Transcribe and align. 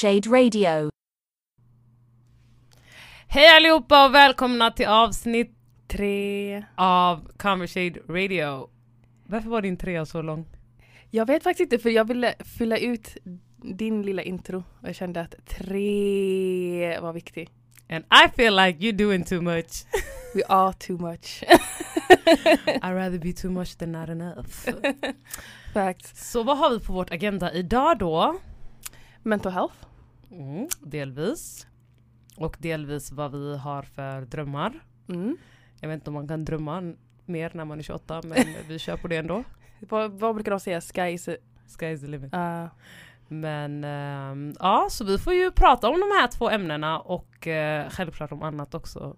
Conversade 0.00 0.28
Radio. 0.36 0.90
Hej 3.28 3.56
allihopa 3.56 4.06
och 4.06 4.14
välkomna 4.14 4.70
till 4.70 4.86
avsnitt 4.86 5.56
Tre. 5.88 6.64
av 6.74 7.30
Conversade 7.38 8.00
Radio. 8.08 8.68
Varför 9.26 9.50
var 9.50 9.62
din 9.62 9.76
trea 9.76 10.06
så 10.06 10.22
lång? 10.22 10.46
Jag 11.10 11.26
vet 11.26 11.42
faktiskt 11.42 11.72
inte 11.72 11.82
för 11.82 11.90
jag 11.90 12.08
ville 12.08 12.34
fylla 12.58 12.78
ut 12.78 13.16
din 13.76 14.02
lilla 14.02 14.22
intro 14.22 14.64
och 14.80 14.88
jag 14.88 14.94
kände 14.94 15.20
att 15.20 15.34
tre 15.46 17.00
var 17.00 17.12
viktig. 17.12 17.50
And 17.88 18.04
I 18.04 18.36
feel 18.36 18.56
like 18.56 18.78
you're 18.78 18.98
doing 18.98 19.24
too 19.24 19.40
much. 19.40 19.84
We 20.34 20.42
are 20.48 20.72
too 20.72 20.98
much. 20.98 21.42
I'd 22.82 22.94
rather 22.94 23.18
be 23.18 23.32
too 23.32 23.50
much 23.50 23.78
than 23.78 23.92
not 23.92 24.08
enough. 24.08 24.68
Facts. 25.74 26.30
Så 26.32 26.42
vad 26.42 26.58
har 26.58 26.70
vi 26.70 26.80
på 26.80 26.92
vårt 26.92 27.10
agenda 27.10 27.52
idag 27.52 27.98
då? 27.98 28.40
Mental 29.26 29.52
health. 29.52 29.74
Mm, 30.30 30.68
delvis. 30.80 31.66
Och 32.36 32.56
delvis 32.60 33.12
vad 33.12 33.32
vi 33.32 33.56
har 33.58 33.82
för 33.82 34.22
drömmar. 34.22 34.84
Mm. 35.08 35.36
Jag 35.80 35.88
vet 35.88 35.94
inte 35.94 36.10
om 36.10 36.14
man 36.14 36.28
kan 36.28 36.44
drömma 36.44 36.94
mer 37.24 37.50
när 37.54 37.64
man 37.64 37.78
är 37.78 37.82
28 37.82 38.20
men 38.24 38.36
vi 38.68 38.78
kör 38.78 38.96
på 38.96 39.08
det 39.08 39.16
ändå. 39.16 39.44
Vad, 39.80 40.10
vad 40.10 40.34
brukar 40.34 40.50
de 40.50 40.60
säga? 40.60 40.80
Sky 40.80 41.00
is 41.02 41.28
a, 41.28 41.36
Sky 41.78 41.86
is 41.86 42.00
the 42.00 42.06
limit. 42.06 42.34
uh, 42.34 42.66
Men 43.28 43.84
ehm, 43.84 44.54
ja, 44.60 44.86
så 44.90 45.04
vi 45.04 45.18
får 45.18 45.34
ju 45.34 45.50
prata 45.50 45.88
om 45.88 46.00
de 46.00 46.06
här 46.20 46.28
två 46.28 46.50
ämnena 46.50 47.00
och 47.00 47.46
eh, 47.46 47.90
självklart 47.90 48.32
om 48.32 48.42
annat 48.42 48.74
också. 48.74 49.16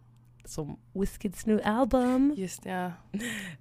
Som 0.48 0.78
Wizkids 0.92 1.46
new 1.46 1.60
album. 1.64 2.34
Just 2.36 2.64
ja. 2.66 2.92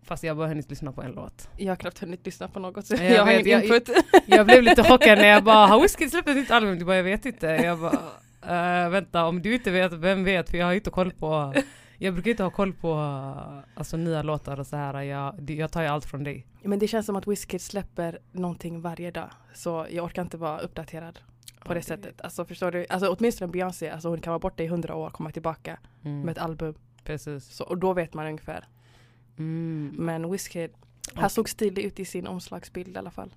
Fast 0.04 0.24
jag 0.24 0.32
har 0.32 0.36
bara 0.38 0.48
hunnit 0.48 0.70
lyssna 0.70 0.92
på 0.92 1.02
en 1.02 1.12
låt. 1.12 1.50
Jag 1.58 1.72
har 1.72 1.76
knappt 1.76 2.00
hunnit 2.00 2.26
lyssna 2.26 2.48
på 2.48 2.60
något 2.60 2.86
så 2.86 2.96
Jag 2.96 3.12
jag, 3.12 3.20
har 3.20 3.26
vet, 3.26 3.46
ingen 3.46 3.60
jag- 3.60 3.64
input. 3.64 3.90
Jag 4.26 4.46
blev 4.46 4.64
lite 4.64 4.84
chockad 4.90 5.18
när 5.18 5.28
jag 5.28 5.44
bara 5.44 5.68
har 5.68 5.82
Wizkid 5.82 6.12
släppt 6.12 6.28
ett 6.30 6.36
nytt 6.36 6.52
album? 6.52 6.80
Du 6.80 6.86
bara 6.86 6.96
jag 6.96 7.04
vet 7.04 7.26
inte. 7.26 7.46
Jag 7.48 7.80
bara 7.80 8.84
eh, 8.84 8.90
vänta 8.90 9.26
om 9.26 9.42
du 9.42 9.54
inte 9.54 9.72
vet, 9.72 9.94
vem 9.94 10.24
vet? 10.24 10.50
För 10.50 10.58
jag 10.58 10.66
har 10.66 10.74
inte 10.74 10.90
koll 10.90 11.12
på 11.12 11.54
jag 11.98 12.14
brukar 12.14 12.32
inte 12.32 12.44
ha 12.44 12.50
koll 12.50 12.74
på 12.74 12.94
alltså, 13.76 13.98
nya 13.98 14.22
låtar 14.24 14.60
och 14.60 14.68
så 14.68 14.76
här. 14.76 15.02
Jag, 15.02 15.50
jag 15.50 15.72
tar 15.72 15.82
ju 15.82 15.88
allt 15.88 16.06
från 16.06 16.24
dig. 16.24 16.48
Men 16.64 16.80
det 16.80 16.88
känns 16.88 17.06
som 17.06 17.16
att 17.16 17.28
Wizkid 17.28 17.62
släpper 17.62 18.20
någonting 18.32 18.82
varje 18.82 19.12
dag. 19.12 19.30
Så 19.54 19.86
jag 19.92 20.06
orkar 20.06 20.22
inte 20.22 20.38
vara 20.38 20.60
uppdaterad 20.60 21.20
på 21.68 21.74
det 21.74 21.82
sättet. 21.82 22.22
Alltså 22.22 22.46
förstår 22.46 22.72
du? 22.72 22.86
Alltså 22.90 23.16
åtminstone 23.20 23.52
Beyoncé, 23.52 23.90
alltså 23.90 24.10
hon 24.10 24.22
kan 24.22 24.32
vara 24.32 24.40
borta 24.40 24.64
i 24.64 24.68
hundra 24.68 24.96
år 24.96 25.08
och 25.08 25.14
komma 25.14 25.32
tillbaka 25.32 25.80
Mm, 26.04 26.22
med 26.22 26.32
ett 26.32 26.38
album. 26.38 26.76
precis. 27.04 27.46
Så, 27.46 27.64
och 27.64 27.78
då 27.78 27.94
vet 27.94 28.14
man 28.14 28.26
ungefär. 28.28 28.66
Mm. 29.38 29.94
Men 29.98 30.32
Wizkid, 30.32 30.72
han 31.14 31.30
såg 31.30 31.50
stilig 31.50 31.84
ut 31.84 32.00
i 32.00 32.06
sin 32.06 32.28
omslagsbild 32.28 32.96
i 32.96 32.98
alla 33.00 33.12
fall. 33.12 33.36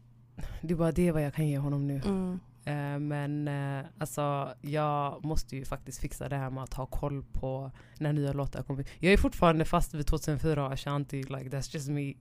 Det 0.62 0.74
är 0.74 0.76
bara 0.78 0.92
det 0.92 1.12
vad 1.12 1.22
jag 1.22 1.34
kan 1.34 1.48
ge 1.48 1.58
honom 1.58 1.86
nu. 1.86 2.00
Mm. 2.04 2.40
Eh, 2.64 2.98
men 2.98 3.48
eh, 3.48 3.86
alltså 3.98 4.54
jag 4.60 5.24
måste 5.24 5.56
ju 5.56 5.64
faktiskt 5.64 6.00
fixa 6.00 6.28
det 6.28 6.36
här 6.36 6.50
med 6.50 6.62
att 6.62 6.74
ha 6.74 6.86
koll 6.86 7.22
på 7.32 7.70
när 7.98 8.12
nya 8.12 8.32
låtar 8.32 8.62
kommer. 8.62 8.84
Jag 8.98 9.12
är 9.12 9.16
fortfarande 9.16 9.64
fast 9.64 9.94
vid 9.94 10.06
2004 10.06 10.66
och 10.66 10.72
Ashanti, 10.72 11.22
like 11.22 11.48
that's 11.56 11.74
just 11.74 11.88
me. 11.88 12.14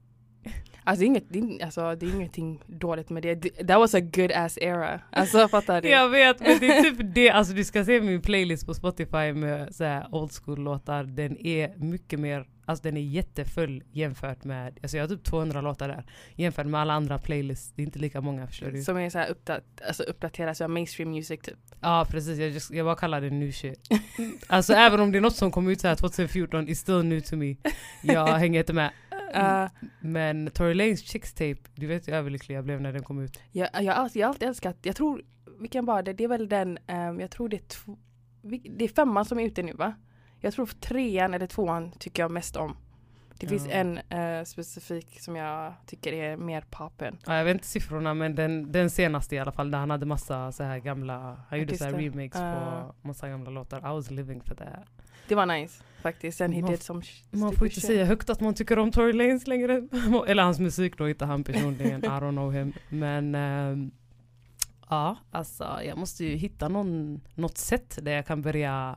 Alltså, 0.84 1.00
det 1.00 1.04
är 1.04 1.06
inget, 1.06 1.24
det 1.28 1.38
är, 1.38 1.64
alltså 1.64 1.94
det 1.94 2.06
är 2.06 2.14
ingenting 2.14 2.60
dåligt 2.66 3.10
med 3.10 3.22
det. 3.22 3.34
Det- 3.34 3.50
That 3.66 3.78
was 3.78 3.94
a 3.94 4.00
good 4.00 4.32
ass 4.32 4.58
era. 4.58 5.00
Alltså 5.10 5.48
fattar 5.48 5.82
du? 5.82 5.88
Jag 5.88 6.08
vet 6.08 6.40
men 6.40 6.58
det 6.60 6.66
är 6.66 6.82
typ 6.82 7.14
det, 7.14 7.30
alltså 7.30 7.54
du 7.54 7.64
ska 7.64 7.84
se 7.84 8.00
min 8.00 8.22
playlist 8.22 8.66
på 8.66 8.74
Spotify 8.74 9.32
med 9.32 9.74
så 9.74 9.84
här 9.84 10.14
old 10.14 10.32
school 10.32 10.58
låtar. 10.60 11.04
Den 11.04 11.46
är 11.46 11.74
mycket 11.76 12.20
mer, 12.20 12.44
alltså 12.70 12.82
den 12.82 12.96
är 12.96 13.00
jättefull 13.00 13.82
jämfört 13.92 14.44
med, 14.44 14.78
alltså 14.82 14.96
jag 14.96 15.04
har 15.04 15.08
typ 15.08 15.24
200 15.24 15.60
låtar 15.60 15.88
där. 15.88 16.04
Jämfört 16.34 16.66
med 16.66 16.80
alla 16.80 16.94
andra 16.94 17.18
playlists, 17.18 17.72
det 17.76 17.82
är 17.82 17.84
inte 17.86 17.98
lika 17.98 18.20
många 18.20 18.46
förstår 18.46 18.70
du. 18.70 18.82
Som 18.82 18.96
är 18.96 19.10
så 19.10 19.18
här 19.18 19.30
uppdat, 19.30 19.64
alltså 19.88 20.02
uppdaterad, 20.02 20.56
så 20.56 20.68
mainstream 20.68 21.10
music 21.10 21.40
typ. 21.40 21.58
Ja 21.80 22.06
precis, 22.10 22.38
jag, 22.38 22.48
just, 22.48 22.70
jag 22.70 22.86
bara 22.86 22.96
kallar 22.96 23.20
det 23.20 23.30
new 23.30 23.52
shit. 23.52 23.88
Alltså 24.46 24.72
även 24.72 25.00
om 25.00 25.12
det 25.12 25.18
är 25.18 25.22
något 25.22 25.36
som 25.36 25.50
kom 25.50 25.68
ut 25.68 25.80
så 25.80 25.88
här 25.88 25.94
2014, 25.94 26.68
it's 26.68 26.74
still 26.74 27.04
new 27.04 27.20
to 27.20 27.36
me. 27.36 27.56
Jag 28.02 28.26
hänger 28.38 28.60
inte 28.60 28.72
med. 28.72 28.90
Uh, 29.36 29.70
Men 30.00 30.50
Tory 30.50 30.74
Lanes 30.74 31.00
Chicks 31.00 31.32
Tape, 31.32 31.58
du 31.74 31.86
vet 31.86 32.08
hur 32.08 32.12
överlycklig 32.12 32.56
jag 32.56 32.64
blev 32.64 32.80
när 32.80 32.92
den 32.92 33.02
kom 33.02 33.20
ut. 33.24 33.40
jag, 33.52 33.68
jag, 33.72 33.86
alltid, 33.88 34.22
jag 34.22 34.26
har 34.26 34.32
alltid 34.32 34.48
älskat, 34.48 34.76
jag 34.82 34.96
tror, 34.96 35.22
vilken 35.60 35.84
var 35.84 36.02
det? 36.02 36.12
Det 36.12 36.24
är 36.24 36.28
väl 36.28 36.48
den, 36.48 36.78
ehm, 36.86 37.20
jag 37.20 37.30
tror 37.30 37.48
det 37.48 37.56
är, 37.56 38.76
det 38.78 38.84
är 38.84 38.88
femman 38.88 39.24
som 39.24 39.38
är 39.38 39.44
ute 39.44 39.62
nu 39.62 39.72
va? 39.72 39.94
Jag 40.40 40.52
tror 40.52 40.66
trean 40.66 41.34
eller 41.34 41.46
tvåan 41.46 41.92
tycker 41.98 42.22
jag 42.22 42.30
mest 42.30 42.56
om. 42.56 42.76
Det 43.38 43.46
finns 43.46 43.66
Ja. 43.66 43.72
en 43.72 43.98
eh, 43.98 44.44
specifik 44.44 45.20
som 45.20 45.36
jag 45.36 45.72
tycker 45.86 46.12
är 46.12 46.36
mer 46.36 46.64
poppen. 46.70 47.18
Ja, 47.26 47.36
jag 47.36 47.44
vet 47.44 47.54
inte 47.54 47.66
siffrorna 47.66 48.14
men 48.14 48.34
den, 48.34 48.72
den 48.72 48.90
senaste 48.90 49.36
i 49.36 49.38
alla 49.38 49.52
fall 49.52 49.70
där 49.70 49.78
han 49.78 49.90
hade 49.90 50.06
massa 50.06 50.52
så 50.52 50.62
här 50.62 50.78
gamla, 50.78 51.36
han 51.48 51.58
gjorde 51.58 51.76
så 51.78 51.84
här 51.84 51.92
remakes 51.92 52.40
Ah. 52.40 52.54
på 53.02 53.08
massa 53.08 53.28
gamla 53.28 53.50
låtar. 53.50 53.78
I 53.78 53.82
was 53.82 54.10
living 54.10 54.40
for 54.42 54.54
that. 54.54 54.68
Det 55.28 55.34
var 55.34 55.46
nice 55.46 55.82
faktiskt. 56.02 56.38
Sen 56.38 56.60
Man- 56.60 56.70
did 56.70 56.82
some 56.82 57.02
Man 57.30 57.52
får 57.52 57.66
inte 57.66 57.80
säga 57.80 58.04
högt 58.04 58.30
att 58.30 58.40
man 58.40 58.54
tycker 58.54 58.78
om 58.78 58.90
Tory 58.92 59.12
Lanez 59.12 59.46
längre. 59.46 59.88
Eller 60.26 60.42
hans 60.42 60.58
musik 60.60 60.98
då, 60.98 61.08
inte 61.08 61.24
han 61.24 61.44
personligen. 61.44 62.04
I 62.04 62.08
don't 62.08 62.30
know 62.32 62.52
him. 62.52 62.72
Men 62.88 63.34
ehm, 63.34 63.90
ja, 64.90 65.16
alltså 65.30 65.78
jag 65.86 65.98
måste 65.98 66.24
ju 66.24 66.36
hitta 66.36 66.68
någon, 66.68 67.20
något 67.34 67.58
sätt 67.58 67.98
där 68.02 68.12
jag 68.12 68.26
kan 68.26 68.42
börja 68.42 68.96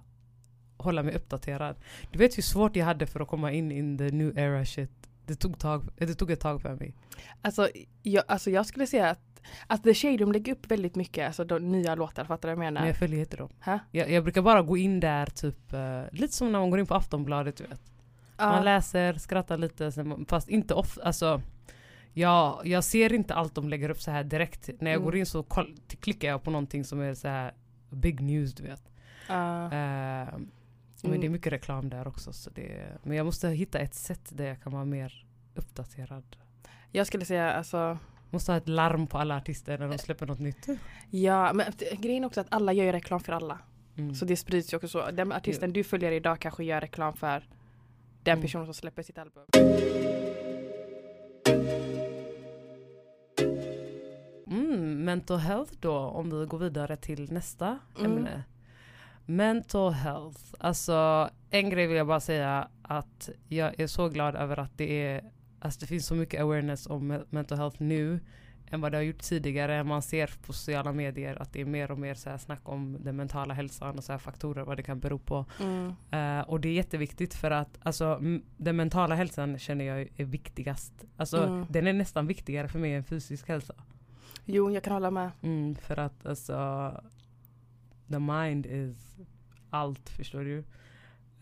hålla 0.83 1.03
mig 1.03 1.15
uppdaterad. 1.15 1.75
Du 2.11 2.19
vet 2.19 2.37
hur 2.37 2.43
svårt 2.43 2.75
jag 2.75 2.85
hade 2.85 3.05
för 3.05 3.19
att 3.19 3.27
komma 3.27 3.51
in 3.51 3.71
in 3.71 3.97
the 3.97 4.03
new 4.09 4.37
era 4.37 4.65
shit. 4.65 4.91
Det 5.25 5.35
tog, 5.35 5.59
tag, 5.59 5.83
det 5.97 6.13
tog 6.13 6.31
ett 6.31 6.39
tag 6.39 6.61
för 6.61 6.75
mig. 6.75 6.93
Alltså 7.41 7.69
jag, 8.03 8.23
alltså 8.27 8.49
jag 8.51 8.65
skulle 8.65 8.87
säga 8.87 9.09
att, 9.09 9.41
att 9.67 9.83
The 9.83 9.93
Shade 9.93 10.17
de 10.17 10.31
lägger 10.31 10.51
upp 10.53 10.71
väldigt 10.71 10.95
mycket, 10.95 11.27
alltså 11.27 11.43
de 11.45 11.71
nya 11.71 11.95
låtar, 11.95 12.25
fattar 12.25 12.49
du 12.49 12.55
vad 12.55 12.65
jag 12.65 12.71
menar? 12.71 12.81
Men 12.81 12.87
jag 12.87 12.97
följer 12.97 13.19
inte 13.19 13.37
dem. 13.37 13.49
Jag, 13.91 14.11
jag 14.11 14.23
brukar 14.23 14.41
bara 14.41 14.61
gå 14.61 14.77
in 14.77 14.99
där 14.99 15.25
typ, 15.25 15.73
eh, 15.73 16.01
lite 16.11 16.33
som 16.33 16.51
när 16.51 16.59
man 16.59 16.69
går 16.69 16.79
in 16.79 16.85
på 16.85 16.95
Aftonbladet 16.95 17.55
du 17.57 17.63
vet. 17.63 17.81
Man 18.37 18.55
Ja. 18.55 18.61
läser, 18.61 19.13
skrattar 19.13 19.57
lite, 19.57 20.03
man- 20.03 20.25
fast 20.25 20.49
inte 20.49 20.73
ofta, 20.73 21.03
alltså 21.03 21.41
jag, 22.13 22.61
jag 22.67 22.83
ser 22.83 23.13
inte 23.13 23.33
allt 23.33 23.55
de 23.55 23.69
lägger 23.69 23.89
upp 23.89 24.01
så 24.01 24.11
här 24.11 24.23
direkt. 24.23 24.69
När 24.79 24.91
jag 24.91 24.97
Mm. 24.97 25.05
går 25.05 25.15
in 25.15 25.25
så 25.25 25.43
klickar 25.99 26.27
jag 26.27 26.43
på 26.43 26.51
någonting 26.51 26.83
som 26.83 27.01
är 27.01 27.13
så 27.13 27.27
här 27.27 27.53
big 27.89 28.21
news 28.21 28.53
du 28.53 28.63
vet. 28.63 28.81
Ja. 29.27 29.69
Men 31.03 31.11
Mm. 31.11 31.21
det 31.21 31.27
är 31.27 31.29
mycket 31.29 31.53
reklam 31.53 31.89
där 31.89 32.07
också. 32.07 32.33
Så 32.33 32.49
det, 32.49 32.97
men 33.03 33.17
jag 33.17 33.25
måste 33.25 33.49
hitta 33.49 33.79
ett 33.79 33.93
sätt 33.93 34.29
där 34.33 34.45
jag 34.45 34.61
kan 34.63 34.71
vara 34.73 34.85
mer 34.85 35.25
uppdaterad. 35.55 36.35
jag 36.91 37.07
skulle 37.07 37.25
säga 37.25 37.53
alltså, 37.53 37.97
Måste 38.29 38.51
ha 38.51 38.57
ett 38.57 38.67
larm 38.67 39.07
på 39.07 39.17
alla 39.17 39.37
artister 39.37 39.77
när 39.77 39.87
de 39.87 39.97
släpper 39.97 40.25
något 40.27 40.39
nytt. 40.39 40.67
ja 41.09 41.53
men 41.53 41.65
grejen 41.97 42.23
är 42.23 42.27
också 42.27 42.41
att 42.41 42.47
alla 42.49 42.73
gör 42.73 42.91
reklam 42.93 43.19
för 43.19 43.33
alla. 43.33 43.59
Mm. 43.97 44.15
Så 44.15 44.25
det 44.25 44.35
sprids 44.37 44.73
ju 44.73 44.77
också 44.77 44.87
så. 44.87 45.11
Den 45.11 45.31
artisten 45.31 45.73
du 45.73 45.83
följer 45.83 46.11
idag 46.11 46.39
kanske 46.39 46.63
gör 46.63 46.81
reklam 46.81 47.13
för 47.13 47.47
den 48.23 48.31
Mm. 48.33 48.41
personen 48.41 48.65
som 48.65 48.73
släpper 48.73 49.03
sitt 49.03 49.17
album. 49.17 49.43
Mm, 54.47 55.03
mental 55.05 55.37
health 55.37 55.73
då, 55.79 55.97
om 55.97 56.39
vi 56.39 56.45
går 56.45 56.57
vidare 56.57 56.95
till 56.97 57.31
nästa 57.33 57.79
Mm. 57.99 58.11
ämne. 58.11 58.43
Mental 59.25 59.93
health. 59.93 60.39
Alltså 60.59 61.29
en 61.49 61.69
grej 61.69 61.87
vill 61.87 61.97
jag 61.97 62.07
bara 62.07 62.19
säga 62.19 62.67
att 62.81 63.29
jag 63.47 63.79
är 63.79 63.87
så 63.87 64.09
glad 64.09 64.35
över 64.35 64.59
att 64.59 64.77
det 64.77 65.03
är 65.07 65.21
Alltså 65.59 65.79
det 65.79 65.85
finns 65.85 66.05
så 66.07 66.15
mycket 66.15 66.41
awareness 66.41 66.87
om 66.87 67.11
me- 67.11 67.25
mental 67.29 67.57
health 67.57 67.81
nu 67.81 68.19
än 68.71 68.81
vad 68.81 68.91
det 68.91 68.97
har 68.97 69.03
gjort 69.03 69.19
tidigare. 69.21 69.83
Man 69.83 70.01
ser 70.01 70.27
på 70.45 70.53
sociala 70.53 70.91
medier 70.91 71.41
att 71.41 71.53
det 71.53 71.61
är 71.61 71.65
mer 71.65 71.91
och 71.91 71.99
mer 71.99 72.13
så 72.13 72.29
här 72.29 72.37
snack 72.37 72.59
om 72.63 72.97
den 72.99 73.15
mentala 73.15 73.53
hälsan 73.53 73.97
och 73.97 74.03
så 74.03 74.11
här 74.11 74.19
faktorer 74.19 74.63
vad 74.63 74.77
det 74.77 74.83
kan 74.83 74.99
bero 74.99 75.19
på. 75.19 75.45
Mm. 75.61 75.93
Eh, 76.11 76.49
och 76.49 76.59
det 76.59 76.67
är 76.69 76.73
jätteviktigt 76.73 77.33
för 77.33 77.51
att 77.51 77.79
alltså, 77.83 78.19
den 78.57 78.75
mentala 78.75 79.15
hälsan 79.15 79.59
känner 79.59 79.85
jag 79.85 80.07
är 80.17 80.25
viktigast. 80.25 80.93
Alltså 81.17 81.37
Mm. 81.43 81.65
den 81.69 81.87
är 81.87 81.93
nästan 81.93 82.27
viktigare 82.27 82.67
för 82.67 82.79
mig 82.79 82.93
än 82.93 83.03
fysisk 83.03 83.47
hälsa. 83.47 83.73
Jo, 84.45 84.71
jag 84.71 84.83
kan 84.83 84.93
hålla 84.93 85.11
med. 85.11 85.31
Mm, 85.41 85.75
för 85.75 85.99
att 85.99 86.25
alltså 86.25 86.53
the 88.13 88.19
mind 88.19 88.65
is 88.65 89.15
allt 89.69 90.09
förstår 90.09 90.43
du. 90.43 90.57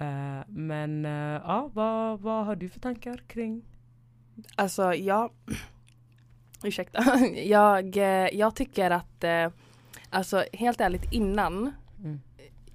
Eh, 0.06 0.42
men 0.48 1.06
eh, 1.06 1.42
ja, 1.46 1.70
vad, 1.74 2.20
vad 2.20 2.46
har 2.46 2.56
du 2.56 2.70
för 2.70 2.80
tankar 2.80 3.24
kring? 3.28 3.62
Alltså 4.56 4.94
jag, 4.94 5.32
ursäkta, 6.64 7.04
jag, 7.46 7.98
eh, 7.98 8.30
jag 8.34 8.56
tycker 8.56 8.92
att 8.92 9.24
alltså 10.10 10.46
helt 10.54 10.82
ärligt 10.82 11.12
innan 11.14 11.72
Mm. 12.04 12.22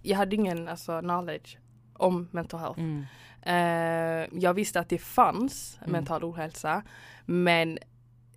jag 0.03 0.17
hade 0.17 0.37
ingen 0.37 0.69
alltså, 0.69 1.01
knowledge 1.01 1.59
om 1.93 2.29
mental 2.31 2.61
health. 2.61 2.81
Mm. 2.81 3.05
Eh, 3.43 4.29
jag 4.41 4.55
visste 4.55 4.81
att 4.81 4.89
det 4.89 4.99
fanns 4.99 5.79
Mm. 5.81 5.93
mental 5.93 6.25
ohälsa 6.25 6.83
men 7.25 7.79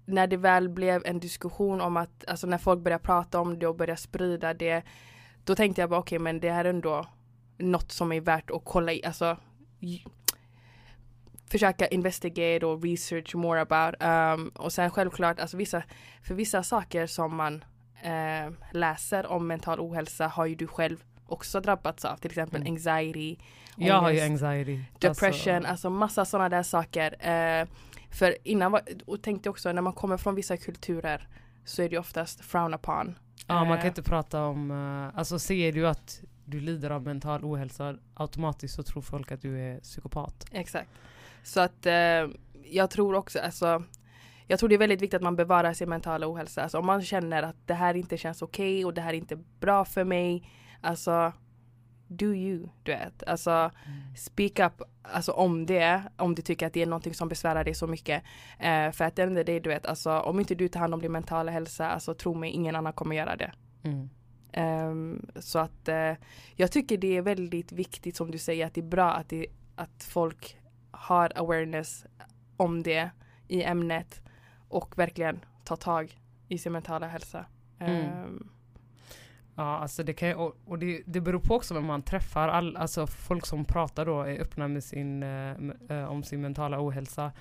när 0.05 0.27
det 0.27 0.37
väl 0.37 0.69
blev 0.69 1.01
en 1.05 1.19
diskussion 1.19 1.81
om 1.81 1.97
att, 1.97 2.25
alltså 2.27 2.47
när 2.47 2.57
folk 2.57 2.79
började 2.83 3.03
prata 3.03 3.39
om 3.39 3.59
det 3.59 3.67
och 3.67 3.75
började 3.75 4.01
sprida 4.01 4.53
det 4.53 4.83
då 5.43 5.55
tänkte 5.55 5.81
jag 5.81 5.89
bara 5.89 5.99
okej 5.99 6.19
men 6.19 6.39
det 6.39 6.51
här 6.51 6.65
är 6.65 6.69
ändå 6.69 7.05
något 7.57 7.91
som 7.91 8.11
är 8.11 8.21
värt 8.21 8.51
att 8.51 8.61
kolla 8.65 8.93
i, 8.93 9.05
alltså 9.05 9.37
försöka 11.51 11.87
investigate 11.87 12.65
och 12.65 12.83
research 12.83 13.35
more 13.35 13.61
about. 13.61 13.95
Um, 14.03 14.47
och 14.49 14.73
sen 14.73 14.91
självklart, 14.91 15.39
alltså 15.39 15.57
vissa, 15.57 15.83
för 16.23 16.35
vissa 16.35 16.63
saker 16.63 17.07
som 17.07 17.35
man 17.35 17.63
eh, 18.01 18.51
läser 18.71 19.25
om 19.25 19.47
mental 19.47 19.79
ohälsa 19.79 20.27
har 20.27 20.45
ju 20.45 20.55
du 20.55 20.67
själv 20.67 21.03
också 21.25 21.59
drabbats 21.59 22.05
av, 22.05 22.17
till 22.17 22.31
exempel 22.31 22.61
Mm. 22.61 22.73
anxiety, 22.73 23.37
Jag 23.75 23.95
har 23.95 24.11
ju 24.11 24.21
ångest, 24.25 24.43
anxiety. 24.43 24.79
depression, 24.99 25.55
Alltså, 25.55 25.69
alltså, 25.71 25.89
massa 25.89 26.25
sådana 26.25 26.49
där 26.49 26.63
saker. 26.63 27.27
Eh, 27.29 27.67
för 28.11 28.37
innan 28.43 28.71
var, 28.71 28.81
och 29.05 29.21
tänkte 29.21 29.49
också 29.49 29.71
när 29.71 29.81
man 29.81 29.93
kommer 29.93 30.17
från 30.17 30.35
vissa 30.35 30.57
kulturer 30.57 31.27
så 31.65 31.81
är 31.81 31.89
det 31.89 31.97
oftast 31.97 32.45
frown 32.45 32.73
upon. 32.73 33.15
Ja, 33.49 33.65
man 33.65 33.77
Eh, 33.77 33.81
kan 33.81 33.87
inte 33.87 34.03
prata 34.03 34.43
om, 34.43 34.71
eh, 34.71 35.19
alltså 35.19 35.39
ser 35.39 35.71
du 35.71 35.87
att 35.87 36.21
du 36.45 36.59
lider 36.59 36.89
av 36.89 37.03
mental 37.03 37.45
ohälsa 37.45 37.95
automatiskt 38.13 38.75
så 38.75 38.83
tror 38.83 39.01
folk 39.01 39.31
att 39.31 39.41
du 39.41 39.59
är 39.59 39.79
psykopat. 39.79 40.45
Exakt. 40.51 40.89
Så 41.43 41.59
att 41.59 41.85
eh, 41.85 42.27
jag 42.63 42.89
tror 42.89 43.15
också, 43.15 43.39
alltså 43.39 43.83
jag 44.47 44.59
tror 44.59 44.69
det 44.69 44.75
är 44.75 44.79
väldigt 44.79 45.01
viktigt 45.01 45.17
att 45.17 45.23
man 45.23 45.35
bevarar 45.35 45.73
sin 45.73 45.89
mentala 45.89 46.27
ohälsa. 46.31 46.63
Alltså 46.63 46.79
om 46.79 46.85
man 46.85 47.01
känner 47.01 47.43
att 47.43 47.67
det 47.67 47.73
här 47.73 47.93
inte 47.93 48.17
känns 48.17 48.41
okej 48.41 48.85
och 48.85 48.93
det 48.93 49.01
här 49.01 49.09
är 49.09 49.17
inte 49.17 49.35
bra 49.59 49.85
för 49.85 50.03
mig. 50.03 50.49
Alltså 50.81 51.33
do 52.09 52.25
you, 52.25 52.69
du 52.83 52.91
vet. 52.91 53.23
Alltså 53.23 53.71
speak 54.15 54.59
up 54.59 54.81
alltså, 55.01 55.31
om 55.31 55.65
det. 55.65 56.03
Om 56.17 56.35
du 56.35 56.41
tycker 56.41 56.67
att 56.67 56.73
det 56.73 56.81
är 56.81 56.85
någonting 56.85 57.13
som 57.13 57.29
besvärar 57.29 57.63
dig 57.63 57.73
så 57.73 57.87
mycket. 57.87 58.23
Eh, 58.59 58.91
för 58.91 59.05
att 59.05 59.15
det 59.15 59.21
är 59.21 59.43
det 59.43 59.59
du 59.59 59.69
vet, 59.69 59.85
alltså 59.85 60.19
om 60.19 60.39
inte 60.39 60.55
du 60.55 60.67
tar 60.67 60.79
hand 60.79 60.93
om 60.93 61.01
din 61.01 61.11
mentala 61.11 61.51
hälsa, 61.51 61.89
alltså 61.89 62.13
tro 62.13 62.33
mig, 62.33 62.51
ingen 62.51 62.75
annan 62.75 62.93
kommer 62.93 63.15
göra 63.15 63.35
det. 63.35 63.51
Mm. 63.83 64.09
Ehm, 64.51 65.25
så 65.35 65.59
att 65.59 65.87
eh, 65.87 66.13
jag 66.55 66.71
tycker 66.71 66.97
det 66.97 67.17
är 67.17 67.21
väldigt 67.21 67.71
viktigt 67.71 68.15
som 68.15 68.31
du 68.31 68.37
säger 68.37 68.65
att 68.65 68.73
det 68.73 68.81
är 68.81 68.85
bra 68.85 69.11
att, 69.11 69.29
det, 69.29 69.45
att 69.75 70.03
folk 70.03 70.57
har 70.91 71.31
awareness 71.35 72.05
om 72.57 72.83
det 72.83 73.09
i 73.47 73.63
ämnet 73.63 74.21
och 74.69 74.97
verkligen 74.97 75.39
tar 75.63 75.75
tag 75.75 76.19
i 76.47 76.57
sin 76.57 76.71
mentala 76.71 77.07
hälsa. 77.07 77.45
Mm. 77.79 77.95
Ehm, 77.95 78.49
Ja, 79.59 79.77
alltså 79.77 80.03
det 80.03 80.13
kan 80.13 80.35
och, 80.35 80.57
och 80.65 80.79
det, 80.79 81.01
det 81.05 81.21
beror 81.21 81.39
på 81.39 81.55
också 81.55 81.73
vem 81.73 81.85
man 81.85 82.01
träffar. 82.01 82.47
All, 82.47 82.77
alltså 82.77 83.07
folk 83.07 83.45
som 83.45 83.65
pratar 83.65 84.05
då 84.05 84.21
är 84.21 84.41
öppna 84.41 84.67
med 84.67 84.83
sin, 84.83 85.23
eh, 85.23 85.51
eh, 85.89 86.11
om 86.11 86.23
sin 86.23 86.41
mentala 86.41 86.81
ohälsa 86.81 87.31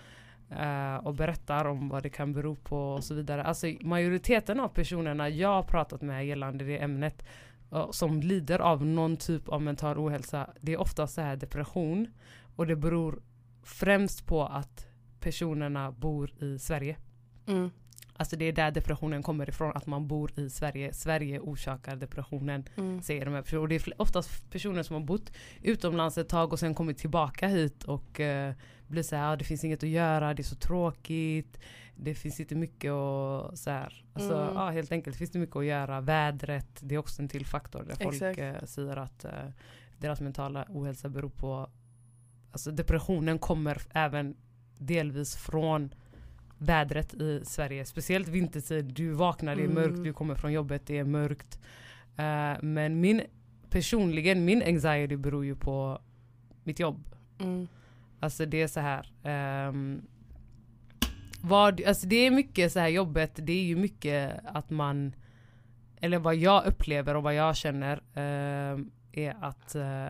eh, 0.50 0.96
och 0.96 1.14
berättar 1.14 1.64
om 1.64 1.88
vad 1.88 2.02
det 2.02 2.10
kan 2.10 2.32
bero 2.32 2.54
på 2.54 2.94
och 2.94 3.04
så 3.04 3.14
vidare. 3.14 3.44
Alltså 3.44 3.66
majoriteten 3.80 4.60
av 4.60 4.68
personerna 4.68 5.28
jag 5.28 5.48
har 5.48 5.62
pratat 5.62 6.02
med 6.02 6.26
gällande 6.26 6.64
det 6.64 6.78
ämnet 6.78 7.24
eh, 7.72 7.90
som 7.90 8.20
lider 8.20 8.58
av 8.58 8.86
någon 8.86 9.16
typ 9.16 9.48
av 9.48 9.62
mental 9.62 9.98
ohälsa, 9.98 10.50
det 10.60 10.72
är 10.72 10.80
ofta 10.80 11.06
så 11.06 11.20
här 11.20 11.36
depression 11.36 12.06
och 12.56 12.66
det 12.66 12.76
beror 12.76 13.22
främst 13.62 14.26
på 14.26 14.44
att 14.44 14.86
personerna 15.20 15.92
bor 15.92 16.42
i 16.42 16.58
Sverige. 16.58 16.96
mm, 17.46 17.70
Alltså 18.20 18.36
det 18.36 18.44
är 18.44 18.52
där 18.52 18.70
depressionen 18.70 19.22
kommer 19.22 19.48
ifrån, 19.48 19.72
att 19.76 19.86
man 19.86 20.08
bor 20.08 20.38
i 20.38 20.50
Sverige. 20.50 20.92
Sverige 20.92 21.40
orsakar 21.40 21.96
depressionen, 21.96 22.64
mm, 22.76 23.02
säger 23.02 23.24
de 23.24 23.34
här 23.34 23.42
personerna. 23.42 23.62
Och 23.62 23.68
det 23.68 23.74
är 23.74 24.00
oftast 24.02 24.50
personer 24.50 24.82
som 24.82 24.94
har 24.94 25.00
bott 25.00 25.32
utomlands 25.62 26.18
ett 26.18 26.28
tag 26.28 26.52
och 26.52 26.58
sen 26.58 26.74
kommit 26.74 26.98
tillbaka 26.98 27.48
hit 27.48 27.84
och 27.84 28.20
eh, 28.20 28.54
blir 28.88 29.02
så 29.02 29.16
här, 29.16 29.32
ah, 29.32 29.36
det 29.36 29.44
finns 29.44 29.64
inget 29.64 29.82
att 29.82 29.88
göra, 29.88 30.34
det 30.34 30.40
är 30.42 30.44
så 30.44 30.56
tråkigt, 30.56 31.58
det 31.96 32.14
finns 32.14 32.40
inte 32.40 32.54
mycket 32.54 32.90
att, 32.90 33.58
så 33.58 33.70
här, 33.70 34.04
alltså, 34.12 34.34
Mm. 34.34 34.54
ja, 34.54 34.70
helt 34.70 34.92
enkelt 34.92 35.16
finns 35.16 35.30
det 35.30 35.38
mycket 35.38 35.56
att 35.56 35.64
göra. 35.64 36.00
Vädret, 36.00 36.80
det 36.80 36.94
är 36.94 36.98
också 36.98 37.22
en 37.22 37.28
till 37.28 37.46
faktor 37.46 37.84
där 37.88 37.94
folk 37.94 38.38
eh, 38.38 38.64
säger 38.64 38.96
att 38.96 39.24
eh, 39.24 39.30
deras 39.98 40.20
mentala 40.20 40.66
ohälsa 40.68 41.08
beror 41.08 41.28
på, 41.30 41.70
alltså 42.52 42.70
depressionen 42.70 43.38
kommer 43.38 43.82
även 43.90 44.36
delvis 44.78 45.36
från 45.36 45.94
vädret 46.58 47.14
i 47.14 47.40
Sverige. 47.44 47.84
Speciellt 47.84 48.28
vintertid. 48.28 48.84
Du 48.84 49.10
vaknar, 49.10 49.56
det 49.56 49.62
är 49.64 49.68
mörkt, 49.68 49.88
Mm. 49.88 50.02
du 50.02 50.12
kommer 50.12 50.34
från 50.34 50.52
jobbet, 50.52 50.86
det 50.86 50.98
är 50.98 51.04
mörkt. 51.04 51.60
Eh, 52.16 52.62
men 52.62 53.00
min, 53.00 53.22
personligen, 53.70 54.44
min 54.44 54.62
anxiety 54.62 55.16
beror 55.16 55.44
ju 55.44 55.56
på 55.56 56.00
mitt 56.64 56.80
jobb. 56.80 57.08
mm, 57.40 57.68
Alltså 58.20 58.46
det 58.46 58.62
är 58.62 58.66
så 58.66 58.80
här. 58.80 59.12
ehm, 59.22 60.02
vad, 61.42 61.84
alltså 61.84 62.06
det 62.06 62.16
är 62.26 62.30
mycket 62.30 62.72
så 62.72 62.80
här 62.80 62.88
jobbet, 62.88 63.32
det 63.42 63.52
är 63.52 63.62
ju 63.64 63.76
mycket 63.76 64.40
att 64.44 64.70
man, 64.70 65.12
eller 66.00 66.18
vad 66.18 66.36
jag 66.36 66.66
upplever 66.66 67.14
och 67.16 67.22
vad 67.22 67.34
jag 67.34 67.56
känner 67.56 68.02
ehm, 68.14 68.90
är 69.12 69.36
att 69.40 69.74
eh, 69.74 70.06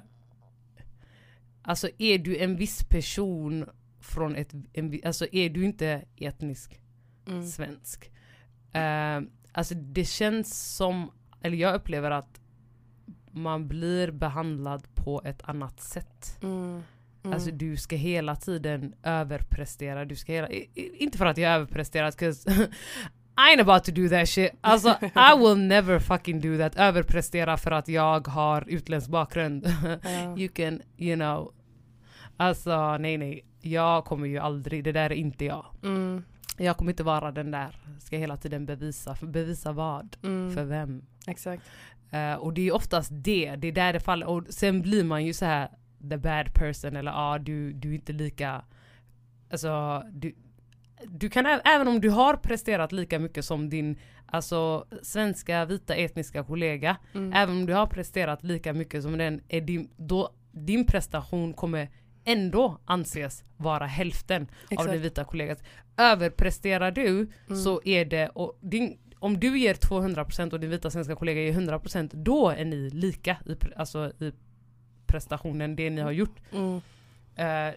Alltså 1.62 1.88
är 1.98 2.18
du 2.18 2.36
en 2.38 2.56
viss 2.56 2.84
person 2.84 3.66
från 4.08 4.36
ett, 4.36 4.54
en, 4.72 5.00
alltså 5.04 5.26
är 5.32 5.50
du 5.50 5.64
inte 5.64 6.04
etnisk 6.16 6.80
mm, 7.26 7.46
svensk. 7.46 8.10
Eh, 8.72 9.20
alltså 9.52 9.74
det 9.74 10.04
känns 10.04 10.74
som, 10.76 11.10
eller 11.42 11.56
jag 11.56 11.74
upplever 11.74 12.10
att 12.10 12.40
man 13.32 13.68
blir 13.68 14.10
behandlad 14.10 14.94
på 14.94 15.22
ett 15.24 15.42
annat 15.42 15.80
sätt. 15.80 16.38
mm, 16.42 16.82
mm. 17.22 17.32
Alltså 17.34 17.50
du 17.50 17.76
ska 17.76 17.96
hela 17.96 18.36
tiden 18.36 18.94
överprestera, 19.02 20.04
du 20.04 20.16
ska 20.16 20.32
hela, 20.32 20.50
i- 20.50 20.70
i- 20.74 20.96
inte 20.96 21.18
för 21.18 21.26
att 21.26 21.38
jag 21.38 21.52
överpresterar, 21.52 22.10
'cause 22.10 22.50
I 23.36 23.40
ain't 23.56 23.60
about 23.60 23.84
to 23.84 23.92
do 23.92 24.08
that 24.08 24.28
shit. 24.28 24.50
Alltså 24.60 24.88
I 25.02 25.38
will 25.38 25.58
never 25.66 25.98
fucking 25.98 26.40
do 26.40 26.58
that. 26.58 26.76
Överprestera 26.76 27.56
för 27.56 27.70
att 27.70 27.88
jag 27.88 28.26
har 28.28 28.64
utländsk 28.68 29.08
bakgrund. 29.10 29.66
Ja. 30.02 30.38
you 30.38 30.48
can, 30.48 30.82
you 30.96 31.16
know. 31.16 31.52
Alltså 32.36 32.96
nej 32.98 33.18
nej, 33.18 33.44
jag 33.60 34.04
kommer 34.04 34.26
ju 34.26 34.38
aldrig, 34.38 34.84
det 34.84 34.92
där 34.92 35.10
är 35.12 35.16
inte 35.16 35.44
jag. 35.44 35.66
Mm, 35.82 36.22
Jag 36.56 36.76
kommer 36.76 36.92
inte 36.92 37.02
vara 37.02 37.30
den 37.32 37.50
där, 37.50 37.76
ska 38.00 38.16
hela 38.16 38.36
tiden 38.36 38.66
bevisa. 38.66 39.14
För 39.14 39.26
bevisa 39.26 39.72
vad? 39.72 40.16
mm, 40.22 40.54
För 40.54 40.64
vem? 40.64 41.02
Exakt. 41.26 41.62
Eh, 42.10 42.34
och 42.34 42.52
det 42.52 42.68
är 42.68 42.74
oftast 42.74 43.10
det, 43.14 43.56
det 43.56 43.68
är 43.68 43.72
där 43.72 43.92
det 43.92 44.00
faller. 44.00 44.26
Och 44.26 44.44
sen 44.48 44.82
blir 44.82 45.04
man 45.04 45.24
ju 45.26 45.32
så 45.32 45.44
här 45.44 45.68
the 46.10 46.16
bad 46.16 46.54
person 46.54 46.96
eller 46.96 47.10
ja 47.10 47.34
ah, 47.34 47.38
du, 47.38 47.72
du 47.72 47.90
är 47.90 47.94
inte 47.94 48.12
lika, 48.12 48.64
alltså 49.50 50.02
du, 50.12 50.34
du 51.06 51.28
kan 51.30 51.46
även 51.46 51.88
om 51.88 52.00
du 52.00 52.10
har 52.10 52.34
presterat 52.36 52.92
lika 52.92 53.18
mycket 53.18 53.44
som 53.44 53.68
din 53.68 53.98
alltså, 54.26 54.86
svenska 55.02 55.64
vita 55.64 55.94
etniska 55.94 56.44
kollega, 56.44 56.96
Mm, 57.14 57.32
även 57.32 57.56
om 57.56 57.66
du 57.66 57.72
har 57.72 57.86
presterat 57.86 58.42
lika 58.44 58.72
mycket 58.72 59.02
som 59.02 59.18
den, 59.18 59.40
är 59.48 59.60
din, 59.60 59.90
då, 59.96 60.30
din 60.52 60.86
prestation 60.86 61.54
kommer 61.54 61.88
ändå 62.28 62.78
anses 62.84 63.44
vara 63.56 63.86
hälften 63.86 64.42
av 64.42 64.48
exakt. 64.70 64.92
din 64.92 65.02
vita 65.02 65.24
kollegas. 65.24 65.58
Överpresterar 65.96 66.90
du 66.90 67.08
Mm, 67.48 67.62
så 67.62 67.80
är 67.84 68.04
det, 68.04 68.30
din, 68.60 68.98
om 69.18 69.40
du 69.40 69.58
ger 69.58 69.74
200% 69.74 70.52
och 70.52 70.60
din 70.60 70.70
vita 70.70 70.90
svenska 70.90 71.16
kollega 71.16 71.40
ger 71.40 71.52
100% 71.52 72.10
då 72.12 72.48
är 72.50 72.64
ni 72.64 72.90
lika 72.90 73.36
i, 73.46 73.56
alltså 73.76 74.12
i 74.20 74.32
prestationen, 75.06 75.76
det 75.76 75.90
ni 75.90 76.00
har 76.00 76.10
gjort. 76.12 76.36
mm, 76.52 76.80
Eh, 77.36 77.74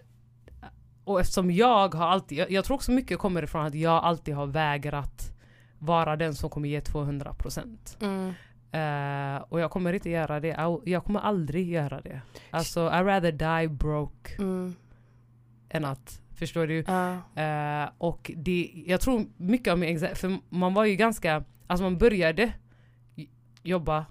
och 1.04 1.20
eftersom 1.20 1.50
jag 1.50 1.94
har 1.94 2.06
alltid, 2.06 2.38
jag, 2.38 2.50
jag 2.50 2.64
tror 2.64 2.74
också 2.74 2.92
mycket 2.92 3.18
kommer 3.18 3.42
ifrån 3.42 3.66
att 3.66 3.74
jag 3.74 4.04
alltid 4.04 4.34
har 4.34 4.46
vägrat 4.46 5.32
vara 5.78 6.16
den 6.16 6.34
som 6.34 6.50
kommer 6.50 6.68
ge 6.68 6.80
200%. 6.80 7.96
mm, 8.00 8.32
Eh, 8.72 9.42
och 9.48 9.60
jag 9.60 9.70
kommer 9.70 9.92
inte 9.92 10.10
göra 10.10 10.40
det, 10.40 10.80
jag, 10.84 11.04
kommer 11.04 11.20
aldrig 11.20 11.68
göra 11.70 12.00
det. 12.00 12.20
Alltså 12.50 12.80
I 12.80 13.02
rather 13.02 13.32
die 13.32 13.68
broke 13.68 14.34
mm, 14.38 14.74
än 15.68 15.84
att, 15.84 16.22
förstår 16.34 16.66
du? 16.66 16.84
ja, 16.86 17.12
Eh, 17.42 17.88
och 17.98 18.30
det, 18.36 18.84
jag 18.86 19.00
tror 19.00 19.26
mycket 19.36 19.72
av 19.72 19.78
min 19.78 19.88
anxiety, 19.90 20.14
för 20.14 20.38
man 20.48 20.74
var 20.74 20.84
ju 20.84 20.96
ganska, 20.96 21.44
alltså 21.66 21.84
man 21.84 21.98
började 21.98 22.52
jobba 23.62 24.06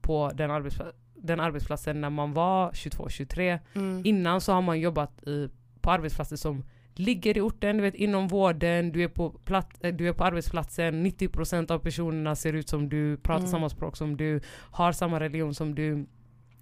på 0.00 0.30
den, 0.34 0.50
arbetspla- 0.50 0.92
den 1.14 1.40
arbetsplatsen 1.40 2.00
när 2.00 2.10
man 2.10 2.32
var 2.32 2.70
22-23. 2.72 3.58
mm, 3.74 4.02
Innan 4.04 4.40
så 4.40 4.52
har 4.52 4.62
man 4.62 4.80
jobbat 4.80 5.22
i, 5.22 5.48
på 5.80 5.90
arbetsplatser 5.90 6.36
som 6.36 6.64
ligger 6.98 7.36
i 7.36 7.40
orten, 7.40 7.76
du 7.76 7.82
vet 7.82 7.94
inom 7.94 8.28
vården, 8.28 8.92
du 8.92 9.02
är 9.02 9.08
på, 9.08 9.34
eh, 9.80 9.94
du 9.94 10.08
är 10.08 10.12
på 10.12 10.24
arbetsplatsen, 10.24 11.02
90% 11.06 11.70
av 11.70 11.78
personerna 11.78 12.36
ser 12.36 12.52
ut 12.52 12.68
som 12.68 12.88
du, 12.88 13.16
pratar 13.16 13.38
Mm. 13.38 13.50
samma 13.50 13.68
språk 13.68 13.96
som 13.96 14.16
du, 14.16 14.40
har 14.70 14.92
samma 14.92 15.20
religion 15.20 15.54
som 15.54 15.74
du. 15.74 16.06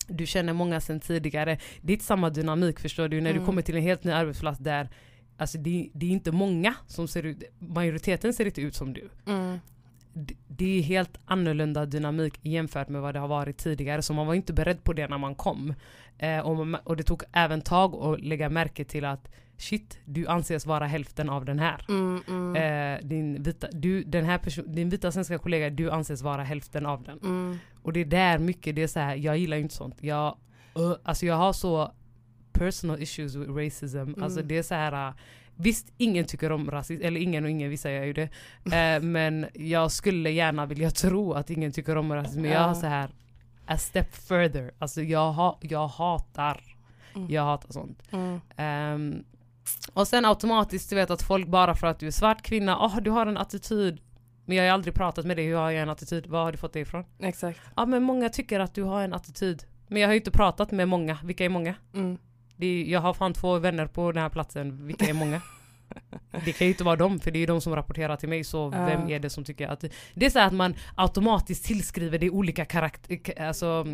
Du 0.09 0.27
känner 0.27 0.53
många 0.53 0.81
sen 0.81 1.01
tidigare. 1.01 1.59
Det 1.81 1.93
är 1.93 1.95
inte 1.95 2.05
samma 2.05 2.31
dynamik 2.31 2.81
förstår 2.81 3.09
du, 3.09 3.21
när 3.21 3.31
du 3.31 3.37
Mm. 3.37 3.47
kommer 3.47 3.63
till 3.63 3.77
en 3.77 3.83
helt 3.83 4.05
ny 4.05 4.13
arbetsplats 4.13 4.59
där 4.59 4.89
alltså 5.37 5.59
det, 5.59 5.91
det 5.95 6.07
är 6.07 6.11
inte 6.11 6.33
många 6.33 6.75
som 6.87 7.09
ser 7.09 7.23
ut, 7.23 7.43
majoriteten 7.59 8.33
ser 8.35 8.47
inte 8.47 8.61
ut 8.61 8.75
som 8.75 8.93
du. 8.93 9.09
Mm. 9.27 9.59
Det 10.49 10.79
är 10.79 10.83
helt 10.83 11.19
annorlunda 11.25 11.87
dynamik 11.87 12.39
jämfört 12.43 12.89
med 12.89 13.01
vad 13.03 13.15
det 13.15 13.21
har 13.21 13.29
varit 13.29 13.57
tidigare 13.57 14.03
så 14.03 14.13
man 14.13 14.27
var 14.27 14.35
inte 14.35 14.53
beredd 14.53 14.85
på 14.85 14.93
det 14.93 15.09
när 15.09 15.19
man 15.19 15.35
kom. 15.35 15.75
Eh, 16.19 16.39
och, 16.39 16.67
och 16.85 16.97
det 16.97 17.03
tog 17.03 17.23
även 17.33 17.61
tag 17.61 17.95
att 17.95 18.21
lägga 18.21 18.49
märke 18.49 18.85
till 18.85 19.05
att 19.05 19.29
shit, 19.59 19.99
du 20.05 20.27
anses 20.27 20.67
vara 20.67 20.87
hälften 20.87 21.31
av 21.31 21.45
den 21.45 21.59
här. 21.59 21.85
Mm, 21.89 22.23
mm, 22.29 22.57
Eh, 22.57 23.07
din, 23.07 23.43
vita, 23.43 23.67
du, 23.73 24.03
den 24.05 24.25
här 24.25 24.39
person, 24.39 24.75
din 24.75 24.89
vita 24.89 25.13
svenska 25.13 25.39
kollega, 25.39 25.71
du 25.71 25.91
anses 25.91 26.23
vara 26.23 26.43
hälften 26.43 26.87
av 26.87 27.03
den. 27.03 27.19
mm, 27.23 27.59
Och 27.83 27.93
det 27.93 28.01
är 28.01 28.05
där 28.05 28.39
mycket, 28.39 28.77
det 28.77 28.83
är 28.83 28.87
så 28.87 29.01
här, 29.01 29.17
jag 29.17 29.39
gillar 29.39 29.57
inte 29.57 29.75
sånt. 29.75 29.97
Jag, 30.03 30.37
uh, 30.79 30.93
alltså 31.05 31.27
jag 31.27 31.35
har 31.37 31.53
så 31.53 31.93
personal 32.53 33.03
issues 33.03 33.35
with 33.35 33.51
racism. 33.51 34.23
Alltså 34.23 34.43
det 34.43 34.59
är 34.59 34.63
så 34.63 34.75
här, 34.75 35.09
uh, 35.09 35.15
visst 35.57 35.93
ingen 35.97 36.25
tycker 36.25 36.53
om 36.53 36.71
rasism, 36.71 37.03
eller 37.05 37.21
ingen 37.21 37.45
och 37.45 37.51
ingen, 37.51 37.71
vissa 37.71 37.91
gör 37.91 38.05
ju 38.05 38.13
det. 38.13 38.29
Eh, 38.73 39.03
men 39.03 39.47
jag 39.55 39.91
skulle 39.93 40.31
gärna 40.31 40.67
vilja 40.67 40.91
tro 40.91 41.33
att 41.33 41.51
ingen 41.51 41.73
tycker 41.73 41.97
om 41.97 42.13
rasism. 42.13 42.41
Men 42.41 42.51
jag 42.51 42.61
har 42.61 42.75
så 42.75 42.87
här, 42.87 43.11
a 43.67 43.79
step 43.79 44.15
further. 44.17 44.71
Alltså 44.79 45.03
jag, 45.03 45.33
ha, 45.33 45.59
jag 45.63 45.89
hatar, 45.89 46.61
Mm. 47.17 47.31
jag 47.31 47.43
hatar 47.43 47.73
sånt. 47.73 48.03
mm, 48.13 48.41
Ehm, 48.57 49.25
och 49.93 50.09
sen 50.09 50.25
automatiskt, 50.25 50.91
du 50.91 50.97
vet 50.97 51.11
att 51.11 51.23
folk 51.23 51.47
bara 51.47 51.75
för 51.75 51.87
att 51.87 51.99
du 51.99 52.07
är 52.07 52.11
svart 52.11 52.43
kvinna, 52.43 52.79
åh 52.79 52.99
du 53.03 53.11
har 53.11 53.27
en 53.27 53.37
attityd. 53.37 54.01
Men 54.45 54.57
jag 54.57 54.63
har 54.63 54.67
ju 54.67 54.75
aldrig 54.75 54.95
pratat 54.95 55.27
med 55.27 55.37
dig, 55.37 55.47
hur 55.47 55.57
har 55.57 55.71
jag 55.71 55.83
en 55.83 55.91
attityd? 55.91 56.27
Var 56.27 56.45
har 56.45 56.53
du 56.53 56.59
fått 56.59 56.73
det 56.73 56.81
ifrån? 56.81 57.05
exakt. 57.23 57.61
Ja 57.77 57.87
men 57.87 58.03
många 58.03 58.29
tycker 58.29 58.61
att 58.61 58.75
du 58.75 58.83
har 58.83 59.03
en 59.03 59.15
attityd. 59.15 59.65
Men 59.89 60.03
jag 60.03 60.09
har 60.09 60.13
ju 60.13 60.19
inte 60.19 60.31
pratat 60.31 60.71
med 60.71 60.89
många, 60.89 61.19
vilka 61.25 61.45
är 61.45 61.49
många? 61.49 61.75
Mm. 61.95 62.19
Är, 62.59 62.83
jag 62.83 63.01
har 63.01 63.15
fan 63.15 63.33
två 63.33 63.59
vänner 63.59 63.87
på 63.87 64.13
den 64.13 64.23
här 64.23 64.29
platsen, 64.29 64.87
vilka 64.87 65.05
är 65.05 65.15
många? 65.15 65.41
Det 66.45 66.53
kan 66.53 66.67
ju 66.67 66.73
inte 66.73 66.85
vara 66.85 66.97
dem, 66.97 67.19
för 67.21 67.31
det 67.31 67.39
är 67.39 67.41
ju 67.41 67.47
de 67.47 67.61
som 67.61 67.77
rapporterar 67.77 68.17
till 68.17 68.29
mig, 68.29 68.45
så 68.45 68.71
Ja. 68.75 68.85
vem 68.87 69.09
är 69.11 69.19
det 69.19 69.31
som 69.31 69.45
tycker 69.45 69.69
att... 69.69 69.85
Det 70.15 70.27
är 70.27 70.31
så 70.31 70.39
att 70.39 70.53
man 70.53 70.75
automatiskt 70.95 71.65
tillskriver 71.65 72.19
det 72.19 72.31
olika 72.31 72.65
karakt 72.65 73.11
alltså, 73.41 73.87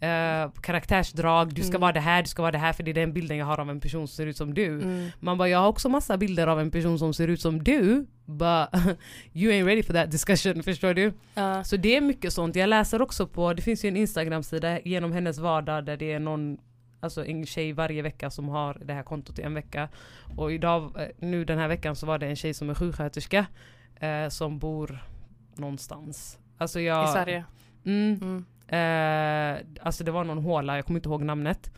eh, 0.00 0.50
karaktärsdrag, 0.62 1.54
du 1.54 1.62
ska 1.62 1.68
Mm. 1.70 1.80
vara 1.80 1.92
det 1.92 2.00
här, 2.00 2.22
du 2.22 2.28
ska 2.28 2.42
vara 2.42 2.52
det 2.52 2.58
här, 2.58 2.72
för 2.72 2.82
det 2.82 2.90
är 2.90 2.94
den 2.94 3.12
bilden 3.12 3.36
jag 3.36 3.46
har 3.46 3.60
av 3.60 3.70
en 3.70 3.80
person 3.80 4.08
som 4.08 4.16
ser 4.16 4.26
ut 4.26 4.36
som 4.36 4.54
du. 4.54 4.66
Mm. 4.66 5.08
Man 5.20 5.38
bara, 5.38 5.48
jag 5.48 5.58
har 5.58 5.68
också 5.68 5.88
massa 5.88 6.16
bilder 6.16 6.46
av 6.46 6.60
en 6.60 6.70
person 6.70 6.98
som 6.98 7.14
ser 7.14 7.28
ut 7.28 7.40
som 7.40 7.64
du, 7.64 8.06
but 8.26 8.68
you 9.32 9.52
ain't 9.52 9.64
ready 9.66 9.82
for 9.82 9.92
that 9.94 10.10
discussion, 10.10 10.62
förstår 10.64 10.94
du? 10.94 11.12
Ja. 11.34 11.64
Så 11.64 11.76
det 11.76 11.96
är 11.96 12.00
mycket 12.00 12.32
sånt. 12.32 12.56
Jag 12.56 12.68
läser 12.68 13.02
också 13.02 13.26
på, 13.26 13.52
det 13.54 13.62
finns 13.62 13.84
ju 13.84 13.88
en 13.88 13.96
Instagram-sida 13.96 14.80
genom 14.84 15.12
hennes 15.12 15.38
vardag 15.38 15.84
där 15.84 15.96
det 15.96 16.12
är 16.12 16.18
någon 16.18 16.58
Alltså 17.02 17.26
en 17.26 17.46
tjej 17.46 17.72
varje 17.72 18.02
vecka 18.02 18.30
som 18.30 18.48
har 18.48 18.78
det 18.84 18.94
här 18.94 19.02
kontot 19.02 19.38
i 19.38 19.42
en 19.42 19.54
vecka. 19.54 19.88
Och 20.36 20.52
idag, 20.52 21.00
eh, 21.00 21.08
nu 21.18 21.44
den 21.44 21.58
här 21.58 21.68
veckan 21.68 21.96
så 21.96 22.06
var 22.06 22.18
det 22.18 22.26
en 22.26 22.36
tjej 22.36 22.54
som 22.54 22.70
är 22.70 22.74
sjuksköterska 22.74 23.46
eh, 23.96 24.28
som 24.28 24.58
bor 24.58 24.98
någonstans. 25.54 26.38
Alltså 26.58 26.80
jag, 26.80 27.04
I 27.04 27.12
Sverige. 27.12 27.44
Mm, 27.84 28.18
Mm. 28.22 28.44
Eh, 28.72 29.66
alltså 29.82 30.04
det 30.04 30.10
var 30.10 30.24
någon 30.24 30.38
håla, 30.38 30.76
jag 30.76 30.86
kommer 30.86 30.98
inte 30.98 31.08
ihåg 31.08 31.22
namnet. 31.22 31.72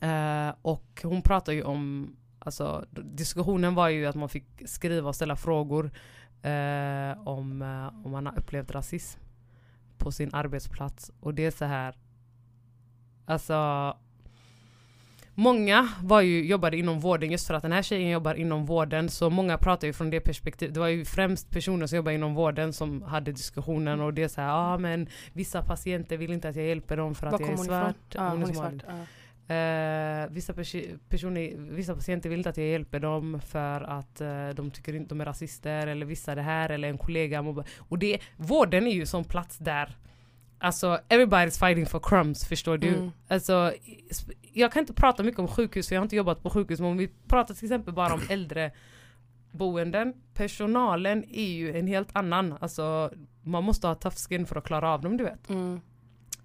Eh, 0.00 0.54
och 0.62 1.00
hon 1.02 1.22
pratar 1.22 1.52
ju 1.52 1.62
om, 1.62 2.16
alltså 2.38 2.84
diskussionen 2.92 3.74
var 3.74 3.88
ju 3.88 4.06
att 4.06 4.14
man 4.14 4.28
fick 4.28 4.46
skriva 4.66 5.08
och 5.08 5.14
ställa 5.14 5.36
frågor 5.36 5.90
eh, 6.42 7.28
om, 7.28 7.62
eh, 7.62 8.06
om 8.06 8.10
man 8.10 8.26
har 8.26 8.38
upplevt 8.38 8.70
rasism 8.70 9.20
på 9.98 10.12
sin 10.12 10.34
arbetsplats. 10.34 11.12
Och 11.20 11.34
det 11.34 11.46
är 11.46 11.50
så 11.50 11.64
här, 11.64 11.94
alltså 13.26 13.54
Många 15.40 15.88
var 16.02 16.20
ju, 16.20 16.46
jobbade 16.46 16.76
inom 16.76 17.00
vården 17.00 17.30
just 17.30 17.46
för 17.46 17.54
att 17.54 17.62
den 17.62 17.72
här 17.72 17.82
tjejen 17.82 18.10
jobbar 18.10 18.34
inom 18.34 18.66
vården 18.66 19.08
så 19.08 19.30
många 19.30 19.58
pratar 19.58 19.86
ju 19.86 19.92
från 19.92 20.10
det 20.10 20.20
perspektivet. 20.20 20.74
Det 20.74 20.80
var 20.80 20.88
ju 20.88 21.04
främst 21.04 21.50
personer 21.50 21.86
som 21.86 21.96
jobbar 21.96 22.12
inom 22.12 22.34
vården 22.34 22.72
som 22.72 23.02
hade 23.02 23.32
diskussionen 23.32 24.00
och 24.00 24.14
det 24.14 24.22
är 24.22 24.28
så 24.28 24.40
här, 24.40 24.48
ja 24.48 24.74
ah, 24.74 24.78
men 24.78 25.08
vissa 25.32 25.62
patienter 25.62 26.16
vill 26.16 26.32
inte 26.32 26.48
att 26.48 26.56
jag 26.56 26.66
hjälper 26.66 26.96
dem 26.96 27.14
för 27.14 27.26
att 27.26 27.32
Var 27.32 27.40
jag 27.40 27.48
är 27.50 27.56
hon 27.56 27.64
svart. 27.64 27.96
Ja, 28.14 28.28
hon 28.28 28.42
är 28.42 28.46
somalier. 28.46 28.78
svart. 28.78 28.96
Ja. 28.96 29.54
Eh, 29.54 30.28
vissa, 30.30 30.52
persi- 30.52 30.98
personer, 31.08 31.52
vissa 31.56 31.94
patienter 31.94 32.28
vill 32.28 32.38
inte 32.38 32.50
att 32.50 32.56
jag 32.56 32.66
hjälper 32.66 33.00
dem 33.00 33.40
för 33.46 33.80
att 33.80 34.20
eh, 34.20 34.48
de 34.48 34.70
tycker 34.70 34.94
inte 34.94 35.08
de 35.08 35.20
är 35.20 35.24
rasister 35.24 35.86
eller 35.86 36.06
vissa 36.06 36.34
det 36.34 36.42
här 36.42 36.70
eller 36.70 36.88
en 36.88 36.98
kollega 36.98 37.42
mobbar. 37.42 37.64
Och 37.78 37.98
det, 37.98 38.18
vården 38.36 38.86
är 38.86 38.92
ju 38.92 39.06
som 39.06 39.24
plats 39.24 39.58
där 39.58 39.96
Alltså 40.62 40.98
everybody's 41.08 41.58
fighting 41.58 41.86
for 41.86 42.00
crumbs 42.00 42.44
förstår 42.44 42.78
du. 42.78 42.88
Mm. 42.88 43.10
Alltså, 43.28 43.72
jag 44.52 44.72
kan 44.72 44.80
inte 44.80 44.94
prata 44.94 45.22
mycket 45.22 45.38
om 45.38 45.48
sjukhus 45.48 45.88
för 45.88 45.94
jag 45.94 46.00
har 46.00 46.04
inte 46.04 46.16
jobbat 46.16 46.42
på 46.42 46.50
sjukhus 46.50 46.80
men 46.80 46.90
om 46.90 46.96
vi 46.96 47.08
pratar 47.28 47.54
till 47.54 47.64
exempel 47.64 47.94
bara 47.94 48.14
om 48.14 48.20
äldre 48.28 48.72
boenden. 49.52 50.14
Personalen 50.34 51.24
är 51.30 51.48
ju 51.48 51.78
en 51.78 51.86
helt 51.86 52.08
annan. 52.12 52.54
Alltså, 52.60 53.12
man 53.42 53.64
måste 53.64 53.86
ha 53.86 53.94
tough 53.94 54.16
skin 54.16 54.46
för 54.46 54.56
att 54.56 54.64
klara 54.64 54.90
av 54.90 55.02
dem 55.02 55.16
du 55.16 55.24
vet. 55.24 55.50
Mm. 55.50 55.80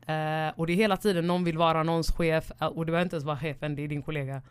Eh, 0.07 0.53
och 0.59 0.67
det 0.67 0.73
är 0.73 0.77
hela 0.77 0.97
tiden 0.97 1.27
någon 1.27 1.43
vill 1.43 1.57
vara 1.57 1.83
någons 1.83 2.11
chef 2.11 2.51
eh, 2.61 2.67
och 2.67 2.85
du 2.85 2.91
behöver 2.91 3.05
inte 3.05 3.15
ens 3.15 3.25
vara 3.25 3.37
chefen, 3.37 3.75
det 3.75 3.83
är 3.83 3.87
din 3.87 4.01
kollega. 4.01 4.41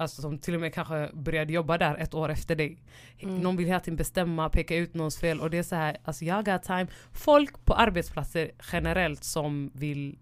Alltså 0.00 0.22
som 0.22 0.38
till 0.38 0.54
och 0.54 0.60
med 0.60 0.74
kanske 0.74 1.10
började 1.12 1.52
jobba 1.52 1.78
där 1.78 1.96
ett 1.96 2.14
år 2.14 2.28
efter 2.28 2.56
dig. 2.56 2.78
Mm. 3.18 3.38
Någon 3.40 3.56
vill 3.56 3.66
hela 3.66 3.80
tiden 3.80 3.96
bestämma, 3.96 4.48
peka 4.48 4.76
ut 4.76 4.94
någons 4.94 5.20
fel 5.20 5.40
och 5.40 5.50
det 5.50 5.58
är 5.58 5.62
så 5.62 5.74
här, 5.76 5.96
alltså 6.04 6.24
jag 6.24 6.44
got 6.44 6.62
time. 6.62 6.86
Folk 7.12 7.64
på 7.64 7.74
arbetsplatser 7.74 8.50
generellt 8.72 9.24
som 9.24 9.70
vill 9.74 10.18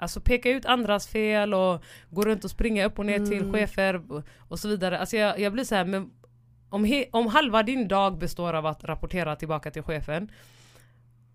Alltså 0.00 0.20
peka 0.20 0.50
ut 0.50 0.66
andras 0.66 1.06
fel 1.08 1.54
och 1.54 1.82
gå 2.10 2.22
runt 2.22 2.44
och 2.44 2.50
springa 2.50 2.84
upp 2.84 2.98
och 2.98 3.06
ner 3.06 3.26
till 3.26 3.38
Mm. 3.42 3.52
chefer 3.52 4.12
och- 4.12 4.22
och 4.38 4.58
så 4.58 4.68
vidare. 4.68 4.98
Alltså 4.98 5.16
jag, 5.16 5.40
jag 5.40 5.52
blir 5.52 5.64
så 5.64 5.74
här, 5.74 5.84
men 5.84 6.10
om, 6.68 6.84
he, 6.84 7.04
om 7.12 7.26
halva 7.26 7.62
din 7.62 7.88
dag 7.88 8.18
består 8.18 8.54
av 8.54 8.66
att 8.66 8.84
rapportera 8.84 9.36
tillbaka 9.36 9.70
till 9.70 9.82
chefen 9.82 10.30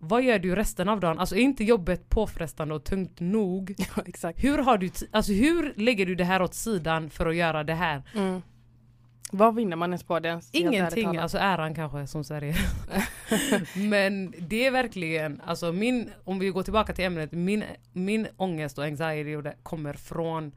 vad 0.08 0.22
gör 0.22 0.38
du 0.38 0.54
resten 0.54 0.88
av 0.88 1.00
dagen? 1.00 1.18
Alltså 1.18 1.36
är 1.36 1.40
inte 1.40 1.64
jobbet 1.64 2.08
påfrestande 2.10 2.74
och 2.74 2.84
tungt 2.84 3.20
nog? 3.20 3.74
Ja, 3.96 4.02
exakt. 4.06 4.44
Hur, 4.44 4.58
har 4.58 4.78
du 4.78 4.90
alltså 5.10 5.32
hur 5.32 5.74
lägger 5.76 6.06
du 6.06 6.14
det 6.14 6.24
här 6.24 6.42
åt 6.42 6.54
sidan 6.54 7.10
för 7.10 7.26
att 7.26 7.36
göra 7.36 7.64
det 7.64 7.74
här? 7.74 8.02
Mm. 8.14 8.42
Vad 9.30 9.54
vinner 9.54 9.76
man 9.76 9.90
ens 9.90 10.02
på 10.02 10.20
det? 10.20 10.40
Ingenting, 10.52 11.16
alltså 11.16 11.38
äran 11.38 11.74
kanske 11.74 12.06
som 12.06 12.24
Sverige. 12.24 12.54
Men 13.74 14.34
det 14.38 14.66
är 14.66 14.70
verkligen, 14.70 15.40
alltså 15.46 15.72
min, 15.72 16.10
om 16.24 16.38
vi 16.38 16.48
går 16.48 16.62
tillbaka 16.62 16.92
till 16.92 17.04
ämnet, 17.04 17.32
min, 17.32 17.64
min 17.92 18.26
ångest 18.36 18.78
och 18.78 18.84
anxiety 18.84 19.36
och 19.36 19.42
det 19.42 19.54
kommer 19.62 19.92
från 19.92 20.52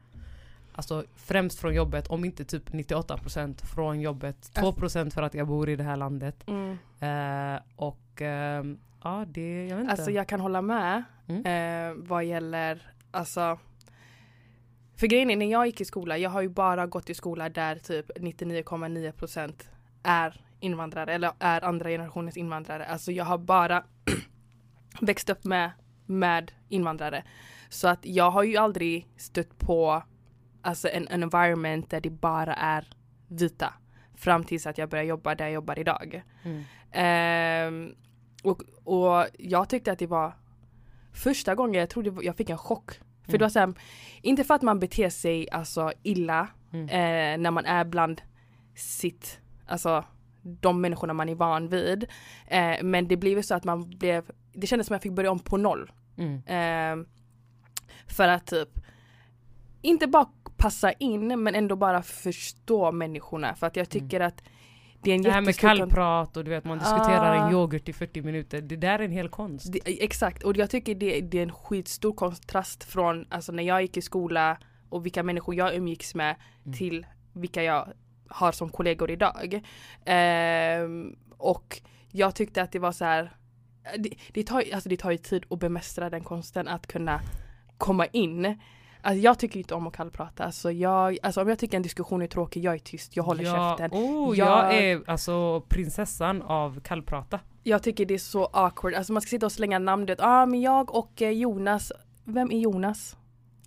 Alltså 0.78 1.04
främst 1.16 1.58
från 1.58 1.74
jobbet, 1.74 2.06
om 2.06 2.24
inte 2.24 2.44
typ 2.44 2.70
98% 2.70 3.64
från 3.64 4.00
jobbet. 4.00 4.50
2% 4.54 5.10
för 5.10 5.22
att 5.22 5.34
jag 5.34 5.46
bor 5.46 5.68
i 5.68 5.76
det 5.76 5.84
här 5.84 5.96
landet. 5.96 6.44
Mm. 6.46 6.78
Eh, 7.00 7.60
och 7.76 8.22
ehm, 8.22 8.78
ja, 9.04 9.24
det, 9.28 9.66
jag 9.66 9.76
vet 9.76 9.80
inte. 9.82 9.92
Alltså 9.92 10.10
jag 10.10 10.28
kan 10.28 10.40
hålla 10.40 10.62
med 10.62 11.02
Mm. 11.30 11.44
eh, 11.46 11.94
vad 12.08 12.24
gäller, 12.24 12.92
alltså 13.10 13.58
för 14.96 15.06
grejen 15.06 15.30
är 15.30 15.36
när 15.36 15.50
jag 15.50 15.66
gick 15.66 15.80
i 15.80 15.84
skola, 15.84 16.18
jag 16.18 16.30
har 16.30 16.42
ju 16.42 16.48
bara 16.48 16.86
gått 16.86 17.10
i 17.10 17.14
skola 17.14 17.48
där 17.48 17.76
typ 17.76 18.10
99,9% 18.18 19.52
är 20.02 20.40
invandrare 20.60 21.14
eller 21.14 21.32
är 21.38 21.64
andra 21.64 21.90
generationens 21.90 22.36
invandrare. 22.36 22.86
Alltså 22.86 23.12
jag 23.12 23.24
har 23.24 23.38
bara 23.38 23.84
växt 25.00 25.30
upp 25.30 25.44
med, 25.44 25.70
med 26.06 26.52
invandrare. 26.68 27.24
Så 27.68 27.88
att 27.88 28.06
jag 28.06 28.30
har 28.30 28.42
ju 28.42 28.56
aldrig 28.56 29.08
stött 29.16 29.58
på 29.58 30.02
alltså 30.62 30.88
en, 30.88 31.08
en 31.08 31.22
environment 31.22 31.90
där 31.90 32.00
det 32.00 32.10
bara 32.10 32.54
är 32.54 32.88
vita. 33.28 33.74
Fram 34.14 34.44
tills 34.44 34.66
att 34.66 34.78
jag 34.78 34.88
började 34.88 35.08
jobba 35.08 35.34
där 35.34 35.44
jag 35.44 35.52
jobbar 35.54 35.78
idag. 35.78 36.22
Mm. 36.42 36.64
Ehm, 36.92 37.94
och, 38.42 38.62
och 38.84 39.26
jag 39.38 39.68
tyckte 39.68 39.92
att 39.92 39.98
det 39.98 40.06
var 40.06 40.32
första 41.12 41.54
gången 41.54 41.80
jag 41.80 41.90
trodde 41.90 42.24
jag 42.24 42.36
fick 42.36 42.50
en 42.50 42.58
chock. 42.58 42.92
För 42.92 43.30
Mm. 43.32 43.38
det 43.38 43.44
var 43.44 43.48
såhär, 43.50 43.74
inte 44.22 44.44
för 44.44 44.54
att 44.54 44.62
man 44.62 44.78
beter 44.80 45.08
sig 45.10 45.50
alltså 45.50 45.92
illa 46.02 46.48
Mm. 46.72 46.88
eh, 46.88 47.42
när 47.42 47.50
man 47.50 47.64
är 47.64 47.84
bland 47.84 48.22
sitt, 48.74 49.40
alltså 49.66 50.04
de 50.42 50.80
människorna 50.80 51.12
man 51.12 51.28
är 51.28 51.34
van 51.34 51.68
vid. 51.68 52.06
Eh, 52.46 52.82
men 52.82 53.08
det 53.08 53.16
blev 53.16 53.42
så 53.42 53.54
att 53.54 53.64
man 53.64 53.88
blev, 53.88 54.30
det 54.52 54.66
kändes 54.66 54.86
som 54.86 54.94
att 54.94 54.96
jag 54.96 55.02
fick 55.02 55.12
börja 55.16 55.30
om 55.30 55.38
på 55.38 55.56
noll. 55.56 55.92
Mm. 56.16 56.42
Ehm, 56.46 57.06
för 58.06 58.28
att 58.28 58.46
typ 58.46 58.68
inte 59.82 60.06
bara 60.06 60.26
passa 60.56 60.92
in 60.92 61.42
men 61.42 61.54
ändå 61.54 61.76
bara 61.76 62.02
förstå 62.02 62.92
människorna. 62.92 63.54
För 63.54 63.66
att 63.66 63.76
jag 63.76 63.88
tycker 63.88 64.20
att 64.20 64.42
det 65.00 65.10
är 65.10 65.14
en 65.14 65.22
Det 65.22 65.30
här 65.30 65.40
med 65.40 65.56
kallprat 65.56 66.36
och 66.36 66.44
du 66.44 66.50
vet 66.50 66.64
man 66.64 66.78
diskuterar 66.78 67.36
Ah. 67.36 67.46
en 67.46 67.52
yoghurt 67.52 67.88
i 67.88 67.92
40 67.92 68.22
minuter. 68.22 68.60
Det 68.60 68.76
där 68.76 68.98
är 68.98 69.04
en 69.04 69.10
hel 69.12 69.28
konst. 69.28 69.72
Det, 69.72 70.04
exakt, 70.04 70.42
och 70.42 70.56
jag 70.56 70.70
tycker 70.70 70.94
det, 70.94 71.20
det 71.20 71.38
är 71.38 71.42
en 71.42 71.52
skitstor 71.52 72.12
kontrast 72.12 72.84
från 72.84 73.26
alltså, 73.28 73.52
när 73.52 73.62
jag 73.62 73.82
gick 73.82 73.96
i 73.96 74.02
skola 74.02 74.58
och 74.88 75.06
vilka 75.06 75.22
människor 75.22 75.54
jag 75.54 75.74
umgicks 75.74 76.14
med 76.14 76.36
Mm. 76.64 76.78
till 76.78 77.06
vilka 77.32 77.62
jag 77.62 77.88
har 78.28 78.52
som 78.52 78.68
kollegor 78.68 79.10
idag. 79.10 79.62
Ehm, 80.04 81.16
och 81.38 81.80
jag 82.12 82.34
tyckte 82.34 82.62
att 82.62 82.72
det 82.72 82.78
var 82.78 82.92
så 82.92 83.04
här 83.04 83.32
det, 83.98 84.10
det, 84.32 84.42
tar, 84.42 84.64
alltså 84.74 84.88
det 84.88 84.96
tar 84.96 85.10
ju 85.10 85.18
tid 85.18 85.44
att 85.50 85.58
bemästra 85.58 86.10
den 86.10 86.24
konsten 86.24 86.68
att 86.68 86.86
kunna 86.86 87.20
komma 87.78 88.06
in. 88.06 88.58
Alltså 89.02 89.20
jag 89.20 89.38
tycker 89.38 89.58
inte 89.58 89.74
om 89.74 89.86
att 89.86 89.96
kallprata. 89.96 90.44
Alltså, 90.44 90.72
jag, 90.72 91.18
alltså 91.22 91.42
om 91.42 91.48
jag 91.48 91.58
tycker 91.58 91.76
en 91.76 91.82
diskussion 91.82 92.22
är 92.22 92.26
tråkig, 92.26 92.64
jag 92.64 92.74
är 92.74 92.78
tyst, 92.78 93.16
jag 93.16 93.24
håller 93.24 93.44
ja, 93.44 93.76
käften. 93.78 94.00
Oh, 94.00 94.38
Jag- 94.38 94.74
jag... 94.74 94.78
är 94.84 95.02
alltså 95.06 95.60
prinsessan 95.68 96.42
av 96.42 96.80
kallprata. 96.80 97.40
Jag 97.62 97.82
tycker 97.82 98.06
det 98.06 98.14
är 98.14 98.18
så 98.18 98.44
awkward. 98.44 98.94
Alltså 98.94 99.12
man 99.12 99.22
ska 99.22 99.28
sitta 99.28 99.46
och 99.46 99.52
slänga 99.52 99.78
namn. 99.78 100.06
Ja 100.08 100.14
ah, 100.18 100.46
men 100.46 100.60
jag 100.60 100.94
och 100.94 101.22
eh, 101.22 101.30
Jonas. 101.30 101.92
Vem 102.24 102.50
är 102.50 102.58
Jonas? 102.58 103.16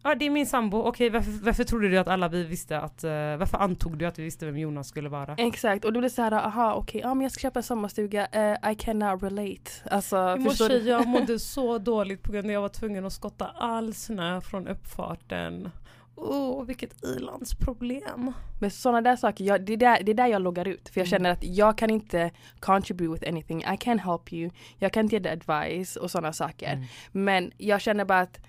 Ja 0.04 0.16
det 0.16 0.26
är 0.26 0.30
min 0.30 0.46
sambo, 0.46 0.78
okej 0.78 1.10
varför, 1.10 1.32
varför 1.46 1.64
trodde 1.64 1.90
du 1.90 1.98
att 1.98 2.08
alla 2.08 2.28
vi 2.28 2.44
visste 2.44 2.80
att, 2.80 3.04
eh, 3.04 3.12
varför 3.12 3.58
antog 3.58 3.98
du 3.98 4.06
att 4.06 4.20
vi 4.20 4.24
visste 4.24 4.46
vem 4.46 4.58
Jonas 4.58 4.88
skulle 4.88 5.10
vara? 5.10 5.36
Exakt 5.38 5.86
och 5.86 5.94
då 5.94 6.00
blir 6.00 6.10
det 6.10 6.16
så 6.16 6.22
här, 6.22 6.32
aha 6.32 6.74
okej, 6.74 7.02
ja 7.02 7.14
men 7.14 7.22
jag 7.22 7.32
ska 7.32 7.40
köpa 7.42 7.60
en 7.60 7.64
sommarstuga, 7.64 8.26
eh, 8.32 8.72
I 8.72 8.76
cannot 8.76 9.24
relate. 9.24 9.72
Alltså 9.92 10.36
I 10.40 10.44
förstår 10.44 10.66
morse 10.66 10.80
du? 10.80 10.90
jag 10.90 11.08
mådde 11.08 11.40
så 11.56 11.78
dåligt 11.78 12.24
på 12.24 12.32
grund 12.32 12.46
av 12.46 12.50
att 12.50 12.54
jag 12.54 12.62
var 12.62 12.70
tvungen 12.70 13.06
att 13.06 13.14
skotta 13.14 13.46
all 13.48 13.94
snö 13.94 14.42
från 14.42 14.68
uppfarten. 14.68 15.70
Åh, 16.16 16.64
vilket 16.66 17.04
ilandsproblem. 17.04 18.34
Men 18.60 18.72
sådana 18.72 19.02
där 19.02 19.16
saker, 19.16 19.44
jag, 19.46 19.66
det, 19.66 19.74
är 19.74 19.78
där, 19.78 20.04
det 20.04 20.12
är 20.12 20.16
där 20.16 20.28
jag 20.28 20.42
loggar 20.42 20.68
ut. 20.68 20.90
För 20.90 21.00
jag 21.00 21.08
Mm. 21.08 21.10
känner 21.10 21.30
att 21.32 21.44
jag 21.44 21.78
kan 21.78 21.90
inte 21.90 22.32
contribute 22.60 23.12
with 23.14 23.30
anything, 23.30 23.62
I 23.62 23.78
can 23.80 24.00
help 24.00 24.34
you, 24.34 24.52
jag 24.78 24.94
kan 24.94 25.04
inte 25.06 25.16
ge 25.16 25.20
dig 25.20 25.32
advice 25.34 25.96
och 25.96 26.12
sådana 26.12 26.34
saker. 26.34 26.74
Mm. 26.74 26.86
Men 27.12 27.52
jag 27.58 27.82
känner 27.82 28.06
bara 28.06 28.20
att, 28.20 28.40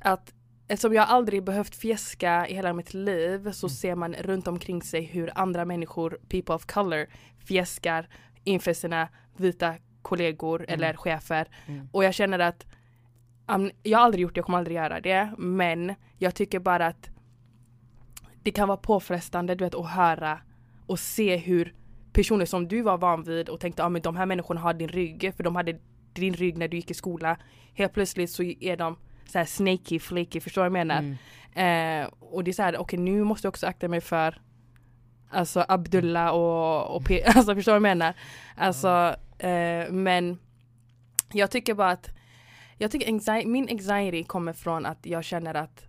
att 0.00 0.34
eftersom 0.68 0.94
jag 0.94 1.08
aldrig 1.08 1.44
behövt 1.44 1.74
fjäska 1.74 2.48
i 2.48 2.54
hela 2.54 2.72
mitt 2.72 2.94
liv 2.94 3.52
så 3.52 3.66
Mm. 3.66 3.70
ser 3.74 3.94
man 3.94 4.14
runt 4.14 4.48
omkring 4.48 4.82
sig 4.82 5.02
hur 5.04 5.30
andra 5.34 5.64
människor, 5.64 6.18
people 6.28 6.54
of 6.54 6.66
color, 6.66 7.06
fjäskar 7.44 8.08
inför 8.44 8.72
sina 8.72 9.08
vita 9.36 9.74
kollegor 10.02 10.60
Mm. 10.62 10.74
eller 10.74 10.94
chefer. 10.96 11.48
Mm. 11.66 11.88
Och 11.92 12.04
jag 12.04 12.14
känner 12.14 12.38
att 12.38 12.66
um, 13.46 13.70
jag 13.82 13.98
har 13.98 14.04
aldrig 14.04 14.22
gjort 14.22 14.34
det, 14.34 14.38
jag 14.38 14.44
kommer 14.44 14.58
aldrig 14.58 14.76
göra 14.76 15.00
det. 15.00 15.30
Men 15.38 15.94
jag 16.18 16.34
tycker 16.34 16.58
bara 16.58 16.86
att 16.86 17.10
det 18.42 18.50
kan 18.50 18.68
vara 18.68 18.78
påfrestande 18.78 19.54
du 19.54 19.64
vet, 19.64 19.74
att 19.74 19.90
höra 19.90 20.40
och 20.86 20.98
se 20.98 21.36
hur 21.36 21.74
personer 22.12 22.44
som 22.46 22.68
du 22.68 22.82
var 22.82 22.98
van 22.98 23.22
vid 23.22 23.48
och 23.48 23.60
tänkte 23.60 23.82
att 23.82 23.86
ah, 23.86 23.90
men 23.90 24.02
de 24.02 24.16
här 24.16 24.26
människorna 24.26 24.60
har 24.60 24.74
din 24.74 24.88
rygg, 24.88 25.32
för 25.36 25.42
de 25.44 25.56
hade 25.56 25.78
din 26.12 26.34
rygg 26.34 26.58
när 26.58 26.68
du 26.68 26.76
gick 26.76 26.90
i 26.90 26.94
skola. 26.94 27.36
Helt 27.74 27.92
plötsligt 27.92 28.30
så 28.30 28.42
är 28.42 28.76
de 28.76 28.96
så 29.30 29.38
här 29.38 29.44
snaky, 29.46 29.98
flaky, 29.98 30.40
förstår 30.40 30.64
du 30.64 30.70
vad 30.70 30.78
jag 30.80 30.86
menar? 30.86 30.98
Mm. 30.98 32.02
Eh, 32.02 32.08
och 32.20 32.44
det 32.44 32.50
är 32.50 32.52
så 32.52 32.62
här, 32.62 32.76
okej 32.76 32.98
nu 32.98 33.24
måste 33.24 33.46
jag 33.46 33.50
också 33.50 33.66
akta 33.66 33.88
mig 33.88 34.00
för 34.00 34.40
Alltså 35.30 35.64
Abdullah 35.68 36.28
och, 36.30 36.96
och 36.96 37.04
P- 37.04 37.22
alltså 37.26 37.54
förstår 37.54 37.72
du 37.72 37.80
vad 37.80 37.90
jag 37.90 37.96
menar? 37.96 38.14
Alltså 38.56 39.16
eh, 39.38 39.90
men 39.90 40.38
Jag 41.32 41.50
tycker 41.50 41.74
bara 41.74 41.90
att 41.90 42.08
Jag 42.78 42.90
tycker 42.90 43.08
anxiety, 43.12 43.48
min 43.48 43.68
anxiety 43.70 44.24
kommer 44.24 44.52
från 44.52 44.86
att 44.86 45.06
jag 45.06 45.24
känner 45.24 45.54
att 45.54 45.86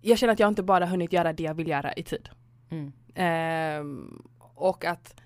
Jag 0.00 0.18
känner 0.18 0.32
att 0.32 0.38
jag 0.40 0.48
inte 0.48 0.62
bara 0.62 0.86
hunnit 0.86 1.12
göra 1.12 1.32
det 1.32 1.42
jag 1.42 1.54
vill 1.54 1.68
göra 1.68 1.92
i 1.92 2.02
tid. 2.02 2.28
Mm. 2.70 2.92
Ehm, 3.14 4.22
och 4.54 4.84
att 4.84 5.20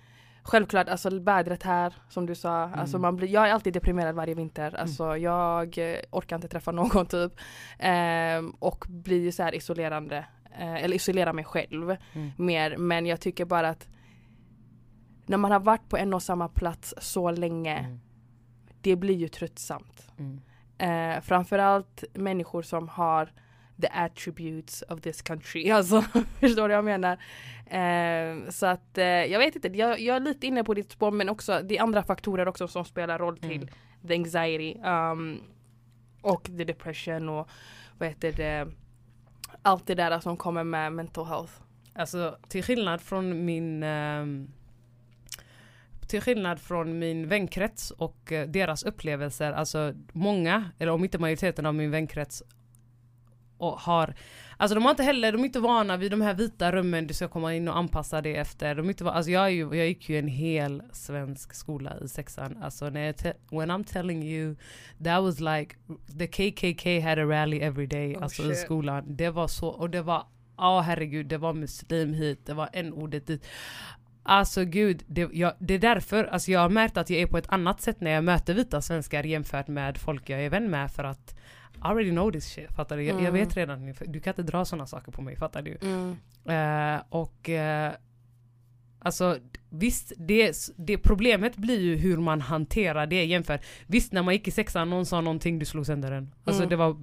Självklart, 0.45 0.89
alltså 0.89 1.19
vädret 1.19 1.63
här 1.63 1.93
som 2.09 2.25
du 2.25 2.35
sa, 2.35 2.51
alltså 2.63 2.97
Mm. 2.97 3.01
man 3.01 3.15
blir, 3.15 3.27
jag 3.27 3.49
är 3.49 3.53
alltid 3.53 3.73
deprimerad 3.73 4.15
varje 4.15 4.33
vinter. 4.35 4.75
Alltså 4.75 5.17
jag 5.17 5.77
eh, 5.77 5.97
orkar 6.11 6.35
inte 6.35 6.47
träffa 6.47 6.71
någon 6.71 7.05
typ. 7.09 7.33
Ehm, 7.79 8.49
och 8.59 8.85
blir 8.89 9.21
ju 9.21 9.31
så 9.31 9.43
här 9.43 9.55
isolerande, 9.55 10.25
eh, 10.59 10.75
eller 10.83 10.95
isolerar 10.95 11.33
mig 11.33 11.45
själv 11.45 11.95
Mm. 12.13 12.31
mer. 12.37 12.77
Men 12.77 13.05
jag 13.05 13.21
tycker 13.21 13.45
bara 13.45 13.69
att 13.69 13.87
när 15.25 15.37
man 15.37 15.51
har 15.51 15.59
varit 15.59 15.89
på 15.89 15.97
en 15.97 16.13
och 16.13 16.23
samma 16.23 16.47
plats 16.47 16.93
så 16.97 17.31
länge, 17.31 17.77
Mm. 17.79 17.99
det 18.81 18.95
blir 18.95 19.15
ju 19.15 19.27
tröttsamt. 19.27 20.07
Mm. 20.17 20.41
Eh, 20.77 21.21
framförallt 21.21 22.03
människor 22.13 22.61
som 22.61 22.89
har 22.89 23.31
the 23.81 23.87
attributes 23.91 24.83
of 24.89 25.01
this 25.01 25.21
country. 25.21 25.71
Alltså, 25.71 26.01
förstår 26.39 26.69
du 26.69 26.75
vad 26.75 26.77
jag 26.77 26.85
menar? 26.85 27.17
Eh, 27.65 28.49
så 28.49 28.65
att 28.65 28.97
eh, 28.97 29.05
jag 29.05 29.39
vet 29.39 29.55
inte, 29.55 29.67
jag, 29.67 29.99
jag 29.99 30.15
är 30.15 30.19
lite 30.19 30.47
inne 30.47 30.63
på 30.63 30.73
ditt 30.73 30.91
spår 30.91 31.11
men 31.11 31.29
också 31.29 31.61
det 31.63 31.77
är 31.77 31.81
andra 31.81 32.03
faktorer 32.03 32.47
också 32.47 32.67
som 32.67 32.85
spelar 32.85 33.19
roll 33.19 33.37
till 33.37 33.69
Mm. 34.03 34.07
the 34.07 34.15
anxiety 34.15 34.79
um, 34.83 35.41
och 36.21 36.43
the 36.43 36.63
depression 36.63 37.29
och 37.29 37.49
vad 37.97 38.09
heter 38.09 38.31
det 38.31 38.67
allt 39.61 39.87
det 39.87 39.95
där 39.95 40.19
som 40.19 40.37
kommer 40.37 40.63
med 40.63 40.93
mental 40.93 41.25
health. 41.25 41.53
Alltså 41.95 42.37
till 42.47 42.63
skillnad 42.63 43.01
från 43.01 43.45
min 43.45 43.83
ehm, 43.83 44.47
till 46.07 46.21
skillnad 46.21 46.59
från 46.59 46.99
min 46.99 47.27
vänkrets 47.27 47.91
och 47.91 48.31
eh, 48.31 48.47
deras 48.47 48.83
upplevelser, 48.83 49.51
alltså 49.51 49.93
många, 50.11 50.71
eller 50.79 50.91
om 50.91 51.03
inte 51.03 51.17
majoriteten 51.19 51.65
av 51.65 51.75
min 51.75 51.91
vänkrets 51.91 52.43
och 53.67 53.79
har, 53.79 54.13
alltså 54.57 54.75
de 54.75 54.83
har 54.83 54.91
inte 54.91 55.03
heller, 55.03 55.31
de 55.31 55.41
är 55.41 55.45
inte 55.45 55.59
vana 55.59 55.97
vid 55.97 56.11
de 56.11 56.21
här 56.21 56.33
vita 56.33 56.71
rummen 56.71 57.07
du 57.07 57.13
ska 57.13 57.27
komma 57.27 57.53
in 57.55 57.67
och 57.67 57.77
anpassa 57.77 58.21
det 58.21 58.35
efter. 58.35 58.75
De 58.75 58.85
är 58.85 58.89
inte, 58.89 59.03
va- 59.03 59.11
alltså 59.11 59.31
jag, 59.31 59.43
är 59.45 59.49
ju, 59.49 59.75
jag 59.75 59.87
gick 59.87 60.09
ju 60.09 60.19
en 60.19 60.27
hel 60.27 60.83
svensk 60.91 61.53
skola 61.53 61.93
i 62.05 62.07
sexan, 62.07 62.57
alltså 62.63 62.89
när 62.89 63.01
jag 63.05 63.15
when 63.51 63.71
I'm 63.71 63.83
telling 63.83 64.23
you 64.23 64.55
that 65.03 65.23
was 65.23 65.39
like 65.39 65.75
the 66.19 66.27
KKK 66.27 66.99
had 67.01 67.19
a 67.19 67.25
rally 67.25 67.59
every 67.59 67.87
day, 67.87 68.15
Oh, 68.15 68.23
alltså 68.23 68.51
i 68.51 68.55
skolan. 68.55 69.15
Det 69.15 69.29
var 69.29 69.47
så, 69.47 69.67
och 69.67 69.89
det 69.89 70.01
var 70.01 70.27
Ja 70.57 70.81
herregud, 70.81 71.25
det 71.25 71.37
var 71.37 71.53
muslim 71.53 72.13
hit, 72.13 72.45
det 72.45 72.53
var 72.53 72.69
en 72.73 72.93
ordet 72.93 73.27
dit. 73.27 73.45
Alltså 74.23 74.65
gud, 74.65 75.03
det, 75.07 75.29
jag, 75.33 75.53
det 75.59 75.73
är 75.73 75.79
därför, 75.79 76.23
alltså 76.23 76.51
jag 76.51 76.59
har 76.59 76.69
märkt 76.69 76.97
att 76.97 77.09
jag 77.09 77.21
är 77.21 77.27
på 77.27 77.37
ett 77.37 77.49
annat 77.49 77.81
sätt 77.81 78.01
när 78.01 78.11
jag 78.11 78.23
möter 78.23 78.53
vita 78.53 78.81
svenskar 78.81 79.23
jämfört 79.23 79.67
med 79.67 79.97
folk 79.97 80.29
jag 80.29 80.41
är 80.45 80.49
vän 80.49 80.69
med 80.71 80.91
för 80.91 81.03
att 81.03 81.35
I 81.83 81.85
already 81.87 82.11
know 82.11 82.31
this 82.31 82.45
shit, 82.45 82.71
fattar 82.71 82.97
du? 82.97 83.03
Jag, 83.03 83.15
jag 83.15 83.19
Mm. 83.21 83.33
vet 83.33 83.57
redan, 83.57 83.93
du 84.07 84.19
kan 84.19 84.31
inte 84.31 84.43
dra 84.43 84.65
sådana 84.65 84.87
saker 84.87 85.11
på 85.11 85.21
mig, 85.21 85.35
fattar 85.35 85.61
du? 85.61 85.71
Eh, 86.53 87.01
och 87.09 87.49
eh, 87.49 87.91
alltså 88.99 89.37
visst, 89.69 90.11
det, 90.17 90.55
det 90.77 90.97
problemet 90.97 91.55
blir 91.57 91.79
ju 91.79 91.95
hur 91.95 92.17
man 92.17 92.41
hanterar 92.41 93.07
det 93.07 93.25
jämfört. 93.25 93.61
Visst 93.87 94.13
när 94.13 94.23
man 94.23 94.33
gick 94.33 94.47
i 94.47 94.51
sexan, 94.51 94.89
någon 94.89 95.05
sa 95.05 95.21
någonting, 95.21 95.59
du 95.59 95.65
slog 95.65 95.85
sönder 95.85 96.11
den. 96.11 96.33
Alltså 96.43 96.61
Mm. 96.61 96.69
det 96.69 96.75
var, 96.75 96.97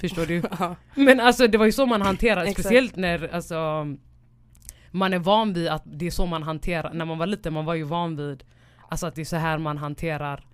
förstår 0.00 0.26
du? 0.26 0.42
Men 1.02 1.20
alltså 1.20 1.46
det 1.48 1.58
var 1.58 1.66
ju 1.66 1.72
så 1.72 1.86
man 1.86 2.02
hanterade, 2.02 2.50
speciellt 2.52 2.96
när 2.96 3.34
alltså, 3.34 3.86
man 4.90 5.12
är 5.12 5.18
van 5.18 5.52
vid 5.52 5.68
att 5.68 5.82
det 5.86 6.06
är 6.06 6.10
så 6.10 6.26
man 6.26 6.42
hanterar, 6.42 6.92
när 6.94 7.04
man 7.04 7.18
var 7.18 7.26
liten 7.26 7.52
man 7.52 7.64
var 7.64 7.74
ju 7.74 7.82
van 7.82 8.16
vid 8.16 8.44
alltså 8.88 9.06
att 9.06 9.14
det 9.14 9.20
är 9.20 9.24
så 9.24 9.36
här 9.36 9.58
man 9.58 9.78
hanterar 9.78 10.44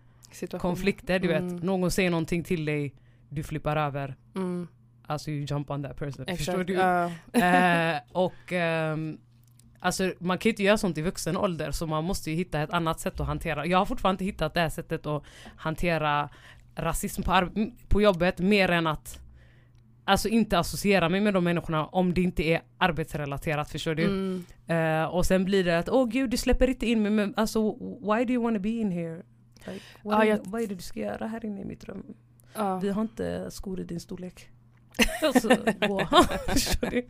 konflikter, 0.58 1.18
du 1.18 1.32
Mm. 1.32 1.54
vet. 1.54 1.62
Någon 1.64 1.90
säger 1.90 2.10
någonting 2.10 2.44
till 2.44 2.64
dig, 2.64 2.94
du 3.30 3.42
flippar 3.42 3.76
över. 3.76 4.16
Mm. 4.36 4.68
Alltså 5.06 5.30
you 5.30 5.46
jump 5.50 5.70
on 5.70 5.82
that 5.82 5.96
person. 5.96 6.26
Förstår 6.26 6.60
Exakt. 6.60 6.66
du? 6.66 6.72
Ja. 6.72 7.04
eh, 7.32 8.00
och 8.12 8.52
ehm, 8.52 9.18
alltså 9.78 10.12
man 10.18 10.38
kan 10.38 10.48
ju 10.48 10.50
inte 10.50 10.62
göra 10.62 10.78
sånt 10.78 10.98
i 10.98 11.02
vuxen 11.02 11.36
ålder 11.36 11.70
så 11.70 11.86
man 11.86 12.04
måste 12.04 12.30
ju 12.30 12.36
hitta 12.36 12.60
ett 12.62 12.70
annat 12.70 13.00
sätt 13.00 13.20
att 13.20 13.26
hantera. 13.26 13.66
Jag 13.66 13.78
har 13.78 13.86
fortfarande 13.86 14.24
inte 14.24 14.24
hittat 14.24 14.54
det 14.54 14.60
här 14.60 14.68
sättet 14.68 15.06
att 15.06 15.22
hantera 15.56 16.28
rasism 16.76 17.22
på, 17.22 17.48
på 17.88 18.02
jobbet 18.02 18.38
mer 18.38 18.68
än 18.70 18.86
att 18.86 19.20
Alltså 20.04 20.28
inte 20.28 20.58
associera 20.58 21.08
mig 21.08 21.20
med 21.20 21.34
de 21.34 21.44
människorna 21.44 21.86
om 21.86 22.14
det 22.14 22.22
inte 22.22 22.42
är 22.42 22.62
arbetsrelaterat, 22.78 23.70
förstår 23.70 23.94
du? 23.94 24.04
Mm. 24.04 24.44
Eh, 24.66 25.04
och 25.14 25.26
sen 25.26 25.44
blir 25.44 25.64
det 25.64 25.78
att 25.78 25.88
åh 25.88 26.08
gud 26.08 26.30
du 26.30 26.36
släpper 26.36 26.68
inte 26.70 26.86
in 26.86 27.02
mig, 27.02 27.12
men 27.12 27.34
alltså 27.36 27.72
why 28.00 28.24
do 28.24 28.32
you 28.32 28.42
wanna 28.42 28.58
be 28.58 28.68
in 28.68 28.90
here? 28.90 29.22
Like, 29.66 29.84
what 30.02 30.14
Ja, 30.18 30.24
är, 30.24 30.28
jag- 30.28 30.40
Vad 30.44 30.62
är 30.62 30.66
det 30.66 30.74
du 30.74 30.82
ska 30.82 31.00
göra 31.00 31.26
här 31.26 31.44
inne 31.44 31.60
i 31.60 31.64
mitt 31.64 31.84
rum? 31.84 32.14
Ja. 32.54 32.78
Vi 32.78 32.88
har 32.88 33.02
inte 33.02 33.50
skor 33.50 33.80
i 33.80 33.84
din 33.84 34.00
storlek. 34.00 34.48
Alltså, 35.22 35.48
du? 36.80 37.08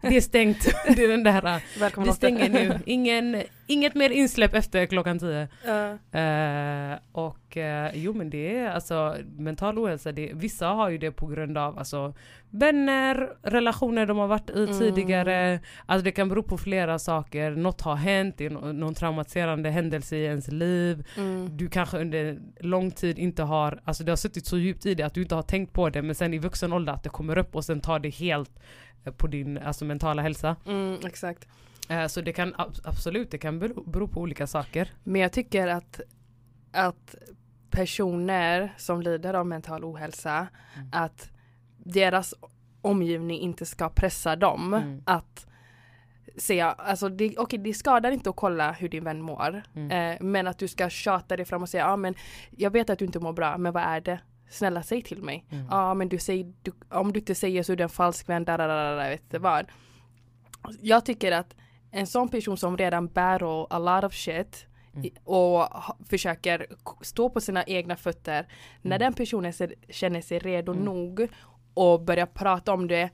Det 0.00 0.16
är 0.16 0.20
stängt. 0.20 0.64
Det 0.96 1.04
är 1.04 1.08
den 1.08 1.22
där, 1.22 1.62
Välkommen 1.80 2.08
vi 2.10 2.14
stänger 2.16 2.48
nu. 2.48 2.80
Ingen, 2.86 3.42
inget 3.66 3.94
mer 3.94 4.10
insläpp 4.10 4.54
efter 4.54 4.86
klockan 4.86 5.18
tio. 5.18 5.48
Ja. 5.66 5.88
Eh, 6.20 6.98
och 7.12 7.56
eh, 7.56 7.90
jo 7.94 8.12
men 8.12 8.30
det 8.30 8.56
är 8.58 8.70
alltså 8.70 9.16
mental 9.38 9.78
ohälsa, 9.78 10.12
det, 10.12 10.30
vissa 10.34 10.66
har 10.68 10.88
ju 10.90 10.98
det 10.98 11.10
på 11.12 11.26
grund 11.26 11.58
av 11.58 11.78
alltså, 11.78 12.14
vänner, 12.50 13.30
relationer 13.42 14.06
de 14.06 14.18
har 14.18 14.26
varit 14.26 14.50
i 14.50 14.62
Mm. 14.64 14.78
tidigare. 14.78 15.60
Alltså 15.86 16.04
det 16.04 16.10
kan 16.12 16.28
bero 16.28 16.42
på 16.42 16.58
flera 16.58 16.98
saker. 16.98 17.50
Något 17.50 17.80
har 17.80 17.94
hänt, 17.96 18.34
det 18.38 18.46
är 18.46 18.50
nå- 18.50 18.72
någon 18.72 18.94
traumatiserande 18.94 19.70
händelse 19.70 20.16
i 20.16 20.24
ens 20.24 20.48
liv. 20.48 21.06
Mm. 21.16 21.56
Du 21.56 21.68
kanske 21.68 21.98
under 21.98 22.38
lång 22.60 22.90
tid 22.90 23.18
inte 23.18 23.42
har, 23.42 23.80
alltså 23.84 24.04
det 24.04 24.12
har 24.12 24.16
suttit 24.16 24.46
så 24.46 24.58
djupt 24.58 24.86
i 24.86 24.94
dig 24.94 25.06
att 25.06 25.14
du 25.14 25.22
inte 25.22 25.34
har 25.34 25.42
tänkt 25.42 25.72
på 25.72 25.88
det 25.90 26.02
men 26.02 26.14
sen 26.14 26.34
i 26.34 26.38
vuxen 26.38 26.72
ålder 26.72 26.92
att 26.92 27.02
det 27.02 27.08
kommer 27.08 27.38
upp 27.38 27.54
och 27.56 27.64
sen 27.64 27.80
tar 27.80 27.98
det 27.98 28.08
helt 28.10 28.50
eh, 29.04 29.12
på 29.12 29.26
din 29.26 29.58
alltså, 29.58 29.84
mentala 29.84 30.22
hälsa. 30.22 30.56
Mm, 30.66 30.96
exakt. 31.06 31.48
Eh, 31.88 32.06
så 32.06 32.20
det 32.20 32.32
kan 32.32 32.54
ab- 32.54 32.80
absolut, 32.84 33.30
det 33.30 33.38
kan 33.38 33.58
bero, 33.58 33.84
bero 33.90 34.08
på 34.08 34.20
olika 34.20 34.46
saker. 34.46 34.90
Men 35.04 35.20
jag 35.20 35.32
tycker 35.32 35.68
att, 35.68 36.00
att 36.72 37.14
personer 37.70 38.74
som 38.76 39.02
lider 39.02 39.34
av 39.34 39.46
mental 39.46 39.84
ohälsa, 39.84 40.46
Mm. 40.76 40.88
att 40.92 41.30
deras 41.78 42.34
omgivning 42.82 43.40
inte 43.40 43.66
ska 43.66 43.88
pressa 43.88 44.36
dem 44.36 44.74
Mm. 44.74 45.02
att 45.06 45.46
säga, 46.36 46.72
alltså 46.72 47.08
det, 47.08 47.38
okej 47.38 47.58
det 47.58 47.74
skadar 47.74 48.10
inte 48.10 48.30
att 48.30 48.36
kolla 48.36 48.72
hur 48.72 48.88
din 48.88 49.04
vän 49.04 49.22
mår, 49.22 49.62
Mm. 49.74 49.90
eh, 49.90 50.16
men 50.20 50.46
att 50.46 50.58
du 50.58 50.68
ska 50.68 50.90
tjata 50.90 51.36
dig 51.36 51.44
fram 51.46 51.62
och 51.62 51.68
säga, 51.68 51.84
ja 51.84 51.90
ah, 51.92 51.96
men 51.96 52.14
jag 52.50 52.70
vet 52.70 52.90
att 52.90 52.98
du 52.98 53.04
inte 53.04 53.20
mår 53.20 53.32
bra, 53.32 53.58
men 53.58 53.72
vad 53.72 53.82
är 53.82 54.00
det? 54.00 54.18
snälla 54.48 54.82
säg 54.82 55.02
till 55.02 55.22
mig. 55.22 55.44
Ja 55.48 55.56
Mm. 55.56 55.66
ah, 55.70 55.94
men 55.94 56.08
du 56.08 56.18
säger, 56.18 56.52
du, 56.62 56.72
om 56.90 57.12
du 57.12 57.18
inte 57.20 57.34
säger 57.34 57.62
så 57.62 57.72
är 57.72 57.76
du 57.76 57.82
en 57.82 57.88
falsk 57.88 58.28
vän, 58.28 58.44
där, 58.44 58.58
där, 58.58 58.68
där, 58.68 58.96
där, 58.96 59.10
vet 59.10 59.30
du 59.30 59.38
vad. 59.38 59.66
Jag 60.80 61.04
tycker 61.04 61.32
att 61.32 61.54
en 61.90 62.06
sån 62.06 62.28
person 62.28 62.56
som 62.56 62.76
redan 62.76 63.08
battle 63.08 63.66
a 63.70 63.78
lot 63.78 64.04
of 64.04 64.14
shit 64.14 64.66
Mm. 64.94 65.10
och 65.24 65.68
försöker 66.08 66.66
stå 67.00 67.30
på 67.30 67.40
sina 67.40 67.64
egna 67.64 67.96
fötter. 67.96 68.46
När 68.82 68.96
Mm. 68.96 69.06
den 69.06 69.12
personen 69.14 69.52
ser, 69.52 69.74
känner 69.88 70.20
sig 70.20 70.38
redo 70.38 70.72
Mm. 70.72 70.84
nog 70.84 71.28
och 71.74 72.02
börjar 72.02 72.26
prata 72.26 72.72
om 72.72 72.88
det 72.88 73.10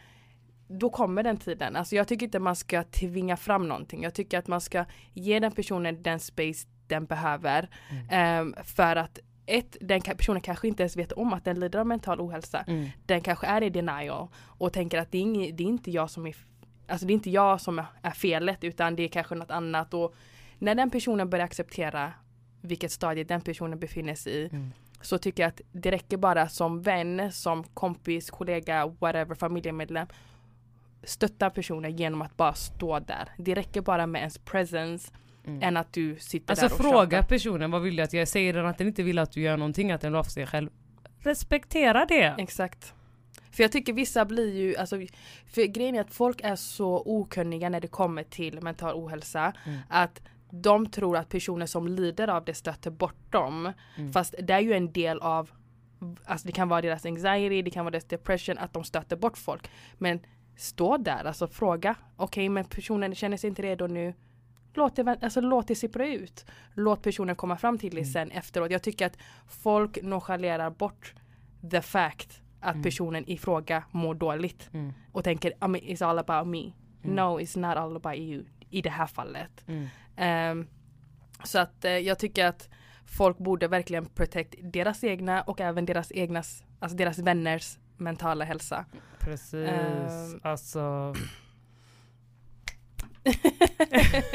då 0.69 0.91
kommer 0.91 1.23
den 1.23 1.37
tiden. 1.37 1.77
Alltså 1.77 1.97
jag 1.97 2.09
tycker 2.09 2.27
inte 2.27 2.39
man 2.39 2.57
ska 2.57 2.83
tvinga 2.85 3.37
fram 3.37 3.69
någonting. 3.69 4.03
Jag 4.03 4.15
tycker 4.15 4.39
att 4.39 4.47
man 4.49 4.61
ska 4.61 4.85
ge 5.13 5.39
den 5.39 5.53
personen 5.53 6.03
den 6.03 6.21
space 6.21 6.69
den 6.87 7.05
behöver. 7.07 7.69
Ehm, 8.11 8.55
för 8.65 8.97
att 8.97 9.19
ett, 9.47 9.77
den 9.81 10.01
personen 10.01 10.41
kanske 10.43 10.69
inte 10.69 10.83
ens 10.83 10.97
vet 10.97 11.13
om 11.13 11.33
att 11.33 11.45
den 11.45 11.61
lider 11.61 11.79
av 11.79 11.87
mental 11.87 12.21
ohälsa. 12.21 12.65
Mm. 12.67 12.89
Den 13.07 13.21
kanske 13.21 13.47
är 13.47 13.63
i 13.63 13.71
denial 13.71 14.29
och 14.59 14.73
tänker 14.73 14.99
att 14.99 15.13
det 15.13 15.19
är, 15.19 15.23
inget, 15.23 15.57
det 15.57 15.63
är 15.65 15.69
inte 15.69 15.91
jag 15.91 16.11
som 16.11 16.27
är 16.27 16.37
Alltså 16.87 17.07
det 17.07 17.13
är 17.13 17.15
inte 17.15 17.31
jag 17.31 17.61
som 17.61 17.79
är- 18.03 18.11
felet 18.11 18.65
utan 18.65 18.97
det 18.97 19.03
är 19.03 19.09
kanske 19.09 19.35
något 19.35 19.51
annat. 19.51 19.95
Och 19.95 20.15
när 20.59 20.75
den 20.75 20.91
personen 20.91 21.31
börjar 21.31 21.45
acceptera 21.45 22.13
vilket 22.61 22.93
stadie 22.93 23.25
den 23.25 23.41
personen 23.41 23.79
befinner 23.79 24.15
sig 24.15 24.33
i 24.33 24.49
Mm. 24.53 24.73
så 25.01 25.19
tycker 25.19 25.43
jag 25.43 25.49
att 25.49 25.61
det 25.73 25.91
räcker 25.91 26.17
bara 26.17 26.49
som 26.49 26.83
vän, 26.83 27.33
som 27.33 27.65
kompis, 27.65 28.31
kollega, 28.31 28.87
whatever, 28.87 29.35
familjemedlem 29.35 30.07
stötta 31.05 31.51
personen 31.51 31.97
genom 31.97 32.23
att 32.23 32.37
bara 32.37 32.55
stå 32.55 32.99
där. 32.99 33.29
Det 33.39 33.55
räcker 33.55 33.81
bara 33.81 34.07
med 34.07 34.19
ens 34.19 34.39
presence 34.39 35.13
Mm. 35.45 35.63
än 35.63 35.77
att 35.77 35.93
du 35.93 36.17
sitter 36.19 36.53
Alltså 36.53 36.67
där 36.69 36.75
och 36.75 36.81
fråga 36.81 37.11
tjatar. 37.19 37.29
personen 37.29 37.71
vad 37.71 37.83
vill 37.83 37.97
du 37.97 38.03
att 38.03 38.13
jag 38.13 38.29
säger 38.29 38.53
den 38.53 38.67
att 38.67 38.79
den 38.79 38.87
inte 38.87 39.03
vill 39.03 39.19
att 39.19 39.33
du 39.33 39.41
gör 39.41 39.57
någonting, 39.57 39.93
att 39.93 40.01
den 40.01 40.13
för 40.25 40.31
sig 40.31 40.47
själv. 40.47 40.71
Respektera 41.19 42.05
det! 42.07 42.35
Exakt. 42.39 42.95
För 43.53 43.63
jag 43.65 43.73
tycker 43.73 43.93
vissa 43.93 44.25
blir 44.25 44.55
ju, 44.55 44.77
alltså, 44.77 44.97
för 45.47 45.65
grejen 45.67 45.95
är 45.95 46.01
att 46.01 46.15
folk 46.15 46.41
är 46.45 46.57
så 46.57 47.03
okunniga 47.07 47.69
när 47.69 47.81
det 47.81 47.89
kommer 47.89 48.23
till 48.23 48.61
mental 48.63 48.95
ohälsa 48.95 49.53
Mm. 49.67 49.79
att 49.89 50.23
de 50.51 50.87
tror 50.87 51.17
att 51.17 51.29
personer 51.29 51.67
som 51.67 51.89
lider 51.89 52.29
av 52.29 52.45
det 52.45 52.55
stöter 52.55 52.91
bort 52.91 53.33
dem. 53.33 53.73
Mm. 53.97 54.13
Fast 54.13 54.35
det 54.43 54.53
är 54.53 54.61
ju 54.61 54.73
en 54.73 54.93
del 54.93 55.19
av, 55.21 55.51
alltså 56.25 56.47
det 56.47 56.53
kan 56.53 56.69
vara 56.69 56.81
deras 56.83 57.07
anxiety, 57.07 57.63
det 57.63 57.71
kan 57.71 57.85
vara 57.85 57.91
deras 57.91 58.05
depression, 58.05 58.59
att 58.59 58.73
de 58.73 58.85
stöter 58.85 59.17
bort 59.17 59.39
folk. 59.39 59.71
Men 59.99 60.21
stå 60.57 60.97
där, 60.97 61.25
alltså 61.25 61.47
fråga. 61.47 61.95
Okej, 62.17 62.49
men 62.49 62.65
personen 62.65 63.15
känner 63.15 63.37
sig 63.37 63.49
inte 63.49 63.63
redo 63.63 63.87
nu. 63.87 64.15
Låt 64.75 64.97
det, 64.97 65.19
alltså, 65.23 65.41
låt 65.41 65.69
det 65.69 65.75
sippra 65.75 66.07
ut. 66.09 66.45
Låt 66.75 67.03
personen 67.03 67.37
komma 67.37 67.57
fram 67.57 67.79
till 67.79 67.91
det 67.91 68.01
Mm. 68.01 68.13
sen 68.13 68.31
efteråt. 68.31 68.71
Jag 68.71 68.83
tycker 68.83 69.07
att 69.07 69.19
folk 69.49 70.03
nonchalerar 70.03 70.71
bort 70.71 71.15
the 71.71 71.81
fact 71.83 72.41
att 72.63 72.75
Mm. 72.75 72.83
personen 72.83 73.29
i 73.29 73.39
fråga 73.39 73.85
mår 73.91 74.15
dåligt 74.15 74.71
Mm. 74.73 74.93
och 75.13 75.25
tänker 75.25 75.53
mean, 75.61 75.75
it's 75.77 76.07
all 76.07 76.19
about 76.19 76.47
me. 76.47 76.73
Mm. 77.05 77.17
No, 77.17 77.41
it's 77.41 77.59
not 77.59 77.77
all 77.77 77.97
about 77.97 78.17
you 78.17 78.45
i 78.71 78.83
det 78.83 78.91
här 78.91 79.07
fallet. 79.07 79.65
Ehm, 80.17 80.67
så 81.45 81.59
att 81.59 81.85
eh, 81.85 81.93
jag 81.99 82.19
tycker 82.19 82.47
att 82.47 82.69
folk 83.07 83.39
borde 83.39 83.69
verkligen 83.69 84.07
protect 84.07 84.55
deras 84.63 85.05
egna 85.05 85.43
och 85.43 85.61
även 85.61 85.87
deras 85.87 86.13
egnas, 86.13 86.65
alltså 86.79 86.97
deras 86.97 87.19
vänners 87.19 87.79
mentala 87.97 88.45
hälsa. 88.45 88.85
Precis, 89.19 89.69
Ehm. 89.69 90.41
alltså. 90.43 91.15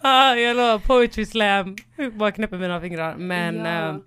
ah, 0.00 0.34
jag 0.34 0.56
la 0.56 0.78
poetry 0.78 1.26
slam, 1.26 1.76
bara 2.12 2.32
knäpper 2.32 2.58
mina 2.58 2.80
fingrar. 2.80 3.16
Men 3.16 3.56
Ja. 3.56 3.64
ja, 3.64 4.00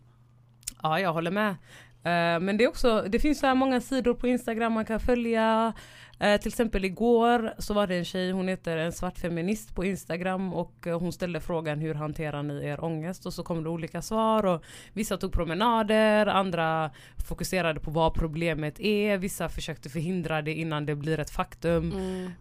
ja 0.84 1.00
jag 1.00 1.14
håller 1.14 1.32
med. 1.32 1.56
Eh, 2.04 2.40
men 2.40 2.58
det 2.58 2.64
är 2.64 2.68
också, 2.68 3.06
det 3.10 3.20
finns 3.20 3.40
så 3.40 3.48
här 3.48 3.56
många 3.56 3.82
sidor 3.82 4.14
på 4.14 4.28
Instagram 4.28 4.74
man 4.74 4.86
kan 4.86 5.00
följa. 5.00 5.74
Eh, 6.20 6.42
till 6.42 6.48
exempel 6.48 6.86
igår 6.86 7.54
så 7.58 7.74
var 7.74 7.88
det 7.88 7.96
en 7.96 8.06
tjej, 8.06 8.32
hon 8.32 8.48
heter 8.48 8.78
en 8.78 8.92
svart 8.92 9.18
feminist 9.18 9.76
på 9.76 9.86
Instagram 9.86 10.54
och 10.54 10.88
eh, 10.88 11.00
hon 11.00 11.14
ställde 11.14 11.42
frågan 11.42 11.80
hur 11.80 11.94
hanterar 11.94 12.44
ni 12.44 12.66
er 12.66 12.84
ångest? 12.84 13.26
Och 13.26 13.34
så 13.34 13.44
kom 13.44 13.64
det 13.64 13.70
olika 13.70 14.02
svar 14.02 14.46
och 14.46 14.64
vissa 14.94 15.18
tog 15.18 15.34
promenader, 15.34 16.26
andra 16.26 16.92
fokuserade 17.28 17.80
på 17.80 17.92
vad 17.92 18.14
problemet 18.14 18.80
är, 18.80 19.18
vissa 19.18 19.50
försökte 19.50 19.90
förhindra 19.90 20.42
det 20.42 20.54
innan 20.54 20.86
det 20.86 20.96
blir 20.96 21.20
ett 21.20 21.30
faktum. 21.30 21.92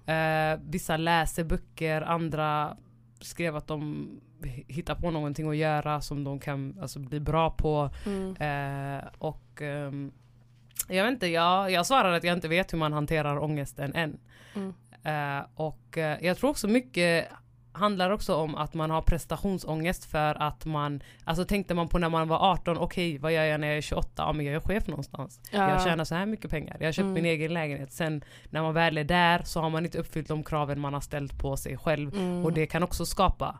Mm. 0.07 0.61
Vissa 0.71 0.97
läser 0.97 1.45
böcker, 1.45 2.03
andra 2.03 2.77
skrev 3.21 3.57
att 3.57 3.67
de 3.67 4.09
hittar 4.69 4.95
på 4.95 5.11
någonting 5.11 5.49
att 5.49 5.57
göra 5.57 6.01
som 6.01 6.25
de 6.25 6.39
kan 6.39 6.79
alltså, 6.83 6.99
bli 6.99 7.21
bra 7.21 7.51
på. 7.51 7.91
Mm. 8.07 8.37
Eh, 8.37 9.05
och 9.19 9.63
ehm, 9.63 10.13
jag 10.89 11.05
vet 11.05 11.13
inte, 11.13 11.27
jag, 11.27 11.71
jag 11.71 11.87
svarade 11.87 12.17
att 12.17 12.25
jag 12.25 12.37
inte 12.37 12.49
vet 12.49 12.73
hur 12.73 12.79
man 12.79 12.93
hanterar 12.93 13.39
ångesten 13.39 13.95
än. 13.95 14.19
Mm. 14.55 14.75
Eh, 15.03 15.47
och 15.55 15.99
eh, 15.99 16.19
jag 16.21 16.37
tror 16.37 16.51
också 16.51 16.69
mycket 16.69 17.29
handlar 17.73 18.11
också 18.11 18.35
om 18.35 18.55
att 18.55 18.75
man 18.75 18.91
har 18.91 19.03
prestationsångest 19.03 20.05
för 20.05 20.43
att 20.43 20.65
man, 20.65 21.03
alltså 21.25 21.45
tänkte 21.45 21.75
man 21.75 21.89
på 21.89 21.99
när 21.99 22.09
man 22.09 22.29
var 22.29 22.53
18, 22.53 22.79
okej 22.79 23.19
vad 23.19 23.33
gör 23.33 23.45
jag 23.45 23.61
när 23.61 23.69
jag 23.69 23.77
är 23.77 23.81
28? 23.81 24.09
Ja 24.17 24.33
men 24.33 24.47
jag 24.47 24.55
är 24.55 24.61
chef 24.61 24.87
någonstans. 24.87 25.41
Ja. 25.53 25.71
Jag 25.71 25.83
tjänar 25.83 26.05
så 26.05 26.15
här 26.15 26.27
mycket 26.27 26.51
pengar, 26.51 26.77
jag 26.81 26.87
har 26.87 26.93
köpt 26.93 27.05
Mm. 27.05 27.15
min 27.15 27.25
egen 27.25 27.55
lägenhet. 27.55 27.93
Sen 27.93 28.25
när 28.51 28.63
man 28.63 28.75
väl 28.75 28.99
är 28.99 29.05
där 29.05 29.43
så 29.45 29.61
har 29.61 29.71
man 29.71 29.85
inte 29.85 29.99
uppfyllt 29.99 30.29
de 30.29 30.45
kraven 30.45 30.81
man 30.81 30.95
har 30.95 31.01
ställt 31.01 31.39
på 31.39 31.57
sig 31.57 31.79
själv. 31.79 32.15
Mm. 32.15 32.45
Och 32.45 32.53
det 32.53 32.67
kan 32.67 32.83
också 32.83 33.07
skapa, 33.07 33.59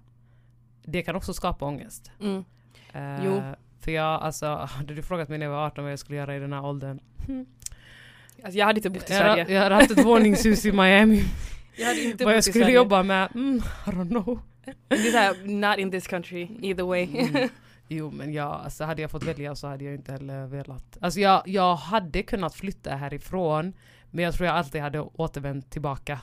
det 0.91 1.03
kan 1.03 1.17
också 1.17 1.35
skapa 1.35 1.65
ångest. 1.65 2.11
Mm. 2.21 2.45
Eh, 2.93 3.25
Jo. 3.25 3.43
För 3.81 3.91
jag, 3.91 4.23
alltså, 4.23 4.47
hade 4.55 4.95
du 4.95 5.03
frågat 5.03 5.29
mig 5.29 5.39
när 5.39 5.47
jag 5.47 5.53
var 5.53 5.67
18 5.67 5.85
vad 5.85 5.93
jag 5.93 5.99
skulle 5.99 6.19
göra 6.19 6.37
i 6.37 6.39
den 6.39 6.53
här 6.53 6.65
åldern? 6.65 7.01
Alltså, 8.45 8.59
jag 8.59 8.67
hade 8.67 8.79
inte 8.79 8.91
bott 8.91 9.11
i 9.11 9.13
Jag, 9.13 9.19
Sverige. 9.23 9.47
jag 9.55 9.63
hade 9.63 9.75
haft 9.75 9.91
ett 9.91 10.05
våningshus 10.05 10.67
i 10.67 10.73
Miami. 10.73 11.25
Jag 11.77 11.87
hade 11.87 12.03
inte 12.03 12.25
vad 12.25 12.35
jag 12.35 12.45
skulle 12.45 12.65
Sverige. 12.65 12.77
jobba 12.77 13.03
med, 13.03 13.29
mm, 13.35 13.57
I 13.87 13.91
don't 13.91 14.09
know. 14.09 14.41
Det 14.89 14.95
är 15.15 15.47
not 15.49 15.79
in 15.79 15.91
this 15.91 16.07
country 16.07 16.49
either 16.63 16.85
way. 16.85 17.09
Mm. 17.19 17.49
Jo 17.89 18.11
men 18.11 18.33
jag, 18.33 18.47
alltså, 18.53 18.85
hade 18.85 19.03
jag 19.03 19.11
fått 19.11 19.23
välja 19.23 19.55
så 19.55 19.67
hade 19.67 19.85
jag 19.85 19.95
inte 19.95 20.13
heller 20.13 20.47
velat. 20.47 20.99
Alltså 21.01 21.21
jag, 21.21 21.43
jag 21.49 21.77
hade 21.77 22.23
kunnat 22.23 22.55
flytta 22.55 22.97
härifrån 22.97 23.73
men 24.11 24.25
jag 24.25 24.35
tror 24.35 24.47
jag 24.47 24.57
alltid 24.57 24.81
hade 24.83 25.01
återvänt 25.01 25.71
tillbaka. 25.71 26.21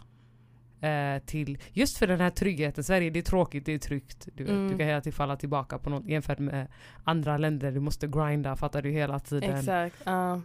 Eh, 0.82 1.20
till, 1.26 1.58
just 1.74 1.98
för 1.98 2.08
den 2.08 2.20
här 2.20 2.30
tryggheten, 2.30 2.84
Sverige 2.84 3.10
det 3.10 3.20
är 3.20 3.24
tråkigt, 3.24 3.66
det 3.66 3.74
är 3.74 3.80
tryggt. 3.80 4.28
Du, 4.36 4.44
Mm. 4.44 4.68
du 4.72 4.78
kan 4.78 4.88
hela 4.88 5.02
tiden 5.02 5.14
falla 5.16 5.36
tillbaka 5.36 5.78
på 5.78 5.90
något 5.90 6.06
jämfört 6.06 6.40
med 6.40 6.68
andra 7.04 7.38
länder, 7.38 7.72
du 7.72 7.80
måste 7.80 8.08
grinda, 8.08 8.56
fattar 8.56 8.82
du 8.82 8.90
hela 8.90 9.20
tiden. 9.20 9.56
Exakt. 9.58 9.96
ja. 10.04 10.42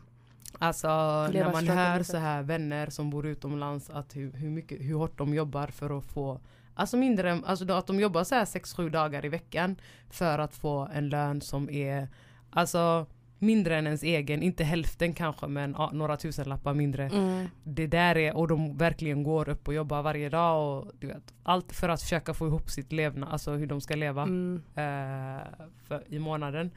Alltså 0.58 0.88
när 1.32 1.52
man 1.52 1.68
hör 1.68 2.02
så 2.02 2.16
här 2.16 2.42
vänner 2.42 2.86
som 2.90 3.10
bor 3.10 3.26
utomlands 3.26 3.90
att 3.90 4.16
hur, 4.16 4.32
hur, 4.32 4.50
mycket, 4.50 4.80
hur 4.80 4.94
hårt 4.94 5.18
de 5.18 5.34
jobbar 5.34 5.66
för 5.66 5.98
att 5.98 6.04
få 6.04 6.40
Alltså 6.74 6.96
mindre, 6.96 7.40
alltså 7.46 7.72
att 7.72 7.86
de 7.86 8.00
jobbar 8.00 8.24
så 8.24 8.34
här 8.34 8.44
6-7 8.44 8.90
dagar 8.90 9.24
i 9.24 9.28
veckan 9.28 9.76
för 10.10 10.38
att 10.38 10.54
få 10.54 10.88
en 10.94 11.08
lön 11.08 11.40
som 11.40 11.70
är 11.70 12.08
Alltså 12.50 13.06
mindre 13.42 13.76
än 13.76 13.86
ens 13.86 14.02
egen, 14.02 14.42
inte 14.42 14.64
hälften 14.64 15.12
kanske 15.14 15.46
men 15.46 15.74
ja, 15.78 15.90
några 15.92 16.16
tusenlappar 16.16 16.74
mindre. 16.74 17.04
Mm. 17.08 17.46
Det 17.64 17.86
där 17.86 18.16
är, 18.18 18.36
och 18.36 18.48
de 18.48 18.76
verkligen 18.76 19.22
går 19.22 19.48
upp 19.48 19.68
och 19.68 19.74
jobbar 19.74 20.02
varje 20.02 20.28
dag 20.28 20.78
och 20.78 20.92
du 20.98 21.06
vet, 21.06 21.34
allt 21.42 21.72
för 21.72 21.88
att 21.88 22.02
försöka 22.02 22.34
få 22.34 22.46
ihop 22.46 22.70
sitt 22.70 22.92
levnad, 22.92 23.28
alltså 23.32 23.52
hur 23.52 23.66
de 23.66 23.80
ska 23.80 23.94
leva 23.94 24.22
Mm. 24.22 24.62
eh, 24.74 25.46
för, 25.88 26.02
i 26.08 26.18
månaden. 26.18 26.70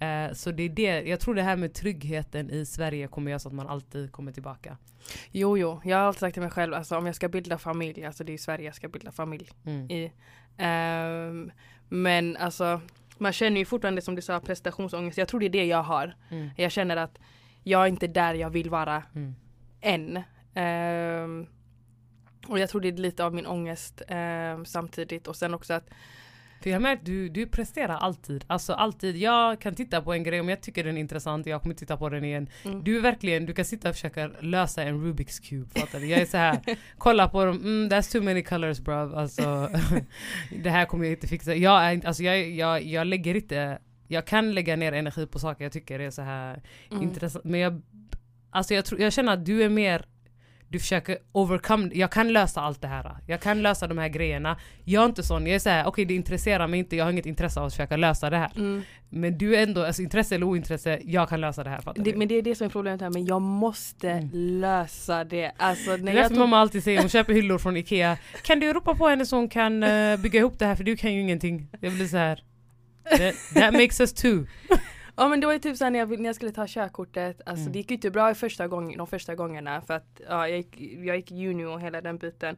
Eh, 0.00 0.32
så 0.32 0.50
det 0.50 0.62
är 0.62 0.68
det, 0.68 1.02
jag 1.08 1.20
tror 1.20 1.34
det 1.34 1.42
här 1.42 1.56
med 1.56 1.74
tryggheten 1.74 2.50
i 2.50 2.66
Sverige 2.66 3.06
kommer 3.08 3.30
göra 3.30 3.38
så 3.38 3.48
att 3.48 3.54
man 3.54 3.68
alltid 3.68 4.12
kommer 4.12 4.32
tillbaka. 4.32 4.76
Jo, 5.30 5.58
jo. 5.58 5.80
Jag 5.84 5.96
har 5.96 6.04
alltid 6.04 6.20
sagt 6.20 6.34
till 6.34 6.42
mig 6.42 6.50
själv, 6.50 6.74
alltså 6.74 6.96
om 6.98 7.06
jag 7.06 7.14
ska 7.14 7.28
bilda 7.28 7.58
familj, 7.58 8.04
alltså 8.04 8.24
det 8.24 8.32
är 8.32 8.34
i 8.34 8.38
Sverige 8.38 8.64
jag 8.64 8.74
ska 8.74 8.88
bilda 8.88 9.12
familj 9.12 9.50
Mm. 9.66 9.90
i. 9.90 10.12
Ehm, 10.56 11.50
men 11.88 12.36
alltså, 12.36 12.80
man 13.20 13.32
känner 13.32 13.58
ju 13.58 13.64
fortfarande 13.64 14.02
som 14.02 14.14
du 14.14 14.22
sa 14.22 14.40
prestationsångest. 14.40 15.18
Jag 15.18 15.28
tror 15.28 15.40
det 15.40 15.46
är 15.46 15.50
det 15.50 15.64
jag 15.66 15.82
har. 15.82 16.16
Mm. 16.30 16.50
Jag 16.56 16.72
känner 16.72 16.96
att 16.96 17.18
jag 17.62 17.82
är 17.82 17.86
inte 17.86 18.06
där 18.06 18.34
jag 18.34 18.50
vill 18.50 18.70
vara 18.70 19.02
Mm. 19.14 19.34
än. 19.80 20.22
Ehm, 20.54 21.46
och 22.48 22.58
jag 22.58 22.70
tror 22.70 22.80
det 22.80 22.88
är 22.88 22.92
lite 22.92 23.24
av 23.24 23.34
min 23.34 23.46
ångest 23.46 24.02
ehm, 24.08 24.64
samtidigt 24.64 25.26
och 25.28 25.36
sen 25.36 25.54
också 25.54 25.74
att 25.74 25.90
För 26.62 26.70
jag 26.70 26.82
märkt 26.82 27.06
du, 27.06 27.28
du 27.28 27.46
presterar 27.46 27.96
alltid. 27.96 28.44
Alltså 28.46 28.72
alltid. 28.72 29.16
Jag 29.16 29.60
kan 29.60 29.74
titta 29.74 30.02
på 30.02 30.12
en 30.12 30.22
grej 30.22 30.40
om 30.40 30.48
jag 30.48 30.60
tycker 30.60 30.84
den 30.84 30.96
är 30.96 31.00
intressant, 31.00 31.46
jag 31.46 31.62
kommer 31.62 31.74
titta 31.74 31.96
på 31.96 32.08
den 32.08 32.24
igen. 32.24 32.48
mm, 32.64 32.84
Du 32.84 32.96
är 32.96 33.00
verkligen, 33.00 33.46
du 33.46 33.54
kan 33.54 33.64
sitta 33.64 33.88
och 33.88 33.94
försöka 33.94 34.30
lösa 34.40 34.82
en 34.82 35.04
Rubiks 35.04 35.40
cube. 35.40 35.80
Fattar 35.80 36.00
du? 36.00 36.06
Jag 36.06 36.20
är 36.20 36.26
så 36.26 36.36
här, 36.36 36.60
kolla 36.98 37.28
på 37.28 37.44
dem, 37.44 37.56
mm, 37.56 37.88
that's 37.88 38.12
too 38.12 38.22
many 38.22 38.42
colors 38.42 38.80
bruv. 38.80 39.14
Alltså, 39.14 39.70
det 40.62 40.70
här 40.70 40.86
kommer 40.86 41.04
jag 41.04 41.12
inte 41.12 41.26
fixa. 41.26 41.54
Jag, 41.54 41.92
är, 41.92 42.06
alltså, 42.06 42.22
jag, 42.22 42.50
jag, 42.50 42.82
jag 42.82 43.06
lägger 43.06 43.34
inte, 43.34 43.78
jag 44.08 44.26
kan 44.26 44.54
lägga 44.54 44.76
ner 44.76 44.92
energi 44.92 45.26
på 45.26 45.38
saker 45.38 45.64
jag 45.64 45.72
tycker 45.72 46.00
är 46.00 46.10
så 46.10 46.22
här 46.22 46.62
mm, 46.90 47.02
intressant. 47.02 47.44
Men 47.44 47.60
jag, 47.60 47.82
alltså 48.50 48.74
jag, 48.74 48.84
tror, 48.84 49.00
jag 49.00 49.12
känner 49.12 49.32
att 49.32 49.44
du 49.46 49.62
är 49.62 49.68
mer 49.68 50.04
du 50.70 50.78
försöker 50.78 51.18
overcome, 51.32 51.90
jag 51.94 52.12
kan 52.12 52.32
lösa 52.32 52.60
allt 52.60 52.80
det 52.82 52.88
här. 52.88 53.16
Jag 53.26 53.40
kan 53.40 53.62
lösa 53.62 53.86
de 53.86 53.98
här 53.98 54.08
grejerna. 54.08 54.56
Jag 54.84 55.02
är 55.02 55.06
inte 55.06 55.22
sån, 55.22 55.46
jag 55.46 55.54
är 55.54 55.58
såhär, 55.58 55.86
okej 55.86 56.04
det 56.04 56.14
intresserar 56.14 56.66
mig 56.66 56.78
inte, 56.78 56.96
jag 56.96 57.04
har 57.04 57.12
inget 57.12 57.26
intresse 57.26 57.60
av 57.60 57.66
att 57.66 57.72
försöka 57.72 57.96
lösa 57.96 58.30
det 58.30 58.36
här. 58.36 58.50
mm, 58.56 58.82
Men 59.08 59.38
du 59.38 59.56
är 59.56 59.62
ändå, 59.62 59.84
alltså 59.84 60.02
intresse 60.02 60.34
eller 60.34 60.46
ointresse, 60.46 61.00
jag 61.04 61.28
kan 61.28 61.40
lösa 61.40 61.64
det 61.64 61.70
här 61.70 61.80
Det, 61.96 62.16
men 62.16 62.28
det 62.28 62.34
är 62.34 62.42
det 62.42 62.54
som 62.54 62.64
är 62.66 62.70
problemet 62.70 63.00
här, 63.00 63.10
men 63.10 63.26
jag 63.26 63.42
måste 63.42 64.10
Mm. 64.10 64.28
lösa 64.60 65.24
det. 65.24 65.52
Alltså 65.56 65.90
Det 65.96 66.02
när 66.02 66.12
är 66.12 66.16
jag 66.16 66.24
därför 66.24 66.34
tog, 66.34 66.38
mamma 66.38 66.58
alltid 66.58 66.84
säger, 66.84 67.00
hon 67.00 67.08
köper 67.08 67.32
hyllor 67.32 67.58
från 67.58 67.76
Ikea. 67.76 68.16
Kan 68.42 68.60
du 68.60 68.72
ropa 68.72 68.94
på 68.94 69.08
henne 69.08 69.26
så 69.26 69.36
hon 69.36 69.48
kan 69.48 69.82
eh, 69.82 70.16
bygga 70.16 70.40
ihop 70.40 70.58
det 70.58 70.66
här 70.66 70.74
för 70.74 70.84
du 70.84 70.96
kan 70.96 71.14
ju 71.14 71.20
ingenting. 71.20 71.68
Jag 71.80 71.92
blir 71.92 72.06
så 72.06 72.16
här. 72.16 72.42
That, 73.10 73.34
that 73.54 73.72
makes 73.72 74.00
us 74.00 74.12
two. 74.12 74.44
Ja 75.18 75.28
men 75.28 75.40
det 75.40 75.46
var 75.46 75.52
ju 75.54 75.58
typ 75.58 75.76
såhär 75.76 75.90
när 75.90 75.98
jag, 75.98 76.18
när 76.18 76.26
jag 76.26 76.34
skulle 76.34 76.52
ta 76.52 76.66
körkortet, 76.68 77.40
alltså 77.46 77.60
Mm. 77.62 77.72
det 77.72 77.78
gick 77.78 77.90
ju 77.90 77.94
inte 77.94 78.10
bra 78.10 78.30
i 78.30 78.34
första 78.34 78.68
gång, 78.68 78.96
de 78.96 79.06
första 79.06 79.34
gångerna 79.34 79.80
för 79.80 79.94
att 79.94 80.20
ja, 80.28 80.48
jag, 80.48 80.56
gick, 80.58 80.80
jag 81.06 81.16
gick 81.16 81.30
juni 81.30 81.64
och 81.64 81.80
hela 81.80 82.00
den 82.00 82.18
biten. 82.18 82.56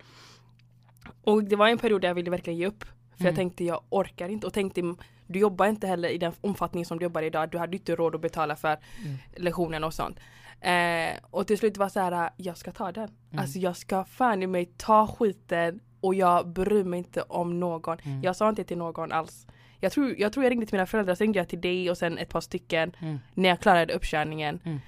Och 1.25 1.45
det 1.45 1.57
var 1.57 1.69
en 1.69 1.79
period 1.79 2.01
där 2.01 2.09
jag 2.09 2.15
ville 2.15 2.31
verkligen 2.31 2.59
ge 2.59 2.67
upp. 2.67 2.85
För 2.85 3.25
jag 3.25 3.33
Mm. 3.33 3.37
tänkte 3.37 3.65
jag 3.65 3.81
orkar 3.89 4.29
inte 4.29 4.47
och 4.47 4.53
tänkte 4.53 4.95
du 5.27 5.39
jobbar 5.39 5.67
inte 5.67 5.87
heller 5.87 6.09
i 6.09 6.19
den 6.19 6.33
omfattning 6.41 6.85
som 6.87 6.99
du 6.99 7.03
jobbar 7.05 7.23
idag. 7.23 7.51
Du 7.51 7.59
hade 7.59 7.77
inte 7.77 7.95
råd 7.97 8.15
att 8.15 8.21
betala 8.21 8.57
för 8.57 8.69
Mm. 9.05 9.17
lektionen 9.37 9.85
och 9.85 9.95
sånt. 9.95 10.19
Eh, 10.61 11.11
och 11.31 11.47
till 11.47 11.59
slut 11.59 11.77
var 11.77 11.87
det 11.87 11.91
så 11.91 12.01
här, 12.01 12.31
jag 12.37 12.57
ska 12.59 12.73
ta 12.73 12.93
den. 12.93 13.05
Mm. 13.31 13.39
Alltså 13.43 13.59
jag 13.59 13.77
ska 13.77 14.05
fan 14.05 14.43
i 14.43 14.47
mig 14.47 14.73
ta 14.77 15.07
skiten 15.07 15.81
och 16.01 16.15
jag 16.15 16.49
bryr 16.49 16.85
mig 16.85 16.99
inte 16.99 17.23
om 17.23 17.61
någon. 17.61 17.99
Mm. 17.99 18.23
Jag 18.23 18.37
sa 18.37 18.49
inte 18.49 18.65
till 18.65 18.79
någon 18.79 19.13
alls. 19.13 19.47
Jag 19.81 19.93
tror, 19.93 20.15
jag 20.19 20.33
tror 20.33 20.45
jag 20.45 20.51
ringde 20.51 20.67
till 20.67 20.75
mina 20.75 20.87
föräldrar, 20.87 21.15
sen 21.15 21.25
ringde 21.25 21.39
jag 21.39 21.49
till 21.49 21.61
dig 21.61 21.91
och 21.91 21.99
sen 21.99 22.19
ett 22.19 22.29
par 22.29 22.41
stycken 22.41 22.93
Mm. 23.03 23.19
när 23.35 23.49
jag 23.49 23.61
klarade 23.61 23.93
uppkörningen. 23.95 24.61
Mm. 24.65 24.81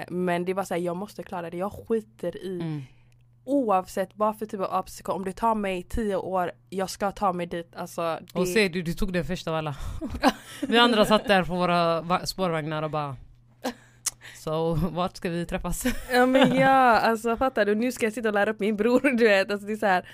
Eh, 0.00 0.06
men 0.10 0.44
det 0.44 0.54
var 0.54 0.64
såhär, 0.64 0.80
jag 0.80 0.96
måste 0.96 1.22
klara 1.22 1.50
det. 1.50 1.56
Jag 1.56 1.72
skiter 1.72 2.36
i 2.44 2.54
Mm. 2.60 2.82
oavsett 3.44 4.10
vad 4.14 4.38
för 4.38 4.46
typ 4.46 4.60
av 4.60 4.78
obstacle. 4.80 5.14
Om 5.14 5.24
det 5.24 5.32
tar 5.32 5.54
mig 5.54 5.82
tio 5.82 6.16
år, 6.16 6.52
jag 6.70 6.90
ska 6.90 7.10
ta 7.10 7.32
mig 7.32 7.46
dit. 7.46 7.76
Alltså, 7.76 8.18
det... 8.32 8.40
Och 8.40 8.48
se 8.48 8.68
du, 8.68 8.82
du 8.82 8.92
tog 8.94 9.12
den 9.12 9.24
första 9.24 9.50
av 9.50 9.56
alla. 9.56 9.76
Vi 10.68 10.78
andra 10.78 11.04
satt 11.04 11.28
där 11.28 11.44
på 11.44 11.54
våra 11.54 12.00
va- 12.00 12.26
spårvagnar 12.26 12.82
och 12.82 12.90
bara 12.90 13.16
Så 14.36 14.74
vart 14.74 15.16
ska 15.16 15.30
vi 15.30 15.46
träffas? 15.46 15.86
Ja 16.12 16.26
men 16.26 16.54
ja, 16.60 16.98
alltså 16.98 17.36
fattar 17.36 17.64
du? 17.64 17.74
Nu 17.74 17.92
ska 17.92 18.06
jag 18.06 18.12
sitta 18.12 18.28
och 18.28 18.34
lära 18.34 18.50
upp 18.50 18.60
min 18.60 18.76
bror, 18.76 19.00
du 19.18 19.28
vet. 19.28 19.50
Alltså 19.50 19.66
det 19.66 19.72
är 19.72 19.76
så 19.76 19.86
här. 19.86 20.08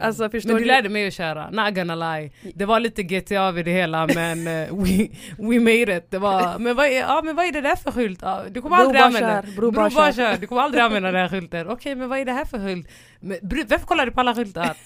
Alltså 0.00 0.30
förstår 0.30 0.50
men 0.50 0.56
du 0.56 0.62
du? 0.62 0.68
lärde 0.68 0.88
mig 0.88 1.06
att 1.06 1.14
köra, 1.14 1.50
not 1.50 1.74
gonna 1.74 1.94
lie. 1.94 2.30
Det 2.54 2.64
var 2.64 2.80
lite 2.80 3.02
GTA 3.02 3.50
vid 3.50 3.64
det 3.64 3.70
hela 3.70 4.06
men 4.06 4.46
eh, 4.46 4.74
we, 4.76 5.08
we 5.38 5.60
made 5.60 5.96
it. 5.96 6.10
Det 6.10 6.18
var, 6.18 6.58
men, 6.58 6.76
vad 6.76 6.86
är, 6.86 7.00
ja, 7.00 7.22
men 7.24 7.36
vad 7.36 7.46
är 7.46 7.52
det 7.52 7.60
där 7.60 7.76
för 7.76 7.92
skylt? 7.92 8.18
Ja, 8.22 8.42
du 8.50 8.62
kommer 8.62 8.76
aldrig 8.76 9.02
använda 9.02 9.42
den. 9.42 9.54
bror 9.54 9.72
bara 9.72 10.12
kör. 10.12 10.36
Du 10.36 10.46
kommer 10.46 10.62
aldrig 10.62 10.82
använda 10.82 11.12
den 11.12 11.20
här 11.20 11.28
skylten. 11.28 11.68
Okej 11.68 11.94
men 11.94 12.08
vad 12.08 12.18
är 12.18 12.24
det 12.24 12.32
här 12.32 12.44
för 12.44 12.58
skylt? 12.58 12.88
Men, 13.20 13.38
varför 13.42 13.86
kollar 13.86 14.06
du 14.06 14.12
på 14.12 14.20
alla 14.20 14.34
skyltar? 14.34 14.76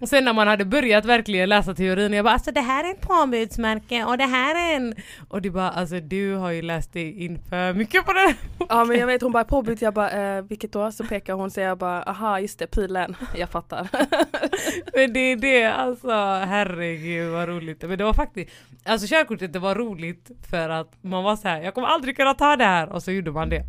Och 0.00 0.08
sen 0.08 0.24
när 0.24 0.32
man 0.32 0.48
hade 0.48 0.64
börjat 0.64 1.04
verkligen 1.04 1.48
läsa 1.48 1.74
teorin, 1.74 2.12
jag 2.12 2.24
bara 2.24 2.34
alltså 2.34 2.52
det 2.52 2.60
här 2.60 2.84
är 2.84 2.88
en 2.88 2.96
påbudsmärke 3.00 4.04
och 4.04 4.18
det 4.18 4.24
här 4.24 4.54
är 4.54 4.76
en... 4.76 4.94
Och 5.28 5.42
du 5.42 5.50
bara 5.50 5.70
alltså 5.70 6.00
du 6.00 6.34
har 6.34 6.50
ju 6.50 6.62
läst 6.62 6.92
dig 6.92 7.24
in 7.24 7.38
för 7.48 7.72
mycket 7.72 8.04
på 8.04 8.12
det 8.12 8.18
här. 8.18 8.34
Ja 8.68 8.84
men 8.84 8.98
jag 8.98 9.06
vet 9.06 9.22
hon 9.22 9.32
bara 9.32 9.44
påbud, 9.44 9.82
jag 9.82 9.94
bara 9.94 10.10
eh, 10.10 10.42
vilket 10.42 10.72
då? 10.72 10.92
Så 10.92 11.04
pekar 11.04 11.34
hon 11.34 11.50
så 11.50 11.60
jag 11.60 11.78
bara 11.78 12.02
aha 12.02 12.40
just 12.40 12.58
det 12.58 12.66
pilen. 12.66 13.16
Jag 13.36 13.50
fattar. 13.50 13.88
Men 14.94 15.12
det 15.12 15.20
är 15.20 15.36
det, 15.36 15.64
alltså 15.64 16.10
herregud 16.46 17.32
vad 17.32 17.48
roligt. 17.48 17.82
Men 17.82 17.98
det 17.98 18.04
var 18.04 18.14
faktiskt, 18.14 18.50
alltså 18.84 19.06
körkortet 19.06 19.52
det 19.52 19.58
var 19.58 19.74
roligt 19.74 20.30
för 20.50 20.68
att 20.68 20.92
man 21.02 21.24
var 21.24 21.36
så 21.36 21.48
här, 21.48 21.62
jag 21.62 21.74
kommer 21.74 21.88
aldrig 21.88 22.16
kunna 22.16 22.34
ta 22.34 22.56
det 22.56 22.64
här 22.64 22.88
och 22.88 23.02
så 23.02 23.10
gjorde 23.10 23.30
man 23.30 23.48
det. 23.48 23.64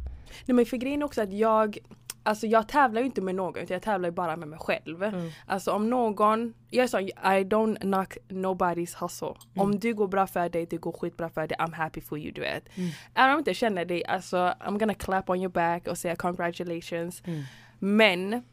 Nej 0.46 0.56
men 0.56 0.66
för 0.66 0.78
grejen 0.78 1.04
också 1.04 1.22
att 1.22 1.34
jag 1.34 1.78
Alltså 2.26 2.48
jag 2.48 2.68
tävlar 2.68 3.02
ju 3.02 3.06
inte 3.06 3.22
med 3.22 3.36
någon 3.36 3.56
utan 3.56 3.74
jag 3.76 3.82
tävlar 3.82 4.10
ju 4.10 4.14
bara 4.14 4.36
med 4.36 4.48
mig 4.48 4.60
själv. 4.60 5.04
Mm. 5.04 5.30
Alltså 5.46 5.72
om 5.72 5.90
någon, 5.90 6.54
jag 6.70 6.90
sa 6.90 7.00
I 7.02 7.12
don't 7.44 7.80
knock 7.80 8.18
nobody's 8.30 8.96
hustle. 9.02 9.34
Om 9.56 9.80
du 9.80 9.94
går 9.94 10.08
bra 10.08 10.28
för 10.28 10.50
dig, 10.50 10.66
det 10.66 10.78
går 10.78 10.92
skitbra 10.92 11.30
för 11.30 11.48
dig, 11.48 11.58
I'm 11.60 11.74
happy 11.74 12.02
for 12.02 12.18
you 12.20 12.32
du 12.32 12.42
vet. 12.42 12.78
Mm. 12.78 12.90
Även 13.14 13.30
om 13.30 13.32
jag 13.32 13.40
inte 13.40 13.54
känner 13.54 13.86
dig, 13.86 14.06
alltså 14.06 14.38
I'm 14.38 14.80
gonna 14.80 14.94
clap 14.94 15.30
on 15.30 15.38
your 15.40 15.50
back 15.52 15.88
och 15.88 15.98
säga 15.98 16.16
congratulations. 16.16 17.24
Mm. 17.26 17.44
Men 17.80 18.44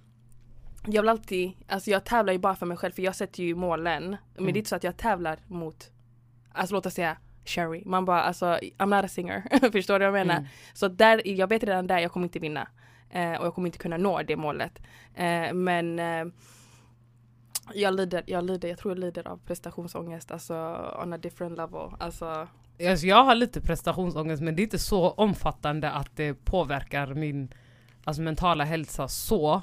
jag 0.87 1.03
vill 1.03 1.09
alltid, 1.09 1.53
alltså 1.69 1.91
jag 1.91 2.05
tävlar 2.05 2.33
ju 2.33 2.39
bara 2.39 2.57
för 2.57 2.67
mig 2.67 2.77
själv 2.77 2.93
för 2.93 3.03
jag 3.03 3.15
sätter 3.17 3.43
ju 3.43 3.55
målen. 3.55 4.03
Men 4.11 4.19
Mm. 4.39 4.53
det 4.53 4.57
är 4.57 4.59
inte 4.59 4.69
så 4.71 4.77
att 4.77 4.85
jag 4.85 4.97
tävlar 4.97 5.39
mot, 5.47 5.91
alltså 6.53 6.75
låt 6.75 6.87
oss 6.87 6.95
säga 6.95 7.17
Sherry. 7.45 7.83
Man 7.87 8.05
bara 8.05 8.23
alltså 8.23 8.47
I'm 8.79 8.97
not 8.97 9.05
a 9.05 9.09
singer. 9.09 9.71
Förstår 9.73 9.99
du 9.99 10.11
vad 10.11 10.21
jag 10.21 10.27
menar? 10.27 10.39
Mm. 10.41 10.49
Så 10.75 10.89
där, 10.89 11.23
jag 11.25 11.47
vet 11.49 11.65
redan 11.65 11.87
där 11.87 11.99
jag 11.99 12.13
kommer 12.13 12.27
inte 12.27 12.39
vinna. 12.39 12.69
Eh, 13.13 13.41
och 13.41 13.47
jag 13.47 13.55
kommer 13.55 13.69
inte 13.69 13.79
kunna 13.79 13.97
nå 13.97 14.23
det 14.23 14.37
målet. 14.37 14.83
Eh, 15.15 15.53
men 15.53 15.99
eh, 15.99 16.25
jag 17.75 17.95
lider, 17.95 18.23
jag 18.27 18.45
lider, 18.45 18.69
jag 18.69 18.79
tror 18.79 18.93
jag 18.93 18.99
lider 18.99 19.29
av 19.29 19.41
prestationsångest, 19.47 20.31
alltså 20.31 20.55
on 21.03 21.13
a 21.13 21.19
different 21.19 21.57
level. 21.57 21.91
Alltså, 21.99 22.49
Alltså, 22.89 23.07
jag 23.07 23.25
har 23.25 23.35
lite 23.35 23.61
prestationsångest 23.61 24.43
men 24.43 24.57
det 24.57 24.63
är 24.63 24.65
inte 24.65 24.79
så 24.79 25.11
omfattande 25.11 25.91
att 25.91 26.17
det 26.17 26.35
påverkar 26.35 27.15
min 27.15 27.55
alltså, 28.05 28.23
mentala 28.23 28.65
hälsa 28.65 29.09
så. 29.09 29.63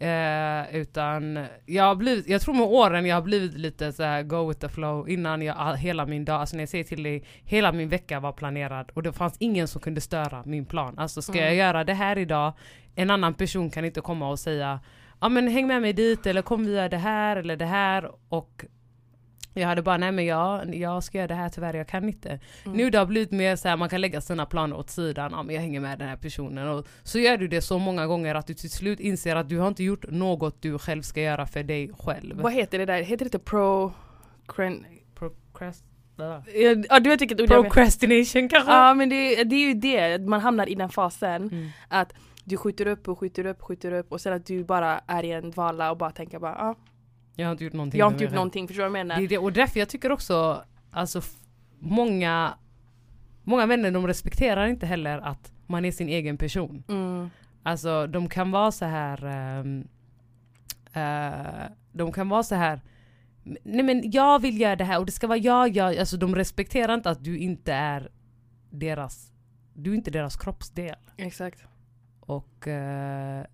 Eh, 0.00 0.76
utan 0.76 1.46
jag 1.66 1.84
har 1.84 1.94
blivit, 1.94 2.28
jag 2.28 2.40
tror 2.40 2.54
med 2.54 2.66
åren 2.66 3.06
jag 3.06 3.16
har 3.16 3.22
blivit 3.22 3.54
lite 3.54 3.92
så 3.92 4.02
här 4.02 4.22
go 4.22 4.48
with 4.48 4.60
the 4.60 4.68
flow 4.68 5.08
innan 5.08 5.42
jag, 5.42 5.76
hela 5.76 6.06
min 6.06 6.24
dag, 6.24 6.40
alltså 6.40 6.56
när 6.56 6.62
jag 6.62 6.68
säger 6.68 6.84
till 6.84 7.02
dig, 7.02 7.24
hela 7.44 7.72
min 7.72 7.88
vecka 7.88 8.20
var 8.20 8.32
planerad 8.32 8.90
och 8.94 9.02
det 9.02 9.12
fanns 9.12 9.36
ingen 9.38 9.68
som 9.68 9.80
kunde 9.80 10.00
störa 10.00 10.42
min 10.46 10.66
plan. 10.66 10.94
Alltså 10.98 11.22
ska 11.22 11.36
jag 11.38 11.46
Mm. 11.46 11.58
göra 11.58 11.84
det 11.84 11.94
här 11.94 12.18
idag, 12.18 12.52
en 12.94 13.10
annan 13.10 13.34
person 13.34 13.70
kan 13.70 13.84
inte 13.84 14.00
komma 14.00 14.28
och 14.30 14.38
säga 14.38 14.80
ja 15.20 15.28
men 15.28 15.48
häng 15.48 15.66
med 15.66 15.82
mig 15.82 15.92
dit 15.92 16.26
eller 16.26 16.42
kom 16.42 16.66
vi 16.66 16.74
gör 16.74 16.88
det 16.88 16.96
här 16.96 17.36
eller 17.36 17.56
det 17.56 17.66
här 17.66 18.10
och 18.28 18.64
jag 19.58 19.68
hade 19.68 19.82
bara 19.82 19.96
nej 19.96 20.12
men 20.12 20.26
jag, 20.26 20.74
jag 20.74 21.04
ska 21.04 21.18
göra 21.18 21.28
det 21.28 21.34
här 21.34 21.48
tyvärr, 21.48 21.74
jag 21.74 21.88
kan 21.88 22.08
inte. 22.08 22.28
mm. 22.28 22.76
Nu 22.76 22.90
det 22.90 22.98
har 22.98 23.06
blivit 23.06 23.30
mer 23.30 23.56
så 23.56 23.68
här, 23.68 23.76
man 23.76 23.88
kan 23.88 24.00
lägga 24.00 24.20
sina 24.20 24.46
planer 24.46 24.76
åt 24.76 24.90
sidan, 24.90 25.32
ja 25.32 25.42
men 25.42 25.54
jag 25.54 25.62
hänger 25.62 25.80
med 25.80 25.98
den 25.98 26.08
här 26.08 26.16
personen. 26.16 26.68
Och 26.68 26.86
så 27.02 27.18
gör 27.18 27.36
du 27.36 27.48
det 27.48 27.62
så 27.62 27.78
många 27.78 28.06
gånger 28.06 28.34
att 28.34 28.46
du 28.46 28.54
till 28.54 28.70
slut 28.70 29.00
inser 29.00 29.36
att 29.36 29.48
du 29.48 29.58
har 29.58 29.68
inte 29.68 29.84
gjort 29.84 30.04
något 30.08 30.62
du 30.62 30.78
själv 30.78 31.02
ska 31.02 31.20
göra 31.20 31.46
för 31.46 31.62
dig 31.62 31.90
själv. 31.98 32.40
Vad 32.40 32.52
heter 32.52 32.78
det 32.78 32.86
där? 32.86 33.02
Heter 33.02 33.24
det 33.24 33.24
inte 33.24 33.38
pro... 33.38 33.92
Cren, 34.48 34.86
Procrast... 35.14 35.84
ja 36.88 37.00
du 37.00 37.10
vet 37.10 37.20
vilket 37.20 37.40
ord. 37.40 37.48
Procrastination 37.48 38.48
kanske? 38.48 38.72
Ja 38.72 38.94
men 38.94 39.08
det, 39.08 39.44
det 39.44 39.56
är 39.56 39.68
ju 39.68 39.74
det, 39.74 40.18
man 40.28 40.40
hamnar 40.40 40.68
i 40.68 40.74
den 40.74 40.88
fasen. 40.88 41.42
Mm. 41.42 41.68
Att 41.88 42.12
du 42.44 42.56
skjuter 42.56 42.86
upp 42.86 43.08
och 43.08 43.18
skjuter 43.18 43.46
upp, 43.46 43.62
skjuter 43.62 43.92
upp 43.92 44.12
och 44.12 44.20
sen 44.20 44.32
att 44.32 44.46
du 44.46 44.64
bara 44.64 45.00
är 45.06 45.24
i 45.24 45.32
en 45.32 45.50
dvala 45.50 45.90
och 45.90 45.96
bara 45.96 46.10
tänker 46.10 46.38
bara 46.38 46.54
ah, 46.54 46.74
Jag 47.40 47.46
har 47.46 47.52
inte 47.52 47.64
gjort 47.64 47.72
någonting 47.72 47.98
jag 47.98 48.06
har 48.06 48.12
inte 48.12 48.24
gjort 48.24 48.32
någonting, 48.32 48.68
förstår 48.68 48.82
du 48.84 48.88
vad 48.90 48.98
jag 48.98 49.06
Det 49.06 49.08
menar? 49.08 49.22
är 49.22 49.28
det, 49.28 49.38
och 49.38 49.52
därför 49.52 49.78
jag 49.80 49.88
tycker 49.88 50.12
också, 50.12 50.64
alltså 50.90 51.20
många, 51.78 52.54
många 53.42 53.66
vänner 53.66 53.90
de 53.90 54.06
respekterar 54.06 54.66
inte 54.66 54.86
heller 54.86 55.18
att 55.18 55.52
man 55.66 55.84
är 55.84 55.92
sin 55.92 56.08
egen 56.08 56.36
person. 56.36 56.82
Mm. 56.88 57.30
Alltså 57.62 58.06
de 58.06 58.28
kan 58.28 58.50
vara 58.50 58.72
så 58.72 58.84
här 58.84 59.24
ehm, 59.24 59.88
eh, 60.92 61.70
De 61.92 62.12
kan 62.12 62.28
vara 62.28 62.42
så 62.42 62.54
här 62.54 62.80
Nej 63.62 63.82
men 63.82 64.10
jag 64.10 64.38
vill 64.42 64.60
göra 64.60 64.76
det 64.76 64.84
här 64.84 64.98
och 64.98 65.06
det 65.06 65.12
ska 65.12 65.26
vara 65.26 65.38
jag, 65.38 65.68
jag 65.76 65.96
Alltså 65.98 66.16
de 66.16 66.34
respekterar 66.34 66.94
inte 66.94 67.10
att 67.10 67.24
du 67.24 67.38
inte 67.38 67.72
är 67.72 68.10
deras 68.70 69.32
Du 69.74 69.90
är 69.90 69.94
inte 69.94 70.10
deras 70.10 70.36
kroppsdel 70.36 70.96
Exakt. 71.16 71.64
och 72.20 72.68
eh, 72.68 73.44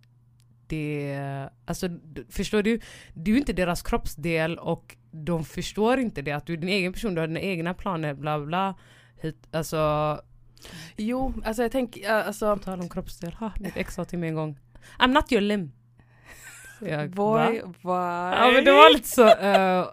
det, 0.74 1.50
alltså 1.64 1.88
förstår 2.28 2.62
du? 2.62 2.80
Du 3.14 3.32
är 3.32 3.38
inte 3.38 3.52
deras 3.52 3.82
kroppsdel 3.82 4.58
och 4.58 4.96
de 5.10 5.44
förstår 5.44 5.98
inte 5.98 6.22
det 6.22 6.32
att 6.32 6.46
du 6.46 6.52
är 6.52 6.56
din 6.56 6.68
egen 6.68 6.92
person, 6.92 7.14
du 7.14 7.20
har 7.20 7.28
dina 7.28 7.40
egna 7.40 7.74
planer, 7.74 8.14
bla 8.14 8.40
bla. 8.40 8.74
Hit, 9.22 9.48
alltså, 9.52 10.20
Jo, 10.96 11.34
alltså 11.44 11.62
jag 11.62 11.72
tänker, 11.72 12.10
alltså 12.10 12.56
på 12.56 12.62
tal 12.62 12.80
om 12.80 12.88
kroppsdel, 12.88 13.32
ha, 13.32 13.52
mitt 13.60 13.76
ex 13.76 13.94
sa 13.94 14.04
till 14.04 14.18
mig 14.18 14.28
en 14.28 14.34
gång 14.34 14.58
I'm 14.98 15.12
not 15.12 15.32
your 15.32 15.40
limb. 15.40 15.70
Jag, 16.80 17.08
va? 17.08 17.14
boy, 17.14 17.62
boy. 17.82 17.94
Ja 18.38 18.50
men 18.54 18.64
det 18.64 18.72
var 18.72 18.92
lite 18.92 19.08
så, 19.08 19.24
uh, 19.24 19.86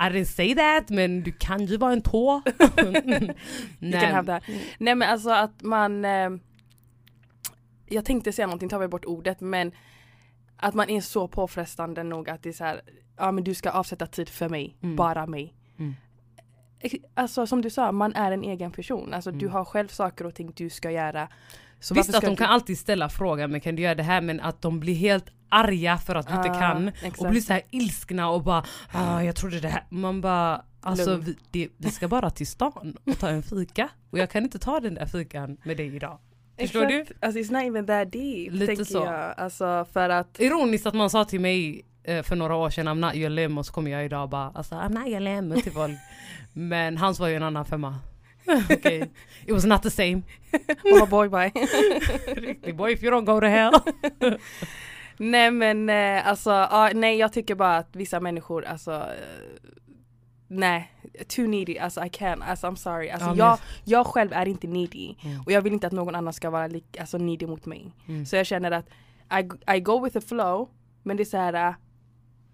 I 0.00 0.12
didn't 0.12 0.24
say 0.24 0.54
that 0.54 0.88
men 0.88 1.22
du 1.22 1.32
kan 1.32 1.66
ju 1.66 1.76
vara 1.76 1.92
en 1.92 2.02
tå. 2.02 2.42
Can 3.80 4.14
have 4.14 4.26
that. 4.26 4.42
Nej 4.78 4.94
men 4.94 5.02
alltså 5.02 5.30
att 5.30 5.62
man 5.62 6.04
eh, 6.04 6.30
Jag 7.86 8.04
tänkte 8.04 8.32
säga 8.32 8.46
någonting, 8.46 8.68
tar 8.68 8.78
vi 8.78 8.88
bort 8.88 9.04
ordet 9.04 9.40
men 9.40 9.72
Att 10.62 10.74
man 10.74 10.90
är 10.90 11.00
så 11.00 11.28
påfrestande 11.28 12.02
nog 12.02 12.30
att 12.30 12.42
det 12.42 12.48
är 12.48 12.52
så 12.52 12.64
här, 12.64 12.80
Ja 13.16 13.32
men 13.32 13.44
du 13.44 13.54
ska 13.54 13.70
avsätta 13.70 14.06
tid 14.06 14.28
för 14.28 14.48
mig, 14.48 14.76
Mm. 14.82 14.96
bara 14.96 15.26
mig 15.26 15.54
Mm. 15.78 15.94
Alltså 17.14 17.46
som 17.46 17.62
du 17.62 17.70
sa, 17.70 17.92
man 17.92 18.14
är 18.14 18.32
en 18.32 18.44
egen 18.44 18.70
person. 18.72 19.14
Alltså 19.14 19.30
du 19.30 19.38
Mm. 19.46 19.52
har 19.52 19.64
själv 19.64 19.88
saker 19.88 20.26
och 20.26 20.34
ting 20.34 20.52
du 20.56 20.70
ska 20.70 20.90
göra. 20.90 21.28
Så 21.80 21.94
Visst 21.94 22.14
att 22.14 22.20
de 22.22 22.30
du- 22.30 22.36
kan 22.36 22.46
alltid 22.46 22.78
ställa 22.78 23.08
frågan 23.08 23.50
men 23.50 23.60
kan 23.60 23.76
du 23.76 23.82
göra 23.82 23.94
det 23.94 24.02
här 24.02 24.20
men 24.20 24.40
att 24.40 24.62
de 24.62 24.80
blir 24.80 24.94
helt 24.94 25.24
arga 25.48 25.98
för 25.98 26.14
att 26.14 26.26
du 26.28 26.34
inte 26.34 26.50
Ah, 26.50 26.60
kan 26.60 26.88
exakt. 26.88 27.20
och 27.20 27.30
blir 27.30 27.40
så 27.40 27.52
här 27.52 27.62
ilskna 27.70 28.30
och 28.30 28.42
bara 28.42 28.64
ah, 28.92 29.20
jag 29.22 29.36
trodde 29.36 29.60
det 29.60 29.68
här. 29.68 29.84
Man 29.90 30.20
bara 30.20 30.64
alltså 30.80 31.16
vi, 31.16 31.36
det, 31.50 31.68
vi 31.76 31.90
ska 31.90 32.08
bara 32.08 32.30
till 32.30 32.46
stan 32.46 32.96
och 33.06 33.18
ta 33.18 33.28
en 33.28 33.42
fika 33.42 33.88
och 34.10 34.18
jag 34.18 34.30
kan 34.30 34.42
inte 34.42 34.58
ta 34.58 34.80
den 34.80 34.94
där 34.94 35.06
fikan 35.06 35.56
med 35.64 35.76
dig 35.76 35.96
idag. 35.96 36.18
Förstår 36.60 36.86
du? 36.86 37.04
Alltså 37.20 37.40
it's 37.40 37.52
not 37.52 37.62
even 37.62 37.86
that 37.86 38.12
deep 38.12 38.52
Lite 38.52 38.66
tänker 38.66 38.84
så. 38.84 38.98
jag. 38.98 39.34
Alltså 39.36 39.86
för 39.92 40.08
att 40.08 40.40
Ironiskt 40.40 40.86
att 40.86 40.94
man 40.94 41.10
sa 41.10 41.24
till 41.24 41.40
mig 41.40 41.84
eh, 42.04 42.22
för 42.22 42.36
några 42.36 42.54
år 42.54 42.70
sedan 42.70 42.88
I'm 42.88 42.94
not 43.06 43.14
your 43.14 43.30
lim 43.30 43.58
och 43.58 43.66
så 43.66 43.72
kommer 43.72 43.90
jag 43.90 44.04
idag 44.04 44.22
och 44.22 44.28
bara 44.28 44.52
alltså 44.54 44.74
I'm 44.74 44.98
not 44.98 45.08
your 45.08 45.20
lim 45.20 45.60
till 45.62 45.72
folk. 45.72 45.92
Men 46.52 46.96
hans 46.96 47.20
var 47.20 47.28
ju 47.28 47.34
en 47.34 47.42
annan 47.42 47.64
femma. 47.64 47.94
okay. 48.70 49.02
It 49.46 49.52
was 49.52 49.64
not 49.64 49.82
the 49.82 49.90
same. 49.90 50.22
Oh 50.84 51.08
boy 51.08 51.28
bye. 51.28 51.52
Riktig 52.34 52.76
boy 52.76 52.92
if 52.92 53.02
you 53.02 53.12
don't 53.12 53.24
go 53.24 53.40
to 53.40 53.46
hell. 53.46 53.72
nej 55.16 55.50
men 55.50 55.88
eh, 55.90 56.28
alltså, 56.28 56.50
ja, 56.50 56.90
nej 56.94 57.16
jag 57.18 57.32
tycker 57.32 57.54
bara 57.54 57.76
att 57.76 57.96
vissa 57.96 58.20
människor 58.20 58.64
alltså 58.64 58.92
eh, 58.92 59.79
Nej, 60.52 60.92
too 61.28 61.46
needy, 61.46 61.78
alltså 61.78 62.00
I 62.04 62.08
can't, 62.08 62.42
alltså 62.44 62.66
I'm 62.66 62.74
sorry. 62.74 63.08
Alltså 63.10 63.28
Ja, 63.28 63.34
jag, 63.36 63.58
jag 63.84 64.06
själv 64.06 64.32
är 64.32 64.48
inte 64.48 64.66
needy 64.66 65.14
Mm. 65.24 65.40
och 65.46 65.52
jag 65.52 65.62
vill 65.62 65.72
inte 65.72 65.86
att 65.86 65.92
någon 65.92 66.14
annan 66.14 66.32
ska 66.32 66.50
vara 66.50 66.66
lik, 66.66 66.96
alltså 67.00 67.18
needy 67.18 67.46
mot 67.46 67.66
mig. 67.66 67.92
Mm. 68.08 68.26
Så 68.26 68.36
jag 68.36 68.46
känner 68.46 68.70
att 68.70 68.86
I, 69.40 69.74
I 69.76 69.80
go 69.80 70.04
with 70.04 70.12
the 70.12 70.20
flow 70.26 70.68
men 71.02 71.16
det 71.16 71.22
är 71.22 71.24
så 71.24 71.36
här 71.36 71.68
äh, 71.68 71.74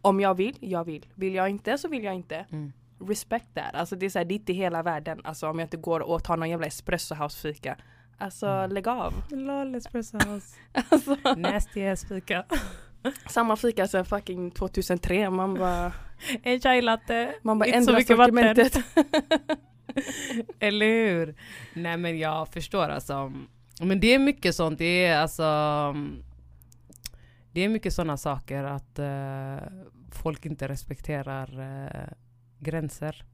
om 0.02 0.20
jag 0.20 0.34
vill, 0.34 0.56
jag 0.60 0.84
vill. 0.84 1.06
Vill 1.14 1.34
jag 1.34 1.48
inte 1.48 1.78
så 1.78 1.88
vill 1.88 2.04
jag 2.04 2.14
inte. 2.14 2.46
Mm. 2.50 2.72
Respect 3.08 3.54
that. 3.54 3.74
Alltså 3.74 3.96
det 3.96 4.06
är 4.06 4.10
så 4.10 4.18
här, 4.18 4.24
det 4.24 4.34
är 4.34 4.36
inte 4.36 4.52
hela 4.52 4.82
världen. 4.82 5.20
Alltså 5.24 5.48
om 5.48 5.58
jag 5.58 5.66
inte 5.66 5.76
går 5.76 6.00
och 6.00 6.24
tar 6.24 6.36
någon 6.36 6.50
jävla 6.50 6.66
espresso 6.66 7.14
house 7.14 7.38
fika. 7.40 7.76
Alltså 8.18 8.46
Mm. 8.46 8.70
lägg 8.70 8.88
av. 8.88 9.14
Lol 9.30 9.74
espresso 9.74 10.18
house. 10.18 10.56
Alltså, 10.90 11.16
Nasty 11.36 11.86
ass 11.86 12.04
fika. 12.08 12.44
samma 13.28 13.56
fika 13.56 13.88
sen 13.88 14.04
fucking 14.04 14.50
2003. 14.50 15.30
Man 15.30 15.54
bara, 15.54 15.92
En 16.42 16.60
chai 16.60 16.82
latte. 16.82 17.34
man 17.42 17.58
bara 17.58 17.66
Inte 17.66 17.82
så 17.82 17.92
mycket 17.92 18.16
vatten. 18.16 18.56
Eller 20.60 20.86
hur? 20.86 21.34
Nej 21.74 21.96
men 21.96 22.18
jag 22.18 22.48
förstår 22.48 22.88
alltså. 22.88 23.32
Men 23.80 24.00
det 24.00 24.14
är 24.14 24.18
mycket 24.18 24.54
sånt, 24.54 24.78
det 24.78 25.04
är 25.04 25.18
alltså 25.18 25.42
Det 27.52 27.60
är 27.64 27.68
mycket 27.68 27.92
sådana 27.92 28.16
saker 28.16 28.64
att 28.64 28.98
eh, 28.98 29.68
folk 30.12 30.46
inte 30.46 30.68
respekterar 30.68 31.60
eh, 31.60 32.12
gränser. 32.58 33.24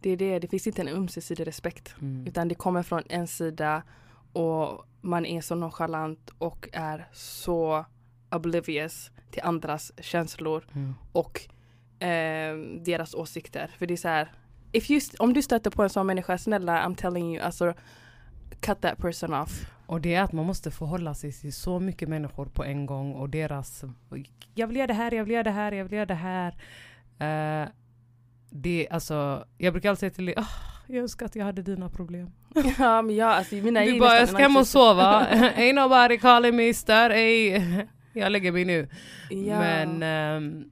Det 0.00 0.10
är 0.10 0.16
det, 0.16 0.38
det 0.38 0.48
finns 0.48 0.66
inte 0.66 0.82
en 0.82 0.88
ömsesidig 0.88 1.46
respekt. 1.46 1.94
Mm. 2.00 2.26
Utan 2.26 2.48
det 2.48 2.54
kommer 2.54 2.82
från 2.82 3.02
en 3.08 3.26
sida 3.26 3.82
och 4.32 4.86
man 5.00 5.26
är 5.26 5.40
så 5.40 5.54
nonchalant 5.54 6.30
och 6.38 6.68
är 6.72 7.08
så 7.12 7.84
oblivious 8.30 9.10
till 9.30 9.42
andras 9.42 9.92
känslor 9.98 10.64
Mm. 10.74 10.94
och 11.12 11.40
eh, 11.98 12.80
deras 12.84 13.14
åsikter. 13.14 13.70
För 13.78 13.86
det 13.86 13.94
är 13.94 13.96
så 13.96 14.08
här, 14.08 14.28
if 14.72 14.90
you, 14.90 15.00
om 15.18 15.32
du 15.32 15.42
stöter 15.42 15.70
på 15.70 15.82
en 15.82 15.90
sån 15.90 16.06
människa, 16.06 16.38
snälla 16.38 16.86
I'm 16.86 16.94
telling 16.96 17.34
you, 17.34 17.44
alltså 17.44 17.74
cut 18.60 18.80
that 18.80 18.98
person 18.98 19.34
off. 19.34 19.70
Och 19.86 20.00
det 20.00 20.14
är 20.14 20.22
att 20.22 20.32
man 20.32 20.46
måste 20.46 20.70
förhålla 20.70 21.14
sig 21.14 21.32
till 21.32 21.52
så 21.52 21.80
mycket 21.80 22.08
människor 22.08 22.46
på 22.46 22.64
en 22.64 22.86
gång 22.86 23.12
och 23.14 23.28
deras 23.30 23.84
Jag 24.54 24.66
vill 24.66 24.76
göra 24.76 24.86
det 24.86 24.94
här, 24.94 25.14
jag 25.14 25.24
vill 25.24 25.32
göra 25.32 25.42
det 25.42 25.50
här, 25.50 25.72
jag 25.72 25.84
vill 25.84 25.92
göra 25.92 26.06
det 26.06 26.14
här. 26.14 26.54
Eh, 27.18 27.68
det, 28.50 28.88
alltså, 28.90 29.44
jag 29.58 29.72
brukar 29.72 29.90
alltid 29.90 30.00
säga 30.00 30.10
till 30.10 30.26
dig, 30.26 30.34
"Ah, 30.36 30.46
jag 30.86 31.02
önskar 31.02 31.26
att 31.26 31.36
jag 31.36 31.44
hade 31.44 31.62
dina 31.62 31.90
problem. 31.90 32.30
ja 32.78 33.02
men 33.02 33.16
jag, 33.16 33.28
alltså 33.28 33.54
mina 33.54 33.80
Du 33.80 33.98
bara, 33.98 34.16
jag 34.18 34.28
ska 34.28 34.38
hem 34.38 34.56
och 34.56 34.66
sova. 34.66 35.26
Ain't 35.56 35.72
nobody 35.72 36.18
calling 36.18 36.56
me 36.56 36.74
stör, 36.74 37.10
ej. 37.10 37.86
Jag 38.12 38.32
lägger 38.32 38.52
mig 38.52 38.64
nu. 38.64 38.88
Ja. 39.30 39.58
Men, 39.58 40.02
ehm, 40.02 40.70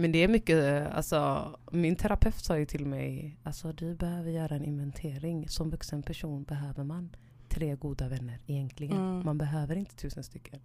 men 0.00 0.12
det 0.12 0.18
är 0.18 0.28
mycket, 0.28 0.64
eh, 0.64 0.96
alltså 0.96 1.50
min 1.70 1.96
terapeut 1.96 2.34
sa 2.44 2.58
ju 2.58 2.66
till 2.66 2.86
mig, 2.86 3.36
alltså 3.42 3.72
du 3.72 3.94
behöver 3.94 4.30
göra 4.30 4.54
en 4.54 4.64
inventering. 4.64 5.48
Som 5.48 5.70
vuxen 5.70 6.02
person 6.02 6.42
behöver 6.42 6.84
man 6.84 7.16
tre 7.48 7.74
goda 7.76 8.08
vänner 8.08 8.38
egentligen. 8.46 8.96
Mm. 8.96 9.24
Man 9.24 9.38
behöver 9.38 9.76
inte 9.76 9.96
tusen 9.96 10.22
stycken. 10.24 10.60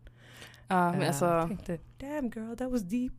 ja, 0.68 0.92
men 0.92 1.02
Eh, 1.02 1.08
alltså, 1.08 1.26
jag 1.26 1.48
tänkte, 1.48 1.78
damn 2.00 2.32
girl 2.36 2.56
that 2.56 2.72
was 2.72 2.82
deep. 2.82 3.14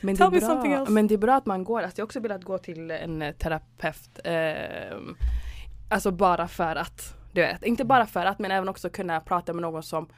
Men 0.00 0.14
det, 0.14 0.18
Tell 0.18 0.26
är 0.26 0.30
me 0.30 0.40
something 0.40 0.72
bra, 0.72 0.80
else. 0.80 0.92
men 0.92 1.06
det 1.06 1.14
är 1.14 1.18
bra 1.18 1.34
att 1.36 1.46
man 1.46 1.64
går, 1.64 1.82
alltså 1.82 1.98
jag 2.00 2.02
har 2.02 2.06
också 2.06 2.20
velat 2.20 2.44
gå 2.44 2.58
till 2.58 2.90
en 2.90 3.22
eh, 3.22 3.32
terapeut. 3.34 4.18
ehm, 4.24 5.16
alltså 5.88 6.10
bara 6.10 6.48
för 6.48 6.76
att, 6.76 7.14
du 7.32 7.40
vet, 7.40 7.64
inte 7.64 7.84
bara 7.84 8.06
för 8.06 8.26
att 8.26 8.38
men 8.38 8.50
även 8.50 8.68
också 8.68 8.90
kunna 8.90 9.20
prata 9.20 9.52
med 9.52 9.62
någon 9.62 9.82
som 9.82 10.08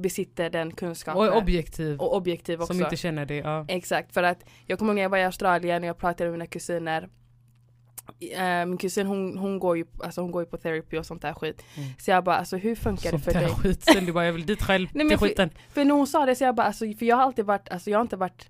besitter 0.00 0.50
den 0.50 0.70
kunskapen. 0.72 1.18
Och 1.18 1.26
är 1.26 1.36
objektiv. 1.36 2.00
och 2.00 2.16
objektiv 2.16 2.60
också. 2.60 2.72
som 2.74 2.82
inte 2.82 2.96
känner 2.96 3.26
det. 3.26 3.36
Ja. 3.36 3.64
Exakt, 3.68 4.14
för 4.14 4.22
att 4.22 4.44
jag 4.66 4.78
kommer 4.78 4.90
ihåg 4.92 4.94
när 4.94 5.02
jag 5.02 5.08
var 5.10 5.18
i 5.18 5.24
Australien 5.24 5.82
och 5.82 5.88
jag 5.88 5.98
pratade 5.98 6.24
med 6.30 6.32
mina 6.38 6.46
kusiner. 6.46 7.08
Eh, 8.36 8.66
min 8.66 8.78
kusin 8.78 9.06
hon, 9.06 9.38
hon, 9.38 9.58
går 9.58 9.76
ju, 9.76 9.84
alltså 10.02 10.20
hon 10.20 10.30
går 10.30 10.42
ju 10.42 10.46
på 10.46 10.56
therapy 10.56 10.98
och 10.98 11.06
sånt 11.06 11.22
där 11.22 11.32
skit. 11.34 11.62
Mm. 11.76 11.88
Så 11.98 12.10
jag 12.10 12.24
bara, 12.24 12.36
alltså 12.36 12.56
hur 12.56 12.74
funkar 12.74 13.02
det 13.02 13.08
Sånt 13.10 13.24
för 13.24 13.32
där 13.32 13.40
dig? 13.40 13.50
skit. 13.50 13.82
Sen 13.82 14.06
du 14.06 14.12
bara, 14.12 14.26
jag 14.26 14.32
vill 14.32 14.46
dit 14.46 14.62
själv. 14.62 14.88
Nej, 14.92 15.04
men 15.04 15.08
till 15.08 15.18
för- 15.18 15.26
skiten. 15.28 15.50
För 15.68 15.84
när 15.84 15.94
hon 15.94 16.06
sa 16.06 16.26
det 16.26 16.34
så 16.34 16.44
jag 16.44 16.54
bara, 16.54 16.66
alltså, 16.66 16.84
för 16.98 17.06
jag 17.06 17.16
har 17.16 17.22
alltid 17.22 17.44
varit, 17.44 17.68
alltså 17.68 17.90
jag 17.90 17.98
har 17.98 18.02
inte 18.02 18.16
varit 18.16 18.48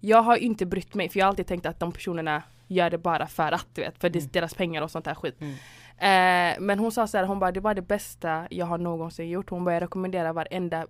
Jag 0.00 0.22
har 0.22 0.36
inte 0.36 0.66
brytt 0.66 0.94
mig 0.94 1.08
för 1.08 1.18
jag 1.18 1.26
har 1.26 1.28
alltid 1.28 1.46
tänkt 1.46 1.66
att 1.66 1.80
de 1.80 1.92
personerna 1.92 2.42
gör 2.68 2.90
det 2.90 2.98
bara 2.98 3.26
för 3.26 3.52
att 3.52 3.66
du 3.74 3.80
vet, 3.80 3.98
för 3.98 4.10
det 4.10 4.18
Mm. 4.18 4.30
deras 4.32 4.54
pengar 4.54 4.82
och 4.82 4.90
sånt 4.90 5.04
där 5.04 5.14
skit. 5.14 5.40
Mm. 5.40 5.54
Eh, 6.02 6.60
men 6.60 6.78
hon 6.78 6.92
sa 6.92 7.06
så 7.06 7.16
här, 7.18 7.24
hon 7.24 7.38
bara 7.38 7.52
det 7.52 7.60
var 7.60 7.74
det 7.74 7.82
bästa 7.82 8.46
jag 8.50 8.66
har 8.66 8.78
någonsin 8.78 9.28
gjort. 9.30 9.50
Hon 9.50 9.64
bara 9.64 9.74
jag 9.74 9.82
rekommenderar 9.82 10.32
varenda 10.32 10.86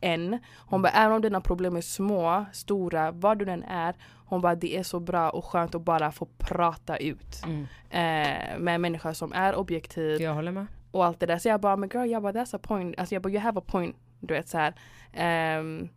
en. 0.00 0.38
Hon 0.56 0.82
bara 0.82 0.92
även 0.92 1.12
om 1.16 1.22
dina 1.22 1.40
problem 1.40 1.76
är 1.76 1.80
små, 1.80 2.44
stora, 2.52 3.10
vad 3.10 3.38
du 3.38 3.50
än 3.50 3.62
är. 3.62 3.94
Hon 4.26 4.40
bara 4.40 4.54
det 4.54 4.76
är 4.76 4.82
så 4.82 5.00
bra 5.00 5.30
och 5.30 5.44
skönt 5.44 5.74
att 5.74 5.82
bara 5.82 6.12
få 6.12 6.26
prata 6.38 6.96
ut. 6.96 7.42
Mm. 7.44 7.62
Eh, 7.90 8.58
med 8.58 8.74
en 8.74 8.80
människa 8.80 9.14
som 9.14 9.32
är 9.32 9.54
objektiv 9.54 10.20
Jag 10.22 10.34
håller 10.34 10.52
med. 10.52 10.66
och 10.90 11.04
allt 11.04 11.20
det 11.20 11.26
där. 11.26 11.38
Så 11.38 11.48
jag 11.48 11.60
bara, 11.60 11.76
men 11.76 11.88
girl, 11.94 12.10
jag 12.10 12.22
bara 12.22 12.32
that's 12.32 12.56
a 12.56 12.60
point. 12.62 12.98
Alltså 12.98 13.14
jag 13.14 13.22
bara, 13.22 13.28
you 13.32 13.40
have 13.40 13.58
a 13.58 13.62
point. 13.66 13.96
Du 14.20 14.34
vet 14.34 14.48
så 14.48 14.58
här. 14.58 14.74
Ehm, 15.12 15.88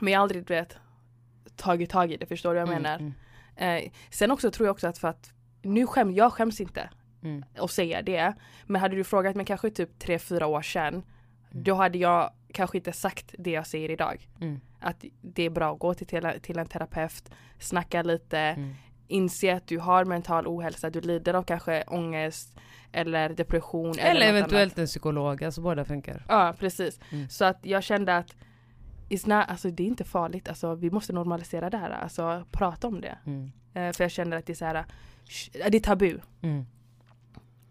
men 0.00 0.12
jag 0.12 0.18
har 0.20 0.22
aldrig, 0.22 0.46
du 0.46 0.54
vet, 0.54 0.76
tagit 1.56 1.90
tag 1.90 2.12
i 2.12 2.16
det. 2.16 2.26
Förstår 2.26 2.54
du 2.54 2.60
vad 2.60 2.68
jag 2.68 2.76
Mm, 2.76 2.82
menar? 2.82 2.98
mm, 2.98 3.12
Eh, 3.56 3.90
sen 4.10 4.30
också 4.30 4.50
tror 4.50 4.66
jag 4.66 4.72
också 4.72 4.86
att 4.88 4.98
för 4.98 5.08
att 5.08 5.32
nu 5.62 5.86
skäm, 5.86 6.12
jag 6.12 6.32
skäms 6.32 6.60
inte 6.60 6.90
mm. 7.22 7.44
att 7.58 7.70
säga 7.70 8.02
det. 8.02 8.34
Men 8.66 8.80
hade 8.80 8.96
du 8.96 9.04
frågat 9.04 9.36
mig 9.36 9.46
kanske 9.46 9.70
typ 9.70 9.98
tre 9.98 10.18
fyra 10.18 10.46
år 10.46 10.62
sedan. 10.62 10.94
Mm. 10.94 11.04
Då 11.64 11.74
hade 11.74 11.98
jag 11.98 12.30
kanske 12.52 12.78
inte 12.78 12.92
sagt 12.92 13.34
det 13.38 13.50
jag 13.50 13.66
säger 13.66 13.90
idag. 13.90 14.28
Mm. 14.40 14.60
Att 14.80 15.04
det 15.20 15.42
är 15.42 15.50
bra 15.50 15.72
att 15.72 15.78
gå 15.78 15.94
till, 15.94 16.06
till, 16.42 16.58
en 16.58 16.66
terapeut, 16.66 17.30
snacka 17.58 18.02
lite, 18.02 18.38
Mm. 18.38 18.74
inse 19.08 19.54
att 19.54 19.66
du 19.66 19.78
har 19.78 20.04
mental 20.04 20.46
ohälsa, 20.46 20.90
du 20.90 21.00
lider 21.00 21.34
av 21.34 21.42
kanske 21.42 21.84
ångest 21.86 22.58
eller 22.92 23.28
depression. 23.28 23.98
Eller 23.98 24.20
något 24.20 24.28
eventuellt 24.28 24.78
en 24.78 24.86
psykolog, 24.86 25.44
alltså 25.44 25.60
båda 25.60 25.84
funkar. 25.84 26.24
Ja 26.28 26.54
precis. 26.58 27.00
Mm. 27.10 27.28
Så 27.28 27.44
att 27.44 27.58
jag 27.62 27.82
kände 27.82 28.16
att 28.16 28.36
it's 29.08 29.28
not, 29.28 29.48
alltså, 29.48 29.70
det 29.70 29.82
är 29.82 29.86
inte 29.86 30.04
farligt, 30.04 30.48
alltså, 30.48 30.74
vi 30.74 30.90
måste 30.90 31.12
normalisera 31.12 31.70
det 31.70 31.76
här, 31.76 31.90
alltså 31.90 32.44
prata 32.50 32.88
om 32.88 33.00
det. 33.00 33.18
Mm. 33.26 33.52
Eh, 33.74 33.92
för 33.92 34.04
jag 34.04 34.10
känner 34.10 34.36
att 34.36 34.46
det 34.46 34.52
är 34.52 34.54
så 34.54 34.64
här, 34.64 34.84
det 35.52 35.76
är 35.76 35.80
tabu 35.80 36.18
Mm. 36.42 36.66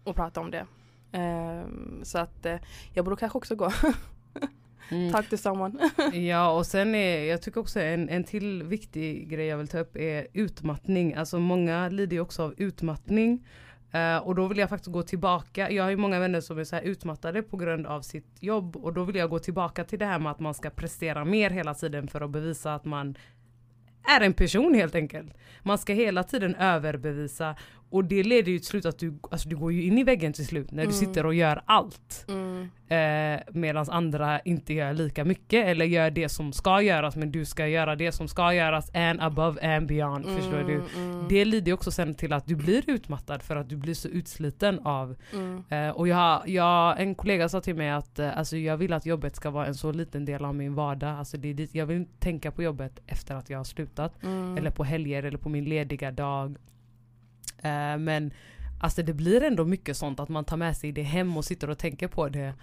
Att 0.04 0.16
prata 0.16 0.40
om 0.40 0.50
det. 0.50 0.66
Ehm, 1.12 2.00
så 2.02 2.18
att 2.18 2.46
eh, 2.46 2.56
jag 2.92 3.04
borde 3.04 3.16
kanske 3.16 3.38
också 3.38 3.54
gå, 3.54 3.72
Mm. 4.90 5.12
talk 5.12 5.28
to 5.30 5.36
someone. 5.36 5.90
Ja 6.12 6.50
och 6.56 6.66
sen 6.66 6.94
är, 6.94 7.24
jag 7.24 7.42
tycker 7.42 7.60
också 7.60 7.80
en, 7.80 8.08
en 8.08 8.24
till 8.24 8.62
viktig 8.62 9.28
grej 9.28 9.46
jag 9.46 9.56
vill 9.58 9.68
ta 9.68 9.78
upp 9.78 9.96
är 9.96 10.26
utmattning. 10.32 11.14
Alltså 11.14 11.38
många 11.38 11.88
lider 11.88 12.16
ju 12.16 12.20
också 12.20 12.42
av 12.42 12.54
utmattning. 12.56 13.46
Eh, 13.92 14.16
och 14.16 14.34
då 14.34 14.46
vill 14.46 14.58
jag 14.58 14.68
faktiskt 14.68 14.92
gå 14.92 15.02
tillbaka. 15.02 15.70
Jag 15.70 15.82
har 15.84 15.90
ju 15.90 15.96
många 15.96 16.18
vänner 16.20 16.40
som 16.40 16.58
är 16.58 16.64
så 16.64 16.76
här 16.76 16.82
utmattade 16.82 17.42
på 17.42 17.56
grund 17.56 17.86
av 17.86 18.00
sitt 18.02 18.36
jobb. 18.40 18.76
Och 18.76 18.92
då 18.92 19.04
vill 19.04 19.16
jag 19.16 19.30
gå 19.30 19.38
tillbaka 19.38 19.84
till 19.84 19.98
det 19.98 20.06
här 20.06 20.18
med 20.18 20.32
att 20.32 20.40
man 20.40 20.54
ska 20.54 20.70
prestera 20.70 21.24
mer 21.24 21.50
hela 21.50 21.74
tiden 21.74 22.08
för 22.08 22.20
att 22.20 22.30
bevisa 22.30 22.74
att 22.74 22.84
man 22.84 23.16
är 24.16 24.20
en 24.20 24.32
person 24.32 24.74
helt 24.74 24.94
enkelt. 24.94 25.34
Man 25.62 25.78
ska 25.78 25.92
hela 25.92 26.22
tiden 26.24 26.54
överbevisa. 26.54 27.56
Och 27.92 28.04
det 28.04 28.22
leder 28.22 28.52
ju 28.52 28.58
till 28.58 28.66
slut 28.68 28.86
att 28.86 28.98
du, 28.98 29.18
alltså 29.30 29.48
du 29.48 29.56
går 29.56 29.72
ju 29.72 29.82
in 29.82 29.98
i 29.98 30.04
väggen 30.04 30.32
till 30.32 30.46
slut 30.46 30.70
när 30.70 30.82
du 30.82 30.88
Mm. 30.88 30.92
sitter 30.92 31.26
och 31.26 31.34
gör 31.34 31.62
allt. 31.66 32.24
Mm. 32.28 32.68
Eh, 32.88 33.40
Medan 33.52 33.86
andra 33.90 34.40
inte 34.40 34.74
gör 34.74 34.92
lika 34.94 35.24
mycket 35.24 35.66
eller 35.66 35.84
gör 35.84 36.10
det 36.10 36.28
som 36.28 36.52
ska 36.52 36.82
göras 36.82 37.16
men 37.16 37.32
du 37.32 37.44
ska 37.44 37.66
göra 37.68 37.96
det 37.96 38.12
som 38.12 38.28
ska 38.28 38.54
göras 38.54 38.90
and 38.94 39.20
above 39.20 39.76
and 39.76 39.86
beyond. 39.88 40.24
Förstår 40.26 40.64
du? 40.66 40.74
Mm, 40.96 41.26
Det 41.28 41.44
leder 41.44 41.66
ju 41.66 41.72
också 41.72 41.90
sen 41.90 42.14
till 42.14 42.32
att 42.32 42.46
du 42.46 42.56
blir 42.56 42.82
utmattad 42.90 43.42
för 43.42 43.56
att 43.56 43.68
du 43.68 43.76
blir 43.76 43.94
så 43.94 44.08
utsliten 44.08 44.78
av 44.78 45.16
mm, 45.32 45.64
eh, 45.70 45.88
och 45.90 46.08
jag, 46.08 46.48
jag, 46.48 47.00
en 47.00 47.14
kollega 47.14 47.48
sa 47.48 47.60
till 47.60 47.74
mig 47.76 47.90
att 47.90 48.18
eh, 48.18 48.38
alltså 48.38 48.56
jag 48.56 48.76
vill 48.76 48.92
att 48.92 49.06
jobbet 49.06 49.36
ska 49.36 49.50
vara 49.50 49.66
en 49.66 49.74
så 49.74 49.92
liten 49.92 50.24
del 50.24 50.44
av 50.44 50.54
min 50.54 50.74
vardag. 50.74 51.18
Alltså 51.18 51.36
det 51.36 51.74
jag 51.74 51.86
vill 51.86 51.96
inte 51.96 52.18
tänka 52.20 52.50
på 52.50 52.62
jobbet 52.62 53.00
efter 53.06 53.34
att 53.34 53.50
jag 53.50 53.58
har 53.58 53.64
slutat. 53.64 54.22
mm. 54.22 54.56
Eller 54.58 54.70
på 54.70 54.84
helger 54.84 55.22
eller 55.22 55.38
på 55.38 55.48
min 55.48 55.64
lediga 55.64 56.10
dag. 56.10 56.56
Eh, 57.62 57.98
men 57.98 58.32
alltså 58.80 59.02
det 59.02 59.12
blir 59.12 59.42
ändå 59.42 59.64
mycket 59.64 59.96
sånt 59.96 60.20
att 60.20 60.28
man 60.28 60.44
tar 60.44 60.56
med 60.56 60.76
sig 60.76 60.92
det 60.92 61.02
hem 61.02 61.36
och 61.36 61.44
sitter 61.44 61.70
och 61.70 61.78
tänker 61.78 62.08
på 62.08 62.28
det. 62.28 62.54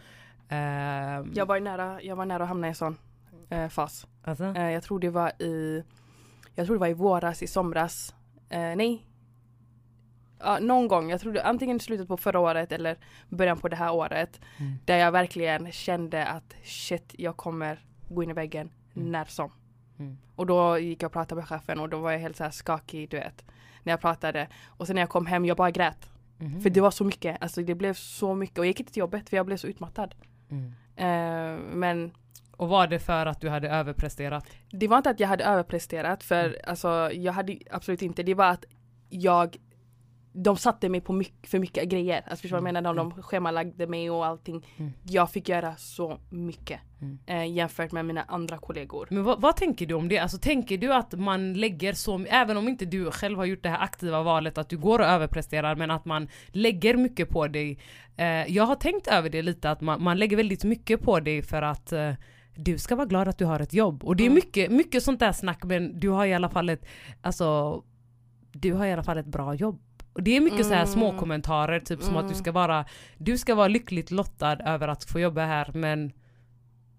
Eh, 0.50 1.26
jag, 1.34 1.46
var 1.46 1.60
nära, 1.60 2.02
jag 2.02 2.16
var 2.16 2.26
nära 2.26 2.44
att 2.44 2.50
hamna 2.50 2.68
i 2.68 2.70
en 2.70 2.76
sån 2.76 2.98
eh, 3.50 3.68
fas. 3.68 4.08
alltså? 4.24 4.44
Eh, 4.44 4.72
jag 4.72 4.84
tror 4.84 5.00
det 5.00 5.10
var 5.10 5.42
i 5.42 5.84
Jag 6.56 6.66
tror 6.66 6.76
det 6.76 6.80
var 6.80 6.88
i 6.88 6.94
våras, 6.94 7.44
i 7.44 7.48
somras. 7.48 8.16
Eh, 8.50 8.76
nej. 8.76 9.06
Ja, 10.40 10.60
någon 10.60 10.88
gång, 10.88 11.10
jag 11.10 11.22
tror 11.22 11.34
det 11.34 11.44
antingen 11.44 11.78
i 11.78 11.80
slutet 11.80 12.08
på 12.08 12.18
förra 12.18 12.40
året 12.40 12.72
eller 12.72 12.98
början 13.30 13.58
på 13.58 13.70
det 13.70 13.76
här 13.76 13.94
året. 13.94 14.40
Mm. 14.58 14.74
Där 14.86 14.98
jag 14.98 15.12
verkligen 15.12 15.72
kände 15.72 16.26
att 16.26 16.56
shit, 16.64 17.16
jag 17.18 17.38
kommer 17.38 17.80
gå 18.10 18.24
in 18.24 18.30
i 18.30 18.34
väggen 18.34 18.70
Mm. 18.96 19.12
när 19.12 19.26
som. 19.26 19.52
Mm. 20.00 20.18
Och 20.36 20.46
då 20.46 20.78
gick 20.80 21.04
jag 21.04 21.08
och 21.10 21.14
pratade 21.14 21.42
med 21.42 21.48
chefen 21.48 21.80
och 21.80 21.90
då 21.90 21.98
var 22.00 22.12
jag 22.12 22.20
helt 22.20 22.38
så 22.38 22.44
här 22.44 22.52
skakig, 22.52 23.10
du 23.10 23.18
vet. 23.18 23.46
När 23.84 23.94
jag 23.94 24.02
pratade. 24.02 24.48
Och 24.68 24.88
sen 24.88 24.96
när 24.96 25.02
jag 25.02 25.10
kom 25.10 25.26
hem, 25.26 25.46
jag 25.46 25.58
bara 25.58 25.72
grät. 25.72 26.10
Mhm. 26.38 26.62
För 26.62 26.70
det 26.70 26.82
var 26.82 26.92
så 26.92 27.04
mycket, 27.04 27.38
alltså 27.42 27.62
det 27.64 27.76
blev 27.76 27.94
så 27.94 28.36
mycket. 28.36 28.58
Och 28.58 28.66
jag 28.66 28.68
gick 28.68 28.80
inte 28.80 28.92
till 28.94 29.00
jobbet 29.00 29.30
för 29.30 29.38
jag 29.38 29.46
blev 29.46 29.58
så 29.58 29.68
utmattad. 29.68 30.16
Mm. 30.52 30.74
Eh, 30.96 31.60
men 31.74 32.12
Och 32.58 32.70
var 32.70 32.88
det 32.88 33.00
för 33.00 33.26
att 33.26 33.42
du 33.42 33.50
hade 33.50 33.70
överpresterat? 33.70 34.46
det 34.72 34.88
var 34.88 34.98
inte 34.98 35.10
att 35.10 35.20
jag 35.20 35.28
hade 35.28 35.44
överpresterat 35.44 36.24
för 36.24 36.46
Mm. 36.46 36.60
alltså 36.68 37.10
jag 37.14 37.34
hade 37.34 37.58
absolut 37.72 38.02
inte. 38.02 38.24
Det 38.24 38.34
var 38.34 38.46
att 38.46 38.66
jag 39.10 39.58
de 40.32 40.58
satte 40.58 40.90
mig 40.90 41.02
på 41.02 41.14
mycket, 41.14 41.50
för 41.50 41.60
mycket 41.60 41.90
grejer. 41.90 42.22
Alltså 42.28 42.42
förstår 42.42 42.58
du 42.58 42.62
vad 42.64 42.68
jag 42.70 42.74
menar? 42.84 42.94
De, 42.94 43.10
de 43.10 43.24
schemalagde 43.24 43.88
mig 43.88 44.10
och 44.10 44.26
allting. 44.26 44.66
Mm. 44.78 44.92
Jag 45.04 45.32
fick 45.32 45.50
göra 45.50 45.76
så 45.76 46.18
mycket 46.30 46.80
Mm. 47.02 47.20
eh, 47.26 47.52
jämfört 47.56 47.92
med 47.92 48.06
mina 48.06 48.24
andra 48.24 48.58
kollegor. 48.58 49.08
Men 49.12 49.24
vad, 49.24 49.42
vad 49.42 49.56
tänker 49.56 49.86
du 49.86 49.94
om 49.94 50.08
det? 50.10 50.18
Alltså 50.20 50.38
tänker 50.38 50.78
du 50.78 50.94
att 50.94 51.14
man 51.14 51.54
lägger 51.54 51.94
så, 51.94 52.20
även 52.30 52.58
om 52.58 52.68
inte 52.68 52.86
du 52.86 53.12
själv 53.12 53.38
har 53.38 53.46
gjort 53.46 53.64
det 53.64 53.70
här 53.70 53.84
aktiva 53.84 54.24
valet 54.24 54.58
att 54.58 54.70
du 54.70 54.78
går 54.78 55.00
och 55.00 55.06
överpresterar 55.06 55.76
men 55.76 55.92
att 55.92 56.06
man 56.06 56.28
lägger 56.48 56.96
mycket 56.98 57.30
på 57.30 57.48
dig. 57.48 57.80
Eh, 58.18 58.26
jag 58.28 58.64
har 58.64 58.76
tänkt 58.76 59.08
över 59.08 59.30
det 59.30 59.42
lite 59.42 59.72
att 59.72 59.82
man, 59.82 60.04
man 60.04 60.18
lägger 60.18 60.38
väldigt 60.38 60.64
mycket 60.64 61.02
på 61.02 61.20
dig 61.20 61.42
för 61.42 61.62
att 61.62 61.92
eh, 61.92 62.14
du 62.56 62.78
ska 62.78 62.96
vara 62.96 63.06
glad 63.08 63.28
att 63.28 63.38
du 63.38 63.46
har 63.46 63.60
ett 63.60 63.74
jobb. 63.74 64.04
Och 64.04 64.16
det 64.16 64.24
är 64.24 64.26
Mm. 64.26 64.36
mycket, 64.36 64.72
mycket 64.72 65.04
sånt 65.04 65.20
där 65.20 65.32
snack 65.32 65.64
men 65.64 66.00
du 66.00 66.10
har 66.10 66.26
i 66.26 66.34
alla 66.34 66.50
fall 66.50 66.70
ett, 66.70 66.86
alltså, 67.22 67.82
du 68.52 68.74
har 68.74 68.86
i 68.86 68.94
alla 68.94 69.04
fall 69.04 69.18
ett 69.18 69.26
bra 69.26 69.54
jobb. 69.54 69.82
Och 70.20 70.24
det 70.24 70.38
är 70.38 70.42
mycket 70.42 70.66
så 70.66 70.74
här 70.74 70.82
Mm. 70.84 70.88
små 70.94 71.12
kommentarer 71.20 71.80
typ 71.80 72.02
som 72.02 72.16
att 72.18 72.24
du 72.24 72.34
Mm. 72.34 72.36
ska 72.44 72.52
vara, 72.52 72.86
du 73.18 73.38
ska 73.38 73.56
vara 73.56 73.68
lyckligt 73.68 74.12
lottad 74.12 74.58
över 74.66 74.88
att 74.88 75.04
få 75.04 75.20
jobba 75.20 75.46
här 75.46 75.72
men 75.74 76.12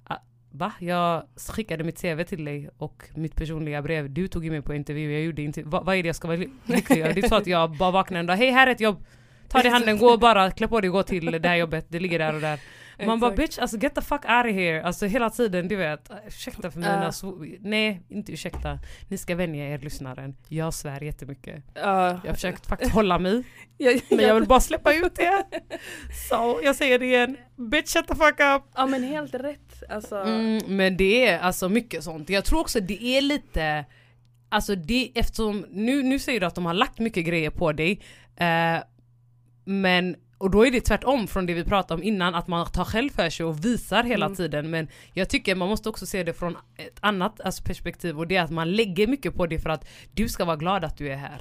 ah, 0.04 0.16
Va? 0.50 0.72
Jag 0.78 1.22
skickade 1.48 1.84
mitt 1.84 2.00
CV 2.02 2.22
till 2.24 2.44
dig 2.44 2.70
och 2.78 3.02
mitt 3.14 3.34
personliga 3.34 3.82
brev. 3.82 4.10
Du 4.10 4.28
tog 4.28 4.44
ju 4.44 4.50
mig 4.50 4.62
på 4.62 4.74
intervju, 4.74 5.12
jag 5.12 5.22
gjorde 5.22 5.42
inte... 5.42 5.62
Va, 5.62 5.80
vad 5.82 5.96
är 5.96 6.02
det 6.02 6.06
jag 6.06 6.16
ska 6.16 6.28
vara 6.28 6.36
ly- 6.38 6.50
lycklig 6.64 7.00
över? 7.00 7.14
Det 7.14 7.20
är 7.24 7.28
så 7.28 7.34
att 7.34 7.46
jag 7.46 7.76
bara 7.76 7.90
vaknar 7.90 8.20
en 8.20 8.26
dag, 8.26 8.36
hej 8.36 8.50
här 8.50 8.66
är 8.66 8.70
ett 8.72 8.80
jobb! 8.80 9.04
Ta 9.48 9.62
i 9.62 9.68
handen, 9.68 9.98
gå 9.98 10.16
bara, 10.16 10.50
klä 10.50 10.68
på 10.68 10.80
dig 10.80 10.90
och 10.90 10.94
gå 10.94 11.02
till 11.02 11.26
det 11.42 11.48
här 11.48 11.56
jobbet, 11.56 11.86
det 11.88 12.00
ligger 12.00 12.18
där 12.18 12.34
och 12.34 12.40
där. 12.40 12.60
Man 13.06 13.20
bara 13.20 13.30
bitch, 13.30 13.58
alltså 13.58 13.76
get 13.78 13.94
the 13.94 14.00
fuck 14.00 14.24
out 14.24 14.46
of 14.46 14.52
here. 14.52 14.82
Alltså 14.82 15.06
hela 15.06 15.30
tiden, 15.30 15.68
du 15.68 15.76
vet. 15.76 16.10
Ursäkta 16.26 16.70
för 16.70 16.78
mina 16.80 17.10
sv- 17.10 17.58
Nej, 17.60 18.02
inte 18.08 18.32
ursäkta. 18.32 18.78
Ni 19.08 19.18
ska 19.18 19.34
vänja 19.34 19.68
er 19.74 19.78
lyssnaren. 19.78 20.36
Jag 20.48 20.74
svär 20.74 21.00
jättemycket. 21.02 21.64
Ja. 21.74 22.08
Jag 22.08 22.30
har 22.30 22.34
försökt 22.34 22.66
faktiskt 22.66 22.92
hålla 22.92 23.18
mig, 23.18 23.44
men 24.10 24.18
jag 24.20 24.34
vill 24.34 24.46
bara 24.48 24.60
släppa 24.60 24.94
ut 24.94 25.14
det. 25.14 25.44
Så 26.28 26.60
jag 26.62 26.76
säger 26.76 26.98
det 26.98 27.06
igen, 27.06 27.36
bitch 27.56 27.92
shut 27.92 28.06
the 28.08 28.14
fuck 28.14 28.40
up. 28.40 28.62
Ja 28.74 28.86
men 28.86 29.02
helt 29.02 29.34
rätt. 29.34 29.82
Alltså, 29.88 30.16
Mm, 30.16 30.60
men 30.76 30.96
det 30.96 31.26
är 31.28 31.38
alltså 31.38 31.68
mycket 31.68 32.04
sånt. 32.04 32.30
Jag 32.30 32.44
tror 32.44 32.60
också 32.60 32.80
det 32.80 33.02
är 33.04 33.20
lite, 33.22 33.84
alltså 34.48 34.74
det 34.74 35.12
eftersom, 35.14 35.66
nu, 35.70 36.02
nu 36.02 36.18
säger 36.18 36.40
du 36.40 36.46
att 36.46 36.54
de 36.54 36.66
har 36.66 36.74
lagt 36.74 36.98
mycket 36.98 37.26
grejer 37.26 37.50
på 37.50 37.72
dig, 37.72 38.00
eh, 38.36 38.82
men 39.64 40.16
och 40.40 40.50
då 40.50 40.66
är 40.66 40.70
det 40.70 40.80
tvärtom 40.80 41.26
från 41.26 41.46
det 41.46 41.54
vi 41.54 41.64
pratade 41.64 41.94
om 42.00 42.02
innan, 42.02 42.34
att 42.34 42.48
man 42.48 42.66
tar 42.66 42.84
själv 42.84 43.10
för 43.10 43.30
sig 43.30 43.46
och 43.46 43.64
visar 43.64 44.02
hela 44.04 44.26
Mm. 44.26 44.36
tiden. 44.36 44.70
Men 44.70 44.88
jag 45.14 45.28
tycker 45.28 45.54
man 45.54 45.68
måste 45.68 45.88
också 45.88 46.06
se 46.06 46.22
det 46.24 46.32
från 46.32 46.56
ett 46.76 46.98
annat 47.00 47.40
alltså, 47.40 47.62
perspektiv 47.62 48.18
och 48.18 48.26
det 48.26 48.36
är 48.36 48.42
att 48.42 48.50
man 48.50 48.72
lägger 48.72 49.06
mycket 49.06 49.34
på 49.36 49.46
det 49.46 49.58
för 49.58 49.70
att 49.70 49.88
du 50.12 50.28
ska 50.28 50.44
vara 50.44 50.56
glad 50.56 50.84
att 50.84 50.96
du 50.98 51.08
är 51.12 51.16
här. 51.16 51.40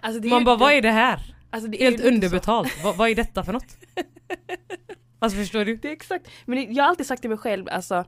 alltså, 0.00 0.28
man 0.28 0.38
ju 0.38 0.44
bara, 0.44 0.52
inte- 0.54 0.64
vad 0.64 0.72
är 0.72 0.82
det 0.82 0.90
här? 0.90 1.34
alltså, 1.50 1.70
det 1.70 1.82
är 1.82 1.90
Helt 1.90 2.04
underbetalt. 2.04 2.84
vad, 2.84 2.96
vad 2.96 3.08
är 3.10 3.14
detta 3.14 3.44
för 3.44 3.52
något? 3.52 3.76
Alltså 5.18 5.38
förstår 5.38 5.64
du? 5.64 5.76
Det 5.76 5.88
är 5.88 5.92
exakt. 5.92 6.26
Men 6.44 6.74
jag 6.74 6.84
har 6.84 6.88
alltid 6.90 7.06
sagt 7.06 7.20
till 7.20 7.30
mig 7.30 7.38
själv, 7.38 7.68
alltså 7.70 8.04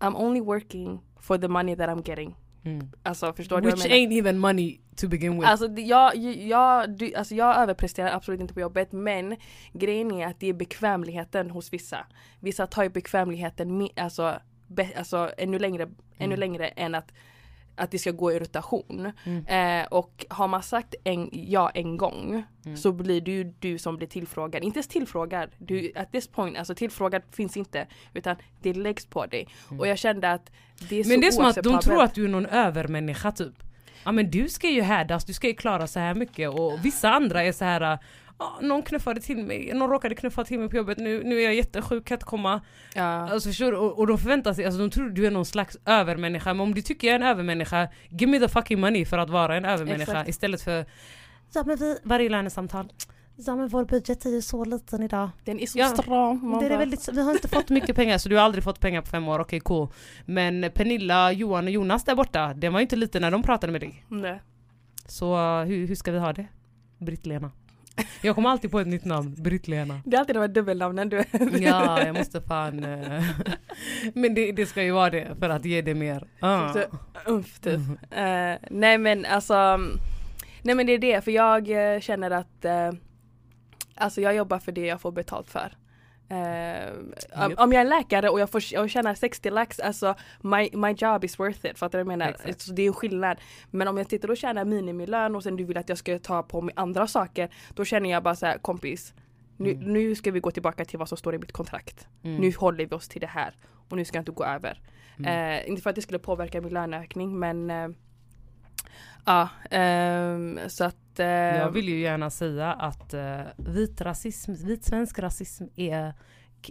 I'm 0.00 0.14
only 0.16 0.40
working 0.40 1.00
for 1.20 1.38
the 1.38 1.48
money 1.48 1.76
that 1.76 1.88
I'm 1.88 2.08
getting. 2.08 2.34
Mm. 2.66 2.90
Alltså 3.02 3.32
förstår 3.32 3.60
du 3.60 3.70
vad 3.70 3.78
Which 3.78 3.84
jag 3.86 3.90
menar? 4.00 4.14
ain't 4.14 4.18
even 4.18 4.38
money 4.38 4.80
to 4.96 5.08
begin 5.08 5.38
with. 5.40 5.50
Alltså 5.50 5.66
jag, 5.68 6.16
jag, 6.46 6.90
du, 6.90 7.14
alltså 7.14 7.34
jag 7.34 7.56
överpresterar 7.56 8.10
absolut 8.16 8.40
inte 8.40 8.54
på 8.54 8.60
jobbet 8.60 8.92
men 8.92 9.36
grejen 9.72 10.10
är 10.12 10.26
att 10.26 10.40
det 10.40 10.46
är 10.48 10.52
bekvämligheten 10.52 11.50
hos 11.50 11.72
vissa. 11.72 12.06
Vissa 12.40 12.66
tar 12.66 12.82
ju 12.82 12.88
bekvämligheten 12.88 13.88
alltså, 13.96 14.38
be, 14.66 14.88
alltså 14.96 15.30
ännu 15.38 15.58
längre, 15.58 15.82
ännu 16.18 16.34
Mm. 16.34 16.40
längre 16.40 16.68
än 16.68 16.94
att 16.94 17.12
att 17.76 17.90
det 17.90 17.98
ska 17.98 18.10
gå 18.10 18.32
i 18.32 18.38
rotation. 18.38 19.12
Mm. 19.24 19.46
Eh, 19.46 19.86
och 19.86 20.26
har 20.28 20.48
man 20.48 20.62
sagt 20.62 20.94
en, 21.04 21.30
ja 21.32 21.70
en 21.70 21.96
gång 21.96 22.44
Mm. 22.66 22.76
så 22.76 22.92
blir 22.92 23.20
det 23.20 23.30
ju 23.30 23.44
du 23.58 23.78
som 23.78 23.96
blir 23.96 24.08
tillfrågad. 24.08 24.64
Inte 24.64 24.78
ens 24.78 24.88
tillfrågad. 24.88 25.50
Du, 25.58 25.92
at 25.96 26.12
this 26.12 26.28
point, 26.28 26.58
alltså 26.58 26.74
tillfrågad 26.74 27.22
finns 27.32 27.56
inte. 27.56 27.86
Utan 28.14 28.36
det 28.62 28.74
läggs 28.74 29.06
på 29.06 29.26
dig. 29.26 29.48
Mm. 29.68 29.80
Och 29.80 29.88
jag 29.88 29.98
kände 29.98 30.32
att 30.32 30.50
det 30.88 31.00
är 31.00 31.08
Men 31.08 31.20
det 31.20 31.26
är 31.26 31.30
som 31.30 31.44
att 31.44 31.62
de 31.62 31.78
tror 31.80 32.02
att 32.02 32.14
du 32.14 32.24
är 32.24 32.28
någon 32.28 32.46
övermänniska 32.46 33.32
typ. 33.32 33.54
Ja 34.04 34.12
men 34.12 34.30
du 34.30 34.48
ska 34.48 34.68
ju 34.68 34.82
härdas, 34.82 35.24
du 35.24 35.32
ska 35.32 35.46
ju 35.46 35.54
klara 35.54 35.86
så 35.86 36.00
här 36.00 36.14
mycket 36.14 36.50
och 36.50 36.84
vissa 36.84 37.10
andra 37.10 37.42
är 37.42 37.52
så 37.52 37.64
här. 37.64 37.98
"Ja, 38.38 38.58
någon 38.62 38.82
knuffade 38.82 39.20
till 39.20 39.44
mig, 39.44 39.72
någon 39.74 39.90
råkade 39.90 40.14
knuffa 40.14 40.44
till 40.44 40.58
mig 40.58 40.68
på 40.68 40.76
jobbet, 40.76 40.98
nu, 40.98 41.22
nu 41.24 41.38
är 41.38 41.44
jag 41.44 41.54
jättesjuk, 41.54 42.04
kan 42.04 42.14
inte 42.14 42.24
komma. 42.26 42.60
Ja. 42.94 43.02
Alltså 43.02 43.48
förstår 43.48 43.72
du? 43.72 43.78
Och, 43.78 43.98
och 43.98 44.06
de 44.06 44.18
förväntar 44.18 44.52
sig, 44.54 44.64
alltså 44.64 44.80
de 44.80 44.90
tror 44.90 45.10
du 45.10 45.26
är 45.26 45.30
någon 45.30 45.46
slags 45.46 45.76
övermänniska, 45.86 46.54
men 46.54 46.60
om 46.60 46.74
du 46.74 46.82
tycker 46.82 47.06
jag 47.06 47.14
är 47.14 47.20
en 47.20 47.26
övermänniska, 47.26 47.88
give 48.10 48.32
me 48.32 48.38
the 48.38 48.48
fucking 48.48 48.80
money 48.80 49.04
för 49.04 49.18
att 49.18 49.30
vara 49.30 49.56
en 49.56 49.64
övermänniska 49.64 50.12
Exakt. 50.12 50.28
istället 50.28 50.62
för 50.62 50.86
Ja 51.54 51.62
men 51.66 51.76
vi, 51.76 51.98
varje 52.02 52.28
lönesamtal, 52.28 52.92
ja 53.36 53.56
men 53.56 53.68
vår 53.68 53.84
budget 53.84 54.24
är 54.26 54.30
ju 54.30 54.42
så 54.42 54.64
liten 54.64 55.02
idag. 55.02 55.30
Den 55.44 55.60
är 55.60 55.66
så 55.66 55.78
Ja, 55.78 55.86
stram. 55.88 56.58
Det 56.60 56.66
är 56.66 56.78
väldigt, 56.78 57.08
vi 57.12 57.22
har 57.22 57.30
inte 57.30 57.48
fått 57.48 57.70
mycket 57.70 57.96
pengar 57.96 58.18
så 58.18 58.28
du 58.28 58.36
har 58.36 58.42
aldrig 58.42 58.64
fått 58.64 58.80
pengar 58.80 59.00
på 59.00 59.06
fem 59.06 59.28
år, 59.28 59.38
okej 59.40 59.60
cool. 59.60 59.88
Men 60.24 60.70
Pernilla, 60.74 61.32
Johan 61.32 61.64
och 61.64 61.70
Jonas 61.70 62.04
där 62.04 62.14
borta, 62.14 62.54
det 62.54 62.68
var 62.68 62.78
ju 62.78 62.82
inte 62.82 62.96
lite 62.96 63.20
när 63.20 63.30
de 63.30 63.42
pratade 63.42 63.72
med 63.72 63.80
dig. 63.80 64.04
Nej. 64.08 64.42
Så 65.06 65.36
hur, 65.62 65.86
hur 65.86 65.94
ska 65.94 66.12
vi 66.12 66.18
ha 66.18 66.32
det? 66.32 66.46
Britt-Lena. 66.98 67.50
Jag 68.22 68.34
kommer 68.34 68.50
alltid 68.50 68.70
på 68.70 68.80
ett 68.80 68.86
nytt 68.86 69.04
namn, 69.04 69.34
Britt-Lena. 69.38 70.00
Det 70.04 70.16
är 70.16 70.20
alltid 70.20 70.36
de 70.36 70.40
här 70.40 70.48
dubbelnamnen 70.48 71.08
du 71.08 71.24
Ja, 71.58 72.06
jag 72.06 72.16
måste 72.16 72.40
fan... 72.40 72.84
eh, 72.84 73.24
Men 74.14 74.34
det, 74.34 74.52
det 74.52 74.66
ska 74.66 74.82
ju 74.82 74.90
vara 74.90 75.10
det 75.10 75.36
för 75.40 75.48
att 75.48 75.64
ge 75.64 75.82
det 75.82 75.94
mer. 75.94 76.28
Ah. 76.40 76.72
Så, 76.72 76.82
umf 77.26 77.60
typ. 77.60 77.78
Mhm. 77.78 77.98
Eh, 78.10 78.58
nej 78.70 78.98
men 78.98 79.24
alltså 79.24 79.80
Nej 80.62 80.74
men 80.74 80.86
det 80.86 80.92
är 80.92 80.98
det 80.98 81.24
för 81.24 81.30
jag 81.30 81.94
eh, 81.94 82.00
känner 82.00 82.30
att 82.30 82.66
Alltså 83.94 84.20
jag 84.20 84.34
jobbar 84.34 84.58
för 84.58 84.72
det 84.72 84.86
jag 84.86 85.00
får 85.00 85.12
betalt 85.12 85.50
för. 85.50 85.76
Eh, 86.28 86.92
om, 87.44 87.50
Japp. 87.50 87.60
om 87.60 87.72
jag 87.72 87.80
är 87.80 87.84
läkare 87.84 88.28
och 88.28 88.40
jag 88.40 88.50
får 88.50 88.78
och 88.78 88.90
tjänar 88.90 89.14
60 89.14 89.50
lax, 89.50 89.80
alltså 89.80 90.14
my, 90.40 90.70
my 90.72 90.92
job 90.92 91.24
is 91.24 91.38
worth 91.38 91.66
it. 91.66 91.78
Fattar 91.78 91.98
du 91.98 92.04
vad 92.04 92.12
jag 92.12 92.18
menar? 92.18 92.30
Exakt. 92.32 92.60
Så 92.60 92.72
det 92.72 92.82
är 92.82 92.86
en 92.86 92.92
skillnad. 92.92 93.36
Men 93.70 93.88
om 93.88 93.96
jag 93.98 94.10
sitter 94.10 94.30
och 94.30 94.36
tjänar 94.36 94.64
minimilön 94.64 95.36
och 95.36 95.42
sen 95.42 95.56
du 95.56 95.64
vill 95.64 95.76
att 95.76 95.88
jag 95.88 95.98
ska 95.98 96.18
ta 96.18 96.42
på 96.42 96.60
mig 96.60 96.74
andra 96.76 97.06
saker, 97.06 97.48
då 97.74 97.84
känner 97.84 98.10
jag 98.10 98.22
bara 98.22 98.34
så 98.36 98.46
här, 98.46 98.58
kompis, 98.58 99.14
nu, 99.56 99.70
Mm. 99.72 99.92
nu 99.92 100.14
ska 100.14 100.30
vi 100.30 100.40
gå 100.40 100.50
tillbaka 100.50 100.84
till 100.84 100.98
vad 100.98 101.08
som 101.08 101.18
står 101.18 101.34
i 101.34 101.38
mitt 101.38 101.52
kontrakt. 101.52 102.08
Mm. 102.24 102.36
Nu 102.40 102.52
håller 102.52 102.86
vi 102.86 102.94
oss 102.96 103.08
till 103.08 103.20
det 103.20 103.26
här 103.26 103.54
och 103.88 103.96
nu 103.96 104.04
ska 104.04 104.16
jag 104.16 104.20
inte 104.22 104.32
gå 104.32 104.44
över. 104.44 104.80
Mm. 105.18 105.60
Eh, 105.60 105.68
inte 105.68 105.82
för 105.82 105.90
att 105.90 105.96
det 105.96 106.02
skulle 106.02 106.18
påverka 106.18 106.60
min 106.60 106.72
löneökning 106.72 107.38
men 107.38 107.70
eh, 107.70 107.88
Ja, 109.26 109.48
ehm, 109.70 110.58
så 110.68 110.84
att 110.84 110.96
eh, 111.20 111.26
Jag 111.26 111.70
vill 111.70 111.88
ju 111.88 112.00
gärna 112.00 112.30
säga 112.30 112.72
att 112.72 113.14
uh, 113.14 113.40
vit 113.56 114.00
rasism, 114.00 114.52
vit 114.52 114.84
svensk 114.84 115.18
rasism 115.18 115.64
är, 115.76 116.14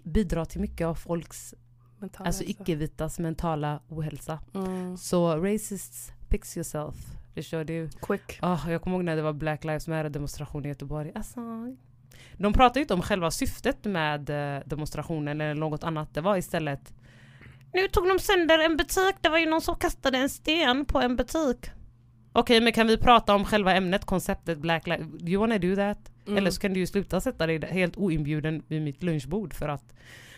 bidrar 0.04 0.46
till 0.46 0.62
mycket 0.62 0.88
av 0.88 0.96
folks, 0.96 1.54
mental 2.00 2.28
alltså 2.28 2.44
icke-vitas 2.44 3.20
mentala 3.20 3.80
ohälsa. 3.90 4.40
Mm, 4.54 4.98
Så 4.98 5.38
racists, 5.38 6.12
fix 6.30 6.58
yourself. 6.58 6.96
Det 7.34 7.44
kör 7.44 7.64
du. 7.64 7.90
quick. 8.02 8.40
Ah, 8.42 8.70
jag 8.70 8.82
kommer 8.82 8.96
ihåg 8.96 9.06
när 9.06 9.16
det 9.16 9.22
var 9.22 9.34
Black 9.34 9.64
Lives 9.64 9.88
Matter 9.88 10.10
demonstration 10.10 10.66
i 10.66 10.68
Göteborg. 10.68 11.12
Alltså, 11.16 11.40
de 12.38 12.54
pratade 12.54 12.80
ju 12.80 12.82
inte 12.84 12.94
om 12.94 13.02
själva 13.02 13.32
syftet 13.32 13.86
med 13.86 14.30
eh, 14.30 14.62
demonstrationen 14.66 15.42
eller 15.42 15.56
något 15.56 15.84
annat. 15.84 16.14
Det 16.14 16.22
var 16.22 16.38
istället 16.38 16.94
Nu 17.74 17.88
tog 17.88 18.08
de 18.08 18.20
sönder 18.20 18.60
en 18.60 18.78
butik, 18.78 19.16
det 19.22 19.30
var 19.30 19.38
ju 19.38 19.46
någon 19.50 19.62
som 19.62 19.76
kastade 19.76 20.18
en 20.18 20.30
sten 20.30 20.86
på 20.86 21.00
en 21.02 21.16
butik. 21.16 21.70
Okej, 22.38 22.62
men 22.62 22.74
kan 22.74 22.88
vi 22.88 22.98
prata 22.98 23.36
om 23.36 23.46
själva 23.46 23.74
ämnet, 23.74 24.06
konceptet 24.06 24.58
Black 24.58 24.88
Lives... 24.88 25.08
Do 25.08 25.32
you 25.32 25.40
wanna 25.40 25.58
do 25.58 25.76
that? 25.76 26.12
Mm. 26.28 26.38
Eller 26.38 26.52
så 26.52 26.62
kan 26.62 26.74
du 26.74 26.80
ju 26.80 26.88
sluta 26.88 27.22
sätta 27.22 27.48
dig 27.48 27.66
helt 27.66 27.98
oinbjuden 27.98 28.64
vid 28.68 28.82
mitt 28.82 29.04
lunchbord 29.04 29.54
för 29.54 29.70
att 29.70 29.94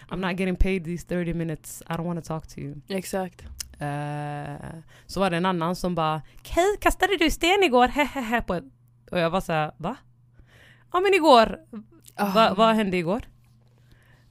I'm 0.10 0.18
not 0.32 0.39
getting 0.39 0.56
paid 0.56 0.86
these 0.86 1.08
30 1.08 1.34
minutes, 1.34 1.82
I 1.89 1.93
don't 1.93 2.06
wanna 2.06 2.22
talk 2.22 2.48
to 2.48 2.60
you. 2.60 2.76
Exakt. 2.88 3.41
Eh, 3.80 4.56
så 5.06 5.20
var 5.20 5.30
det 5.30 5.38
en 5.38 5.45
annan 5.45 5.76
som 5.76 5.95
bara 5.95 6.22
Hej, 6.50 6.78
kastade 6.82 7.18
du 7.18 7.32
sten 7.32 7.64
igår? 7.64 7.88
Hehehe 7.98 8.41
på. 8.41 8.62
Och 9.12 9.20
jag 9.20 9.30
var 9.30 9.41
så 9.41 9.54
här, 9.54 9.72
va? 9.78 9.95
Ja 10.93 11.00
men 11.00 11.14
igår, 11.14 11.60
Ah. 12.16 12.34
va, 12.34 12.54
vad 12.58 12.76
hände 12.76 12.98
igår? 12.98 13.22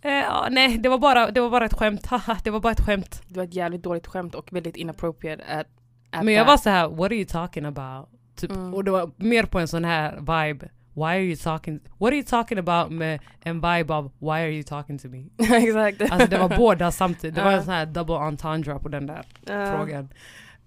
Ja, 0.03 0.49
nej, 0.51 0.79
det 0.79 0.89
var, 0.89 0.99
bara, 0.99 1.31
det 1.31 1.41
var 1.41 1.51
bara 1.51 1.64
ett 1.64 1.75
skämt, 1.75 2.07
haha, 2.11 2.39
det 2.45 2.51
var 2.51 2.61
bara 2.61 2.73
ett 2.73 2.81
skämt. 2.87 3.23
Det 3.29 3.37
var 3.37 3.45
ett 3.45 3.55
jävligt 3.55 3.83
dåligt 3.83 4.07
skämt 4.07 4.35
och 4.35 4.53
väldigt 4.53 4.77
inappropriate 4.77 5.45
at, 5.45 5.61
at 5.61 5.67
Men 6.11 6.28
jag 6.34 6.44
var 6.44 6.57
så 6.57 6.70
här, 6.70 6.88
what 6.88 7.07
are 7.07 7.14
you 7.14 7.24
talking 7.24 7.64
about? 7.64 8.09
Typ, 8.36 8.50
Mm. 8.50 8.74
Och 8.74 8.84
det 8.84 8.90
var 8.90 9.11
mer 9.16 9.42
på 9.44 9.59
en 9.59 9.68
sån 9.68 9.84
här 9.84 10.16
vibe. 10.16 10.68
Why 10.94 11.02
are 11.02 11.20
you 11.22 11.36
talking? 11.36 11.80
What 11.98 12.09
are 12.09 12.16
you 12.16 12.24
talking 12.24 12.59
about 12.59 12.90
med 12.92 13.20
en 13.40 13.54
vibe 13.61 13.94
av 13.94 14.12
why 14.18 14.28
are 14.30 14.50
you 14.50 14.62
talking 14.62 14.98
to 14.98 15.09
me? 15.09 15.24
Exakt. 15.57 16.12
Alltså 16.12 16.28
det 16.30 16.38
var 16.38 16.57
båda 16.57 16.92
samtidigt, 16.92 17.36
det 17.36 17.42
var 17.44 17.52
en 17.52 17.64
sån 17.64 17.74
här 17.74 17.86
double 17.86 18.14
entendre 18.16 18.78
på 18.78 18.88
den 18.88 19.07
där 19.07 19.22
Ja. 19.46 19.72
frågan. 19.76 20.09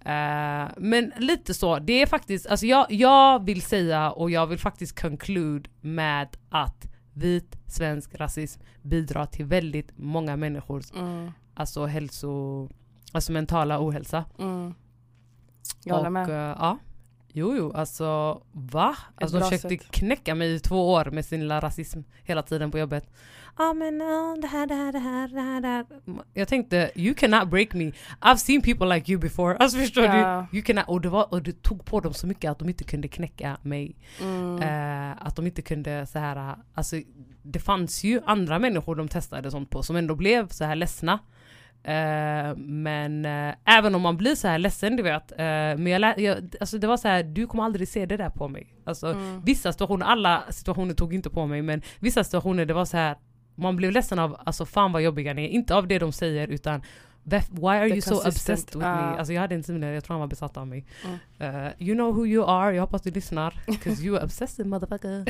Eh, 0.05 0.69
men 0.77 1.11
lite 1.17 1.53
så, 1.53 1.79
det 1.79 2.01
är 2.01 2.05
faktiskt, 2.05 2.47
alltså 2.47 2.65
jag, 2.65 2.91
jag 2.91 3.45
vill 3.45 3.61
säga 3.61 4.11
och 4.11 4.31
jag 4.31 4.47
vill 4.47 4.59
faktiskt 4.59 5.01
conclude 5.01 5.69
med 5.81 6.27
att 6.49 6.87
vit 7.13 7.57
svensk 7.67 8.15
rasism 8.19 8.61
bidrar 8.81 9.25
till 9.25 9.45
väldigt 9.45 9.91
många 9.97 10.35
människors 10.35 10.91
Mm. 10.91 11.31
alltså 11.53 11.85
hälso, 11.85 12.69
alltså 13.11 13.31
mentala 13.31 13.79
ohälsa. 13.87 14.25
Mm. 14.39 14.73
Jag 15.84 15.95
håller 15.95 16.07
och, 16.07 16.13
med. 16.13 16.30
eh, 16.30 16.36
ja. 16.59 16.77
Jo 17.34 17.55
jo, 17.57 17.71
alltså 17.73 18.41
va? 18.51 18.95
Alltså 19.15 19.39
de 19.39 19.43
försökte 19.43 19.69
sätt. 19.69 19.91
knäcka 19.91 20.36
mig 20.36 20.53
i 20.55 20.59
två 20.59 20.91
år 20.93 21.05
med 21.05 21.25
sin 21.25 21.39
lilla 21.39 21.59
rasism 21.59 21.99
hela 22.23 22.41
tiden 22.43 22.71
på 22.71 22.80
jobbet. 22.80 23.09
Ja 23.57 23.73
men 23.73 24.01
uh, 24.01 24.41
det 24.41 24.47
här, 24.47 24.67
det 24.67 24.73
här, 24.73 24.91
det 24.91 24.99
här, 24.99 25.27
det 25.27 25.41
här, 25.41 25.61
det 25.61 25.67
här. 25.67 25.86
Jag 26.34 26.47
tänkte, 26.47 26.91
you 26.95 27.13
cannot 27.15 27.49
break 27.49 27.73
me. 27.73 27.91
I've 28.21 28.36
seen 28.36 28.61
people 28.61 28.95
like 28.95 29.11
you 29.11 29.21
before. 29.21 29.57
Alltså 29.57 29.77
förstår 29.77 30.03
Ja. 30.05 30.47
du? 30.51 30.57
You 30.57 30.65
cannot, 30.65 30.88
och, 30.88 31.01
det 31.01 31.09
var, 31.09 31.34
och 31.34 31.41
det 31.43 31.61
tog 31.63 31.86
på 31.86 31.99
dem 31.99 32.13
så 32.13 32.27
mycket 32.27 32.51
att 32.51 32.59
de 32.59 32.69
inte 32.69 32.84
kunde 32.84 33.07
knäcka 33.07 33.57
mig. 33.61 33.95
Mm. 34.21 34.61
Eh, 34.61 35.17
att 35.27 35.36
de 35.36 35.45
inte 35.47 35.61
kunde 35.61 36.05
så 36.05 36.19
här, 36.19 36.55
alltså 36.73 36.95
det 37.43 37.59
fanns 37.59 38.03
ju 38.03 38.21
andra 38.25 38.59
människor 38.59 38.95
de 38.95 39.07
testade 39.07 39.51
sånt 39.51 39.69
på 39.69 39.84
som 39.84 39.95
ändå 39.95 40.15
blev 40.15 40.47
så 40.47 40.63
här 40.63 40.75
ledsna. 40.75 41.19
Eh, 41.84 42.55
men 42.57 43.25
eh, 43.25 43.55
även 43.65 43.95
om 43.95 44.01
man 44.01 44.17
blir 44.17 44.36
så 44.36 44.47
här 44.47 44.57
ledsen 44.57 44.95
du 44.95 45.03
vet, 45.03 45.32
eh, 45.32 45.38
men 45.77 45.88
jag, 45.88 46.19
jag, 46.19 46.55
alltså 46.59 46.77
det 46.77 46.88
var 46.88 46.97
så 46.97 47.07
här, 47.07 47.23
du 47.23 47.47
kommer 47.47 47.63
aldrig 47.63 47.88
se 47.88 48.05
det 48.05 48.17
där 48.17 48.30
på 48.30 48.47
mig. 48.47 48.73
Alltså 48.86 49.07
Mm. 49.07 49.41
vissa 49.41 49.71
situationer, 49.71 50.05
alla 50.05 50.43
situationer 50.49 50.93
tog 50.93 51.13
inte 51.13 51.30
på 51.30 51.45
mig 51.45 51.61
men 51.61 51.82
vissa 51.99 52.23
situationer 52.23 52.65
det 52.65 52.73
var 52.73 52.86
så 52.86 52.97
här 52.97 53.15
man 53.55 53.75
blev 53.75 53.91
ledsen 53.91 54.19
av, 54.19 54.38
alltså 54.45 54.65
fan 54.65 54.91
vad 54.91 55.01
jobbiga 55.01 55.34
ni 55.34 55.43
är, 55.45 55.49
inte 55.49 55.75
av 55.75 55.88
det 55.88 55.99
de 55.99 56.11
säger 56.11 56.47
utan 56.47 56.82
"Vef- 57.30 57.49
Why 57.51 57.77
are 57.77 57.88
you 57.88 58.01
so 58.01 58.15
obsessed 58.27 58.75
with 58.75 58.77
me? 58.77 58.86
ah. 58.86 59.15
Alltså 59.17 59.34
jag 59.34 59.41
hade 59.41 59.55
en 59.55 59.63
simulär, 59.63 59.91
jag 59.91 60.03
tror 60.03 60.13
han 60.13 60.19
var 60.19 60.27
besatt 60.27 60.57
av 60.57 60.67
mig. 60.67 60.86
Mm. 61.05 61.65
Eh, 61.65 61.71
you 61.80 61.95
know 61.95 62.15
who 62.15 62.25
you 62.25 62.45
are, 62.49 62.75
jag 62.75 62.82
hoppas 62.82 63.01
du 63.01 63.11
lyssnar. 63.11 63.53
Cause 63.84 64.03
you 64.03 64.15
are 64.17 64.23
obsessive 64.25 64.69
motherfucker. 64.69 65.25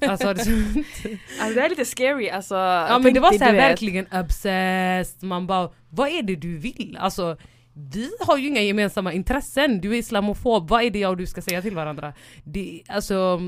alltså, 0.10 0.34
det, 0.34 0.40
Alltså 1.40 1.54
det 1.54 1.60
är 1.64 1.68
lite 1.68 1.84
scary 1.84 2.28
alltså. 2.30 2.54
ja 2.54 2.98
men 3.02 3.14
det 3.14 3.20
var 3.20 3.32
så 3.32 3.44
här 3.44 3.52
verkligen 3.54 4.06
obsessed, 4.12 5.22
man 5.22 5.46
bara 5.46 5.70
vad 5.90 6.08
är 6.08 6.22
det 6.22 6.36
du 6.36 6.56
vill? 6.58 6.96
Alltså 7.00 7.36
vi 7.72 8.10
har 8.20 8.38
ju 8.38 8.48
inga 8.48 8.60
gemensamma 8.60 9.12
intressen, 9.12 9.80
du 9.80 9.92
är 9.94 9.98
islamofob, 9.98 10.68
vad 10.68 10.82
är 10.82 10.90
det 10.90 10.98
jag 10.98 11.10
och 11.10 11.16
du 11.16 11.26
ska 11.26 11.42
säga 11.42 11.62
till 11.62 11.74
varandra? 11.74 12.12
Det, 12.44 12.82
alltså, 12.88 13.40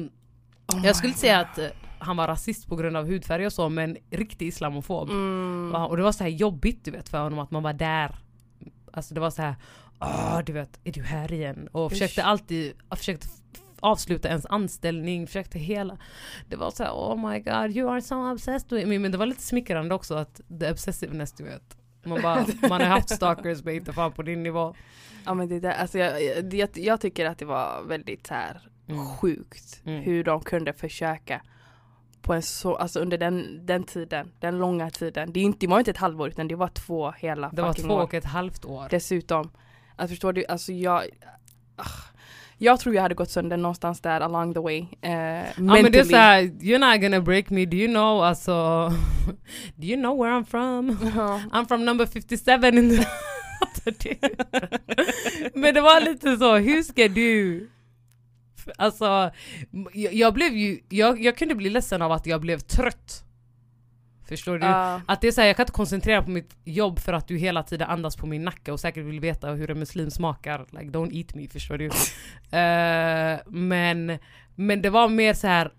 jag 0.84 0.96
skulle 0.96 1.12
säga 1.14 1.40
att 1.40 1.58
eh, 1.58 1.66
han 2.00 2.16
var 2.16 2.26
rasist 2.28 2.68
på 2.68 2.76
grund 2.76 2.96
av 2.96 3.06
hudfärg 3.06 3.46
och 3.46 3.52
så 3.52 3.68
men 3.68 3.96
riktig 4.10 4.46
islamofob. 4.46 5.10
Mm. 5.10 5.74
Och 5.74 5.96
det 5.96 6.02
var 6.02 6.12
så 6.12 6.24
här 6.24 6.30
jobbigt 6.30 6.84
du 6.84 6.90
vet 6.90 7.08
för 7.08 7.22
honom 7.22 7.38
att 7.38 7.50
man 7.50 7.62
var 7.62 7.72
där. 7.72 8.18
Alltså 8.92 9.14
det 9.14 9.20
var 9.20 9.30
så 9.30 9.42
här, 9.42 9.54
ah 9.98 10.42
du 10.42 10.52
vet, 10.52 10.80
är 10.84 10.92
du 10.92 11.02
här 11.02 11.32
igen? 11.32 11.68
Och 11.72 11.86
Usch. 11.86 11.92
försökte 11.92 12.24
alltid, 12.24 12.72
försökte 12.96 13.26
avsluta 13.80 14.28
ens 14.28 14.46
anställning, 14.46 15.26
försökte 15.26 15.58
hela. 15.58 15.98
Det 16.48 16.56
var 16.56 16.70
så 16.70 16.84
här, 16.84 16.92
oh 16.92 17.30
my 17.30 17.38
god 17.40 17.76
you 17.76 17.90
are 17.90 18.02
so 18.02 18.32
obsessed 18.32 18.72
with 18.72 18.86
me. 18.88 18.98
Men 18.98 19.12
det 19.12 19.18
var 19.18 19.26
lite 19.26 19.42
smickrande 19.42 19.94
också 19.94 20.14
att 20.14 20.40
the 20.60 20.70
obsessiveness 20.70 21.32
du 21.32 21.44
vet. 21.44 21.76
Man, 22.04 22.22
bara, 22.22 22.46
man 22.68 22.80
har 22.80 22.88
haft 22.88 23.10
stalkers 23.10 23.64
men 23.64 23.74
inte 23.74 23.92
fan 23.92 24.12
på 24.12 24.22
din 24.22 24.42
nivå. 24.42 24.74
Ja 25.24 25.34
men 25.34 25.48
det 25.48 25.60
där, 25.60 25.72
alltså 25.72 25.98
jag, 25.98 26.22
jag, 26.24 26.54
jag, 26.54 26.68
jag 26.74 27.00
tycker 27.00 27.26
att 27.26 27.38
det 27.38 27.44
var 27.44 27.82
väldigt 27.82 28.26
så 28.26 28.34
här 28.34 28.66
Mm. 28.88 29.06
sjukt 29.06 29.82
Mm. 29.84 30.02
hur 30.02 30.24
de 30.24 30.40
kunde 30.40 30.72
försöka 30.72 31.42
på 32.22 32.34
en 32.34 32.42
så, 32.42 32.76
alltså 32.76 33.00
under 33.00 33.18
den, 33.18 33.66
den 33.66 33.84
tiden, 33.84 34.32
den 34.40 34.58
långa 34.58 34.90
tiden. 34.90 35.32
Det, 35.32 35.40
är 35.40 35.44
inte, 35.44 35.58
det 35.60 35.66
var 35.66 35.78
inte 35.78 35.90
ett 35.90 35.96
halvår 35.96 36.28
utan 36.28 36.48
det 36.48 36.54
var 36.54 36.68
två 36.68 37.10
hela 37.10 37.50
Det 37.52 37.62
var 37.62 37.72
två 37.72 37.94
år. 37.94 38.02
och 38.02 38.14
ett 38.14 38.24
halvt 38.24 38.64
år. 38.64 38.86
Dessutom, 38.90 39.50
alltså 39.96 40.12
förstår 40.12 40.32
du, 40.32 40.44
alltså 40.46 40.72
jag 40.72 41.04
ah, 41.76 41.84
jag 42.62 42.80
tror 42.80 42.94
jag 42.94 43.02
hade 43.02 43.14
gått 43.14 43.30
sönder 43.30 43.56
någonstans 43.56 44.00
där 44.00 44.20
along 44.20 44.54
the 44.54 44.60
way. 44.60 44.78
Eh, 45.02 45.10
Ja 45.10 45.44
men 45.56 45.92
det 45.92 45.98
är 45.98 46.04
såhär, 46.04 46.42
you're 46.42 46.92
not 46.92 47.00
gonna 47.00 47.20
break 47.20 47.50
me, 47.50 47.66
do 47.66 47.76
you 47.76 47.88
know 47.88 48.22
alltså 48.22 48.52
Do 49.76 49.86
you 49.86 49.96
know 49.96 50.18
where 50.18 50.32
I'm 50.40 50.44
from? 50.44 50.98
Ja. 51.16 51.40
I'm 51.52 51.68
from 51.68 51.84
number 51.84 52.06
57 52.06 52.78
in 52.78 52.96
the... 52.96 53.06
Men 55.54 55.74
det 55.74 55.80
var 55.80 56.00
lite 56.00 56.36
så, 56.36 56.56
hur 56.56 56.82
ska 56.82 57.08
du... 57.08 57.70
Alltså, 58.78 59.30
jag, 59.92 60.14
jag 60.14 60.34
blev 60.34 60.56
ju, 60.56 60.80
jag, 60.88 61.22
jag 61.22 61.36
kunde 61.36 61.54
bli 61.54 61.70
ledsen 61.70 62.02
av 62.02 62.12
att 62.12 62.26
jag 62.26 62.40
blev 62.40 62.58
trött. 62.58 63.24
Förstår 64.28 64.58
du? 64.58 64.66
Ja. 64.66 65.00
Att 65.06 65.20
det 65.20 65.28
är 65.28 65.32
så 65.32 65.40
här, 65.40 65.48
jag 65.48 65.56
kan 65.56 65.64
inte 65.64 65.72
koncentrera 65.72 66.22
på 66.22 66.30
mitt 66.30 66.56
jobb 66.64 66.98
för 66.98 67.12
att 67.12 67.28
du 67.28 67.36
hela 67.36 67.62
tiden 67.62 67.88
andas 67.90 68.16
på 68.16 68.26
min 68.26 68.44
nacke 68.44 68.72
och 68.72 68.80
säkert 68.80 69.04
vill 69.04 69.20
veta 69.20 69.50
hur 69.50 69.70
en 69.70 69.78
muslim 69.78 70.10
smakar. 70.10 70.66
Like 70.70 70.90
don't 70.90 71.12
eat 71.12 71.34
me, 71.34 71.48
förstår 71.48 71.78
du? 71.78 71.90
Eh, 72.52 73.38
men, 73.46 74.18
men 74.54 74.82
det 74.82 74.90
var 74.90 75.08
mer 75.08 75.34
så 75.34 75.46
här. 75.46 75.70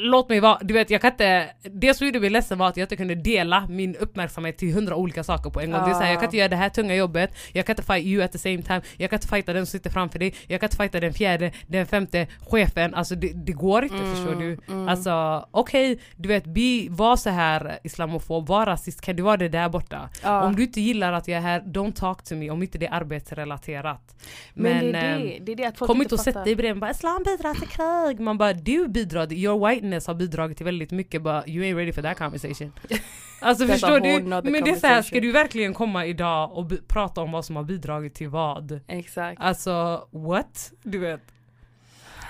Låt 0.00 0.28
mig 0.28 0.40
vara, 0.40 0.58
du 0.62 0.74
vet 0.74 0.90
jag 0.90 1.00
kan 1.00 1.10
inte, 1.10 1.50
det 1.62 1.94
som 1.94 2.06
gjorde 2.06 2.20
mig 2.20 2.30
ledsen 2.30 2.58
var 2.58 2.68
att 2.68 2.76
jag 2.76 2.84
inte 2.84 2.96
kunde 2.96 3.14
dela 3.14 3.66
min 3.68 3.96
uppmärksamhet 3.96 4.58
till 4.58 4.74
hundra 4.74 4.96
olika 4.96 5.24
saker 5.24 5.50
på 5.50 5.60
en 5.60 5.70
gång. 5.70 5.84
Det 5.84 5.90
är 5.90 5.94
så 5.94 6.00
här, 6.00 6.10
jag 6.10 6.18
kan 6.18 6.24
inte 6.24 6.36
göra 6.36 6.48
det 6.48 6.56
här 6.56 6.68
tunga 6.68 6.94
jobbet, 6.94 7.30
jag 7.52 7.66
kan 7.66 7.72
inte 7.72 7.82
fight 7.82 8.06
you 8.06 8.24
at 8.24 8.32
the 8.32 8.38
same 8.38 8.62
time, 8.62 8.80
jag 8.96 9.10
kan 9.10 9.16
inte 9.16 9.28
fighta 9.28 9.52
den 9.52 9.66
som 9.66 9.70
sitter 9.70 9.90
framför 9.90 10.18
dig, 10.18 10.34
jag 10.46 10.60
kan 10.60 10.66
inte 10.66 10.76
fighta 10.76 11.00
den 11.00 11.14
fjärde, 11.14 11.52
den 11.66 11.86
femte, 11.86 12.26
chefen, 12.40 12.94
alltså 12.94 13.14
det, 13.14 13.32
det 13.34 13.52
går 13.52 13.82
inte 13.84 13.96
förstår 13.96 14.34
du. 14.34 14.58
mm. 14.68 14.88
Alltså 14.88 15.46
okej, 15.50 15.98
du 16.16 16.28
vet, 16.28 16.44
be, 16.44 16.86
var 16.90 17.16
så 17.16 17.30
här 17.30 17.78
islamofob, 17.84 18.46
var 18.46 18.66
rasist, 18.66 19.00
kan 19.00 19.16
du 19.16 19.22
vara 19.22 19.36
det 19.36 19.48
där 19.48 19.68
borta? 19.68 20.08
Ja. 20.22 20.42
Om 20.42 20.56
du 20.56 20.62
inte 20.62 20.80
gillar 20.80 21.12
att 21.12 21.28
jag 21.28 21.36
är 21.36 21.42
här, 21.42 21.60
don't 21.60 21.92
talk 21.92 22.22
to 22.22 22.34
me 22.34 22.50
om 22.50 22.62
inte 22.62 22.78
det 22.78 22.86
är 22.86 22.94
arbetsrelaterat. 22.94 24.14
men, 24.54 24.92
det, 24.92 24.98
är 24.98 25.14
ehm, 25.14 25.22
det, 25.22 25.38
det 25.40 25.52
är 25.52 25.56
det 25.56 25.64
att 25.64 25.78
folk 25.78 25.90
Kom 25.90 26.02
inte 26.02 26.14
och 26.14 26.20
sätt 26.20 26.44
dig 26.44 26.56
bredvid 26.56 26.80
bara 26.80 26.90
islam 26.90 27.22
bidrar 27.22 27.54
till 27.54 27.68
krig. 27.68 28.20
Man 28.20 28.38
bara 28.38 28.52
du 28.52 28.88
bidrar, 28.88 29.32
your 29.32 29.60
whiteness 29.88 30.06
har 30.06 30.14
bidragit 30.14 30.56
till 30.56 30.66
väldigt 30.66 30.90
mycket 30.90 31.22
but 31.22 31.48
you 31.48 31.64
ain't 31.64 31.76
ready 31.76 31.92
for 31.92 32.02
that 32.02 32.18
conversation. 32.18 32.72
Alltså 33.40 33.66
förstår 33.66 34.00
du? 34.00 34.50
Men 34.50 34.64
det 34.64 34.70
är 34.70 34.74
så 34.74 34.86
här, 34.86 35.02
ska 35.02 35.20
du 35.20 35.32
verkligen 35.32 35.74
komma 35.74 36.06
idag 36.06 36.52
och 36.52 36.72
prata 36.88 37.20
om 37.20 37.32
vad 37.32 37.44
som 37.44 37.56
har 37.56 37.62
bidragit 37.62 38.14
till 38.14 38.28
vad? 38.28 38.80
Exakt. 38.86 39.40
Alltså 39.40 40.08
what? 40.10 40.72
Du 40.82 40.98
vet. 40.98 41.20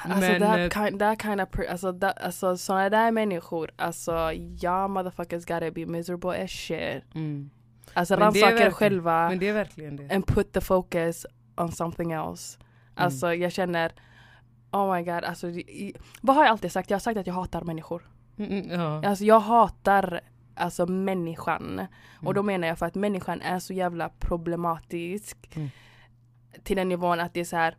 Alltså 0.03 0.21
Men, 0.21 0.41
that, 0.41 0.59
eh, 0.59 0.85
kind, 0.85 0.99
that 0.99 1.23
kind 1.23 1.41
of, 1.41 1.49
alltså, 1.71 1.93
that, 1.93 2.19
alltså 2.21 2.57
sådana 2.57 2.91
där 2.91 3.11
människor, 3.11 3.71
alltså 3.77 4.33
ja 4.61 4.89
motherfuckers 4.89 5.45
gotta 5.45 5.71
be 5.71 5.87
miserable 5.87 6.45
as 6.45 6.51
shit. 6.51 7.05
Mm. 7.15 7.51
Alltså 7.95 8.15
rannsaka 8.17 8.67
er 8.67 8.71
själva 8.71 9.29
Men 9.29 9.39
det 9.39 9.49
är 9.49 9.53
verkligen 9.53 9.97
det. 9.97 10.15
and 10.15 10.27
put 10.27 10.53
the 10.53 10.61
focus 10.61 11.27
on 11.57 11.73
something 11.73 12.13
else. 12.13 12.59
Mm. 12.59 13.05
Alltså 13.05 13.35
jag 13.35 13.53
känner, 13.53 13.93
oh 14.73 14.95
my 14.97 15.03
god, 15.03 15.25
alltså 15.25 15.47
vad 16.21 16.37
har 16.37 16.45
jag 16.45 16.51
alltid 16.51 16.73
sagt? 16.73 16.91
Jag 16.91 16.95
har 16.95 17.01
sagt 17.01 17.19
att 17.19 17.27
jag 17.27 17.35
hatar 17.35 17.63
människor. 17.63 18.09
Mm, 18.39 18.53
mm, 18.53 18.81
ja. 18.81 19.09
Alltså 19.09 19.25
jag 19.25 19.41
hatar 19.41 20.21
alltså 20.55 20.87
människan. 20.87 21.87
Och 22.17 22.23
Mm. 22.23 22.35
då 22.35 22.43
menar 22.43 22.69
jag 22.69 22.79
för 22.79 22.87
att 22.87 22.95
människan 22.95 23.41
är 23.43 23.59
så 23.59 23.73
jävla 23.73 24.09
problematisk. 24.09 25.37
Mm. 25.57 25.69
Till 26.63 26.77
den 26.77 26.89
nivån 26.89 27.21
att 27.21 27.35
det 27.35 27.41
är 27.41 27.45
så 27.45 27.57
här. 27.57 27.77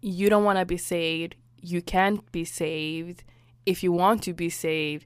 You 0.00 0.30
don't 0.30 0.44
wanna 0.44 0.64
be 0.64 0.78
saved. 0.78 1.34
You 1.62 1.80
can't 1.80 2.22
be 2.32 2.46
saved. 2.46 3.22
If 3.64 3.84
you 3.84 3.98
want 3.98 4.22
to 4.22 4.34
be 4.34 4.50
saved. 4.50 5.02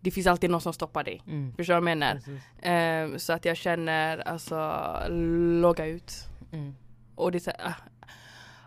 Det 0.00 0.10
finns 0.10 0.26
alltid 0.26 0.50
någon 0.50 0.60
som 0.60 0.72
stoppar 0.72 1.04
dig. 1.04 1.22
Mm. 1.26 1.54
Förstår 1.56 1.74
du 1.74 1.80
vad 1.80 1.90
jag 1.90 1.98
menar? 1.98 2.20
Ehm, 2.62 3.18
så 3.18 3.32
att 3.32 3.44
jag 3.44 3.56
känner 3.56 4.18
alltså 4.28 4.72
logga 5.60 5.86
ut. 5.86 6.12
Mm. 6.52 6.74
Och 7.14 7.32
det 7.32 7.38
är 7.38 7.40
så 7.40 7.50
här, 7.58 7.68
ah. 7.70 7.74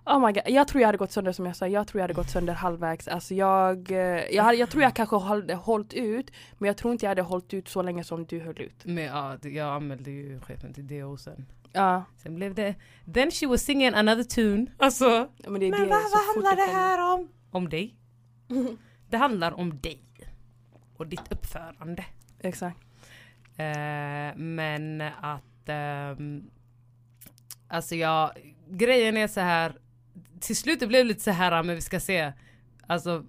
Oh 0.05 0.19
my 0.27 0.31
god, 0.33 0.43
jag 0.45 0.67
tror 0.67 0.81
jag 0.81 0.87
hade 0.87 0.97
gått 0.97 1.11
sönder 1.11 1.31
som 1.31 1.45
jag 1.45 1.55
sa, 1.55 1.67
jag 1.67 1.87
tror 1.87 1.99
jag 1.99 2.03
hade 2.03 2.13
gått 2.13 2.29
sönder 2.29 2.53
halvvägs. 2.53 3.07
Alltså 3.07 3.33
jag, 3.33 3.91
eh, 3.91 3.97
jag, 4.35 4.55
jag 4.55 4.69
tror 4.69 4.83
jag 4.83 4.93
kanske 4.95 5.17
hade 5.17 5.55
hållit 5.55 5.93
ut, 5.93 6.31
men 6.57 6.67
jag 6.67 6.77
tror 6.77 6.91
inte 6.93 7.05
jag 7.05 7.09
hade 7.11 7.21
hållit 7.21 7.53
ut 7.53 7.67
så 7.67 7.81
länge 7.81 8.03
som 8.03 8.25
du 8.25 8.39
höll 8.39 8.61
ut. 8.61 8.85
Men 8.85 9.03
ja, 9.03 9.37
det- 9.41 9.49
jag 9.49 9.75
anmälde 9.75 10.11
ju 10.11 10.39
chefen 10.39 10.73
till 10.73 10.87
DO 10.87 11.17
sen. 11.17 11.45
Ja, 11.73 12.03
Sen 12.17 12.35
blev 12.35 12.55
det, 12.55 12.75
then 13.13 13.31
she 13.31 13.47
was 13.47 13.61
singing 13.61 13.87
another 13.93 14.23
tune. 14.23 14.65
Alltså, 14.77 15.29
men 15.47 15.59
det 15.59 15.65
är 15.67 15.71
men 15.71 15.79
det. 15.81 15.87
vad, 15.87 16.01
så 16.01 16.17
vad 16.17 16.25
handlar 16.25 16.55
det 16.67 16.71
här 16.73 17.13
om? 17.13 17.29
Om 17.51 17.69
dig. 17.69 17.95
Det 19.09 19.17
handlar 19.17 19.51
om 19.59 19.79
dig. 19.81 20.01
Och 20.97 21.07
ditt 21.07 21.31
uppförande. 21.31 22.05
Exakt. 22.39 22.77
Eh, 23.57 24.35
men 24.35 25.01
att, 25.21 25.43
ehm, 25.69 26.43
alltså 27.67 27.95
jag, 27.95 28.31
grejen 28.69 29.17
är 29.17 29.27
så 29.27 29.39
här. 29.39 29.77
Till 30.39 30.55
slut 30.55 30.79
det 30.79 30.87
blev 30.87 31.05
lite 31.05 31.21
så 31.23 31.31
här, 31.31 31.63
men 31.63 31.75
vi 31.75 31.81
ska 31.81 31.99
se. 31.99 32.33
Alltså, 32.87 33.25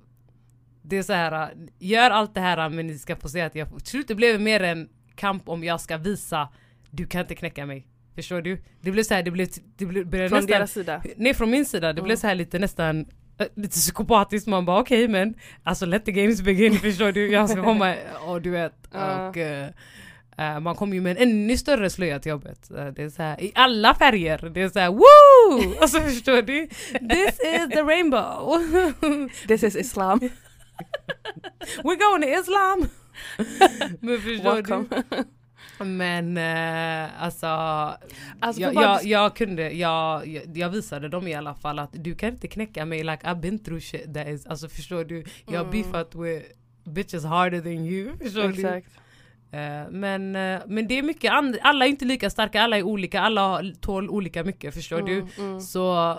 det 0.82 0.96
är 0.96 1.02
så 1.02 1.12
här, 1.12 1.54
gör 1.78 2.10
allt 2.10 2.34
det 2.34 2.40
här 2.40 2.68
men 2.68 2.86
ni 2.86 2.98
ska 2.98 3.16
få 3.16 3.28
se 3.28 3.40
att 3.40 3.54
jag, 3.54 3.68
till 3.78 3.86
slut 3.86 4.08
det 4.08 4.14
blev 4.14 4.40
mer 4.40 4.62
en 4.62 4.88
kamp 5.14 5.48
om 5.48 5.64
jag 5.64 5.80
ska 5.80 5.96
visa, 5.96 6.48
du 6.90 7.06
kan 7.06 7.20
inte 7.20 7.34
knäcka 7.34 7.66
mig. 7.66 7.86
Förstår 8.14 8.40
du? 8.42 8.62
Det 8.80 8.90
blev 8.90 9.02
så 9.02 9.14
här, 9.14 9.22
det 9.22 9.30
blev, 9.30 9.48
det 9.76 9.86
blev, 9.86 10.06
började 10.06 10.28
Från 10.28 10.36
nästan, 10.38 10.54
deras 10.58 10.72
sida. 10.72 11.02
Nej 11.16 11.34
från 11.34 11.50
min 11.50 11.64
sida, 11.64 11.92
det 11.92 12.02
blev 12.02 12.12
Mm. 12.12 12.16
så 12.16 12.26
här 12.26 12.34
lite 12.34 12.58
nästan 12.58 13.06
äh, 13.38 13.46
Lite 13.54 13.68
psykopatiskt, 13.68 14.46
man 14.46 14.64
bara 14.64 14.80
okej 14.80 15.08
men 15.08 15.34
Alltså 15.62 15.86
let 15.86 16.04
the 16.04 16.12
games 16.12 16.42
begin 16.42 16.74
förstår 16.78 17.12
du, 17.12 17.32
jag 17.32 17.50
ska 17.50 17.62
komma 17.62 17.94
och 18.26 18.42
du 18.42 18.50
vet 18.50 18.86
och 18.92 19.36
eh, 19.36 19.68
Eh, 20.38 20.60
man 20.60 20.74
kommer 20.74 20.94
ju 20.94 21.00
med 21.00 21.16
en 21.18 21.28
ännu 21.30 21.56
större 21.56 21.90
slöja 21.90 22.18
till 22.18 22.30
jobbet. 22.30 22.70
Eh, 22.70 22.86
det 22.86 23.02
är 23.02 23.08
så 23.10 23.22
här, 23.22 23.42
i 23.42 23.52
alla 23.54 23.94
färger. 23.94 24.50
Det 24.54 24.62
är 24.62 24.68
så 24.68 24.78
här 24.78 24.90
woo! 24.90 25.74
Alltså 25.80 26.00
förstår 26.00 26.42
du? 26.42 26.66
This 27.08 27.40
is 27.40 27.68
the 27.72 27.82
rainbow. 27.82 28.58
This 29.48 29.62
is 29.62 29.76
Islam. 29.76 30.20
We're 31.84 31.98
going 31.98 32.22
to 32.22 32.28
Islam! 32.40 32.88
Men 34.00 34.18
förstår 34.20 34.54
Welcome. 34.54 34.84
du? 35.10 35.84
Men 35.84 36.36
eh, 36.38 37.22
alltså, 37.22 37.46
Alltså, 38.40 38.62
jag, 38.62 38.74
jag, 38.74 39.04
jag 39.04 39.36
kunde, 39.36 39.70
jag, 39.70 40.26
jag, 40.54 40.70
visade 40.70 41.08
dem 41.08 41.28
i 41.28 41.34
alla 41.34 41.54
fall 41.54 41.78
att 41.78 41.90
du 41.92 42.14
kan 42.14 42.28
inte 42.28 42.48
knäcka 42.48 42.84
mig 42.84 42.98
like 43.04 43.26
I've 43.26 43.40
been 43.40 43.58
through 43.58 43.80
shit 43.82 44.14
that 44.14 44.28
is, 44.28 44.46
alltså 44.46 44.68
förstår 44.68 45.04
du? 45.04 45.24
Jag 45.46 45.52
har 45.58 45.64
Mm. 45.64 45.70
beefat 45.70 46.14
with 46.14 46.44
bitches 46.84 47.24
harder 47.24 47.60
than 47.60 47.72
you, 47.86 48.16
förstår 48.18 48.42
du? 48.42 48.48
Exakt. 48.48 48.86
Eh, 48.96 49.02
men, 49.90 50.36
eh, 50.36 50.60
men 50.66 50.88
det 50.88 50.98
är 50.98 51.02
mycket, 51.02 51.32
alla 51.62 51.84
är 51.84 51.88
inte 51.88 52.04
lika 52.04 52.30
starka, 52.30 52.62
alla 52.62 52.78
är 52.78 52.82
olika, 52.82 53.20
alla 53.20 53.40
har- 53.48 53.74
tål 53.80 54.10
olika 54.10 54.44
mycket 54.44 54.74
förstår 54.74 55.02
du? 55.02 55.12
Mm, 55.18 55.28
mm. 55.38 55.60
Så 55.60 56.18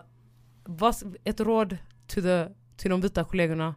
vad, 0.64 0.96
ett 1.24 1.40
råd 1.40 1.78
till, 2.08 2.24
the, 2.24 2.48
till 2.78 2.90
de 2.92 3.02
vita 3.02 3.24
kollegorna 3.24 3.76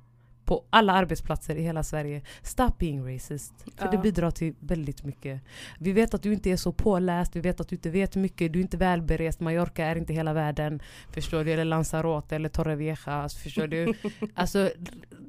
på 0.51 0.65
alla 0.71 0.93
arbetsplatser 0.93 1.55
i 1.57 1.63
hela 1.63 1.83
Sverige. 1.83 2.23
Stop 2.43 2.71
being 2.79 3.15
racist. 3.15 3.53
För 3.77 3.89
det 3.89 3.95
Ja. 3.97 4.01
bidrar 4.03 4.31
till 4.31 4.55
väldigt 4.61 5.05
mycket. 5.05 5.41
Vi 5.79 5.93
vet 5.93 6.15
att 6.15 6.23
du 6.23 6.33
inte 6.33 6.51
är 6.51 6.57
så 6.57 6.73
påläst, 6.73 7.37
vi 7.37 7.41
vet 7.41 7.61
att 7.61 7.69
du 7.69 7.77
inte 7.77 7.91
vet 7.91 8.17
mycket, 8.17 8.53
du 8.53 8.59
är 8.59 8.63
inte 8.63 8.77
välberest. 8.77 9.41
Mallorca 9.41 9.85
är 9.85 9.97
inte 9.97 10.13
hela 10.13 10.33
världen. 10.33 10.81
Förstår 11.11 11.45
du? 11.45 11.53
Eller 11.53 11.65
Lanzarote 11.65 12.37
eller 12.37 12.49
Torrevieja. 12.49 13.29
Förstår 13.43 13.67
du? 13.67 13.95
Alltså 14.35 14.71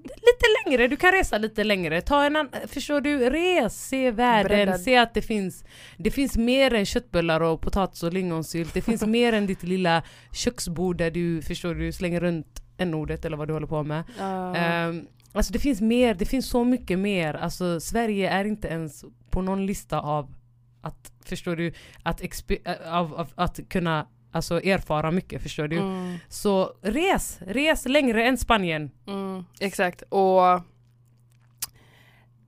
lite 0.05 0.45
längre, 0.65 0.87
du 0.87 0.95
kan 0.95 1.11
resa 1.11 1.37
lite 1.37 1.63
längre. 1.63 2.01
Ta 2.01 2.23
en 2.25 2.35
annan, 2.35 2.49
förstår 2.67 3.01
du? 3.01 3.29
Res, 3.29 3.87
se 3.87 4.11
världen, 4.11 4.47
Breddad. 4.49 4.81
se 4.81 4.97
att 4.97 5.13
det 5.13 5.21
finns, 5.21 5.63
det 5.97 6.11
finns 6.11 6.37
mer 6.37 6.73
än 6.73 6.85
köttbullar 6.85 7.41
och 7.41 7.61
potatis 7.61 8.03
och 8.03 8.13
lingonsylt. 8.13 8.73
Det 8.73 8.81
finns 8.81 9.01
mer 9.17 9.33
än 9.33 9.45
ditt 9.47 9.63
lilla 9.63 10.03
köksbord 10.31 10.97
där 10.97 11.11
du, 11.11 11.41
förstår 11.41 11.75
du, 11.75 11.91
slänger 11.91 12.19
runt 12.19 12.60
n-ordet 12.81 13.25
eller 13.25 13.37
vad 13.37 13.47
du 13.47 13.53
håller 13.53 13.67
på 13.67 13.83
med. 13.83 14.03
Ja. 14.19 14.55
Ehm, 14.55 15.07
alltså 15.31 15.53
det 15.53 15.59
finns 15.59 15.81
mer, 15.81 16.13
det 16.13 16.25
finns 16.25 16.49
så 16.49 16.63
mycket 16.63 16.99
mer. 16.99 17.33
Alltså 17.33 17.79
Sverige 17.79 18.29
är 18.29 18.45
inte 18.45 18.67
ens 18.67 19.05
på 19.29 19.41
någon 19.41 19.65
lista 19.65 19.99
av 19.99 20.33
att, 20.81 21.11
förstår 21.25 21.55
du, 21.55 21.73
att, 22.03 22.21
äh, 22.21 22.93
av, 22.93 23.13
av, 23.13 23.27
att 23.35 23.59
kunna 23.69 24.07
alltså, 24.31 24.61
erfara 24.63 25.11
mycket, 25.11 25.41
förstår 25.43 25.67
du? 25.67 25.77
Mm, 25.77 26.17
Så 26.29 26.73
res, 26.81 27.39
res 27.41 27.85
längre 27.87 28.23
än 28.27 28.37
Spanien. 28.37 28.91
mm, 29.07 29.45
exakt. 29.59 30.01
Och 30.09 30.61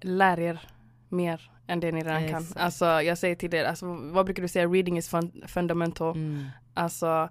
lär 0.01 0.39
er 0.39 0.59
mer 1.09 1.51
än 1.67 1.79
det 1.79 1.91
ni 1.91 2.01
redan 2.03 2.23
Exakt. 2.23 2.53
kan. 2.53 2.63
Alltså 2.63 2.85
jag 2.85 3.17
säger 3.17 3.35
till 3.35 3.53
er, 3.53 3.65
alltså, 3.65 3.85
vad 3.85 4.25
brukar 4.25 4.41
du 4.43 4.47
säga? 4.49 4.67
Reading 4.67 4.97
is 4.97 5.11
fun- 5.13 5.47
fundamental. 5.47 6.15
Mm. 6.15 6.45
Alltså 6.73 7.29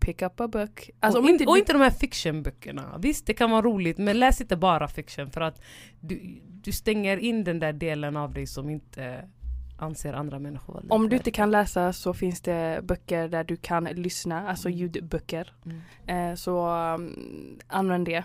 pick 0.00 0.22
up 0.22 0.40
a 0.40 0.48
book. 0.48 0.90
Alltså, 1.00 1.20
och, 1.20 1.28
inte 1.28 1.44
och 1.44 1.58
inte 1.58 1.72
de 1.72 1.82
här 1.82 1.90
fictionböckerna. 1.90 2.98
Visst 2.98 3.26
det 3.26 3.34
kan 3.34 3.50
vara 3.50 3.62
roligt 3.62 3.98
men 3.98 4.18
läs 4.18 4.40
inte 4.40 4.56
bara 4.56 4.88
fiction 4.88 5.30
för 5.30 5.40
att 5.40 5.62
du, 6.00 6.40
du 6.42 6.72
stänger 6.72 7.16
in 7.16 7.44
den 7.44 7.58
där 7.58 7.72
delen 7.72 8.16
av 8.16 8.32
dig 8.32 8.46
som 8.46 8.70
inte 8.70 9.28
anser 9.78 10.12
andra 10.12 10.38
människor 10.38 10.74
vara 10.74 10.84
Om 10.88 11.08
du 11.08 11.16
inte 11.16 11.30
kan 11.30 11.50
läsa 11.50 11.92
så 11.92 12.14
finns 12.14 12.40
det 12.40 12.80
böcker 12.82 13.28
där 13.28 13.44
du 13.44 13.56
kan 13.56 13.84
lyssna, 13.84 14.48
alltså 14.48 14.68
ljudböcker. 14.68 15.54
Mm. 15.64 16.30
Eh, 16.30 16.34
så 16.34 16.68
um, 16.94 17.58
använd 17.66 18.06
det. 18.06 18.24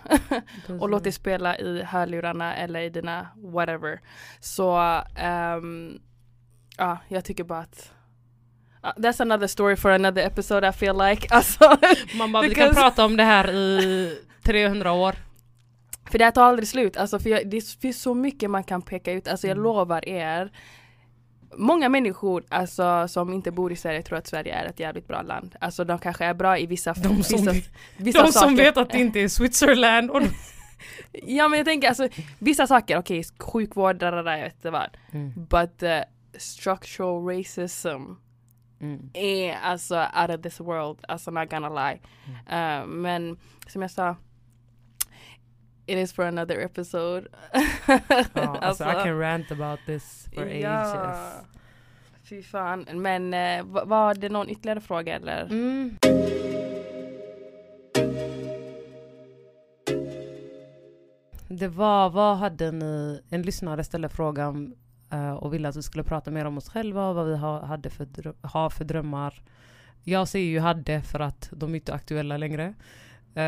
och 0.80 0.88
låt 0.88 1.04
det 1.04 1.12
spela 1.12 1.58
i 1.58 1.82
hörlurarna 1.82 2.56
eller 2.56 2.80
i 2.80 2.90
dina 2.90 3.28
whatever. 3.36 4.00
Så 4.40 4.76
ehm, 5.16 5.98
ja, 6.76 6.98
jag 7.08 7.24
tycker 7.24 7.44
bara 7.44 7.60
att 7.60 7.92
Ja, 8.82 8.92
that's 8.96 9.22
another 9.22 9.46
story 9.46 9.76
for 9.76 9.90
another 9.90 10.26
episode 10.26 10.68
I 10.68 10.72
feel 10.72 10.96
like. 10.98 11.28
Alltså, 11.34 11.76
Man 12.18 12.32
bara, 12.32 12.42
vi 12.42 12.54
kan 12.54 12.74
prata 12.74 13.04
om 13.04 13.16
det 13.16 13.24
här 13.24 13.50
i 13.52 14.18
300 14.44 14.92
år. 14.92 15.14
för 16.10 16.18
det 16.18 16.24
här 16.24 16.32
tar 16.32 16.44
aldrig 16.44 16.68
slut. 16.68 16.96
Alltså, 16.96 17.18
för 17.18 17.30
jag, 17.30 17.50
det 17.50 17.60
finns 17.80 18.02
så 18.02 18.14
mycket 18.14 18.50
man 18.50 18.64
kan 18.64 18.82
peka 18.82 19.12
ut. 19.12 19.28
Alltså 19.28 19.46
jag 19.46 19.52
Mm. 19.56 19.64
lovar 19.64 20.08
er. 20.08 20.52
Många 21.56 21.88
människor 21.88 22.44
alltså, 22.48 23.08
som 23.08 23.32
inte 23.32 23.50
bor 23.50 23.72
i 23.72 23.76
Sverige 23.76 24.02
tror 24.02 24.18
att 24.18 24.26
Sverige 24.26 24.54
är 24.54 24.64
ett 24.66 24.80
jävligt 24.80 25.08
bra 25.08 25.22
land. 25.22 25.56
Alltså 25.60 25.84
de 25.84 25.98
kanske 25.98 26.24
är 26.24 26.34
bra 26.34 26.58
i 26.58 26.66
vissa, 26.66 26.92
De 26.92 27.02
som 27.02 27.16
vissa, 27.16 27.36
vet- 27.52 27.70
vissa 27.96 28.22
De 28.22 28.32
som 28.32 28.42
saker. 28.42 28.56
vet 28.56 28.76
att 28.76 28.90
det 28.90 28.98
inte 28.98 29.20
är 29.20 29.28
Switzerland. 29.28 30.10
Och 30.10 30.22
Ja 31.12 31.48
men 31.48 31.56
jag 31.58 31.66
tänker 31.66 31.88
alltså 31.88 32.08
vissa 32.38 32.66
saker, 32.66 32.98
okej 32.98 33.24
sjukvård, 33.38 33.96
där, 33.96 34.12
där, 34.22 34.36
jag 34.36 34.44
vet 34.44 34.54
inte 34.54 34.70
vad. 34.70 34.96
mm. 35.12 35.32
But 35.34 35.78
the 35.78 36.04
structural 36.38 37.24
racism 37.38 38.12
Mm. 38.82 39.10
är 39.14 39.54
alltså 39.54 40.06
out 40.20 40.30
of 40.30 40.42
this 40.42 40.60
world, 40.60 41.04
alltså 41.08 41.30
not 41.30 41.50
gonna 41.50 41.68
lie. 41.68 42.00
Mm. 42.48 42.82
Uh, 42.82 42.86
men 42.86 43.38
som 43.66 43.82
jag 43.82 43.90
sa, 43.90 44.16
it 45.86 45.98
is 45.98 46.12
for 46.12 46.24
another 46.24 46.58
episode. 46.60 47.26
Ja, 48.34 48.58
alltså, 48.60 48.84
I 48.84 48.92
can 48.92 49.18
rant 49.20 49.52
about 49.52 49.80
this 49.86 50.28
for 50.34 50.42
ages. 50.42 51.46
Fy 52.24 52.42
fan. 52.42 52.86
Men 52.92 53.34
uh, 53.34 53.84
var, 53.84 54.14
det 54.14 54.28
någon 54.28 54.50
ytterligare 54.50 54.80
fråga 54.80 55.16
eller? 55.16 55.42
Mm. 55.42 55.98
Det 61.48 61.68
var, 61.68 62.10
vad 62.10 62.36
hade 62.36 62.72
ni, 62.72 63.22
en 63.30 63.42
lyssnare 63.42 63.84
ställde 63.84 64.08
frågan 64.08 64.74
och 65.20 65.54
ville 65.54 65.68
att 65.68 65.76
vi 65.76 65.82
skulle 65.82 66.04
prata 66.04 66.30
mer 66.30 66.44
om 66.44 66.58
oss 66.58 66.68
själva 66.68 67.08
och 67.08 67.14
vad 67.14 67.26
vi 67.26 67.36
ha, 67.36 67.66
hade 67.66 67.90
för, 67.90 68.04
drö- 68.04 68.46
har 68.46 68.70
för 68.70 68.84
drömmar. 68.84 69.42
Jag 70.04 70.28
säger 70.28 70.46
ju 70.50 70.60
hade 70.60 71.02
för 71.02 71.20
att 71.20 71.48
de 71.52 71.70
är 71.70 71.74
inte 71.74 71.94
aktuella 71.94 72.36
längre. 72.36 72.74
Eh, 73.34 73.42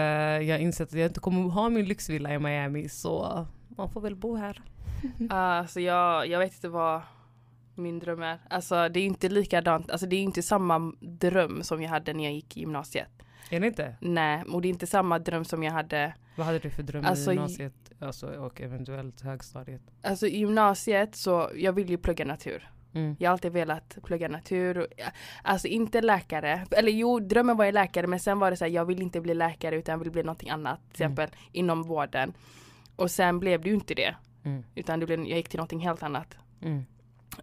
jag 0.48 0.54
har 0.54 0.60
insett 0.60 0.88
att 0.88 0.98
jag 0.98 1.06
inte 1.06 1.20
kommer 1.20 1.50
ha 1.50 1.68
min 1.68 1.84
lyxvilla 1.84 2.34
i 2.34 2.38
Miami 2.38 2.88
så 2.88 3.46
man 3.68 3.90
får 3.90 4.00
väl 4.00 4.16
bo 4.16 4.36
här. 4.36 4.62
Alltså 5.30 5.80
jag, 5.80 6.28
jag 6.28 6.38
vet 6.38 6.54
inte 6.54 6.68
vad 6.68 7.00
min 7.74 7.98
dröm 7.98 8.22
är. 8.22 8.38
Alltså 8.50 8.88
det 8.88 9.00
är 9.00 9.04
inte 9.06 9.28
likadant, 9.28 9.90
alltså 9.90 10.06
det 10.06 10.16
är 10.16 10.22
inte 10.22 10.42
samma 10.42 10.92
dröm 11.00 11.62
som 11.62 11.82
jag 11.82 11.90
hade 11.90 12.12
när 12.12 12.24
jag 12.24 12.32
gick 12.32 12.56
i 12.56 12.60
gymnasiet. 12.60 13.08
Är 13.50 13.60
det 13.60 13.66
inte? 13.66 13.96
Nej, 14.00 14.42
och 14.52 14.62
det 14.62 14.68
är 14.68 14.70
inte 14.70 14.86
samma 14.86 15.18
dröm 15.18 15.44
som 15.44 15.62
jag 15.62 15.72
hade 15.72 16.14
Vad 16.36 16.46
hade 16.46 16.58
du 16.58 16.70
för 16.70 16.82
dröm 16.82 17.04
Alltså, 17.04 17.30
i 17.32 17.34
gymnasiet 17.34 17.92
alltså, 17.98 18.26
och 18.26 18.60
eventuellt 18.60 19.20
högstadiet? 19.20 19.82
Alltså 20.02 20.26
i 20.26 20.38
gymnasiet 20.38 21.14
så, 21.14 21.50
jag 21.54 21.72
vill 21.72 21.90
ju 21.90 21.98
plugga 21.98 22.24
natur. 22.24 22.70
Mm. 22.94 23.16
Jag 23.18 23.30
har 23.30 23.32
alltid 23.32 23.52
velat 23.52 23.98
plugga 24.04 24.28
natur. 24.28 24.86
Alltså 25.42 25.68
inte 25.68 26.00
läkare. 26.00 26.66
Eller 26.70 26.92
jo, 26.92 27.20
drömmen 27.20 27.56
var 27.56 27.64
ju 27.64 27.72
läkare 27.72 28.06
men 28.06 28.20
sen 28.20 28.38
var 28.38 28.50
det 28.50 28.56
så 28.56 28.64
här, 28.64 28.72
jag 28.72 28.84
vill 28.84 29.02
inte 29.02 29.20
bli 29.20 29.34
läkare 29.34 29.76
utan 29.76 29.92
jag 29.92 29.98
vill 29.98 30.10
bli 30.12 30.22
någonting 30.22 30.50
annat. 30.50 30.80
Till 30.92 31.02
Mm. 31.04 31.12
exempel 31.12 31.38
inom 31.52 31.82
vården. 31.82 32.32
Och 32.96 33.10
sen 33.10 33.38
blev 33.40 33.60
det 33.62 33.68
ju 33.68 33.74
inte 33.74 33.94
det. 33.94 34.14
Mm. 34.44 34.64
Utan 34.74 35.00
det 35.00 35.06
blev, 35.06 35.18
jag 35.20 35.36
gick 35.36 35.48
till 35.48 35.58
någonting 35.58 35.80
helt 35.80 36.02
annat. 36.02 36.36
Mm. 36.62 36.84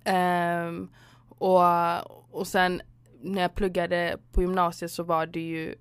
Ehm, 0.04 0.90
och, 1.30 1.62
och 2.40 2.48
sen 2.48 2.82
när 3.22 3.42
jag 3.42 3.56
pluggade 3.56 4.18
på 4.32 4.42
gymnasiet 4.42 4.92
så 4.92 5.04
var 5.04 5.26
det 5.26 5.40
ju, 5.42 5.76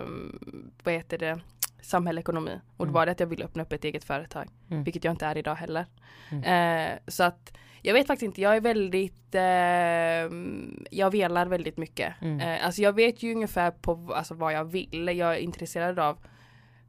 um, 0.00 0.72
vad 0.84 0.94
heter 0.94 1.18
det, 1.18 1.40
samhällsekonomi. 1.86 2.60
Och 2.76 2.84
Mm. 2.84 2.92
då 2.92 2.98
var 2.98 3.06
det 3.06 3.12
att 3.12 3.20
jag 3.20 3.26
ville 3.26 3.44
öppna 3.44 3.62
upp 3.62 3.72
ett 3.72 3.84
eget 3.84 4.04
företag. 4.04 4.48
Mm. 4.70 4.84
Vilket 4.84 5.04
jag 5.04 5.12
inte 5.12 5.26
är 5.26 5.38
idag 5.38 5.54
heller. 5.54 5.86
Mm. 6.30 6.44
Eh, 6.92 6.98
så 7.08 7.22
att 7.24 7.52
jag 7.82 7.94
vet 7.94 8.06
faktiskt 8.06 8.22
inte, 8.26 8.40
jag 8.40 8.56
är 8.56 8.60
väldigt, 8.60 9.34
ehm, 9.34 10.84
jag 10.90 11.10
velar 11.10 11.46
väldigt 11.46 11.76
mycket. 11.76 12.14
Mm. 12.20 12.40
Eh, 12.40 12.66
alltså 12.66 12.82
jag 12.82 12.92
vet 12.92 13.22
ju 13.22 13.34
ungefär 13.34 13.70
på 13.70 14.12
alltså, 14.14 14.34
vad 14.34 14.52
jag 14.52 14.64
vill. 14.64 15.08
Jag 15.18 15.34
är 15.34 15.38
intresserad 15.38 15.98
av 15.98 16.18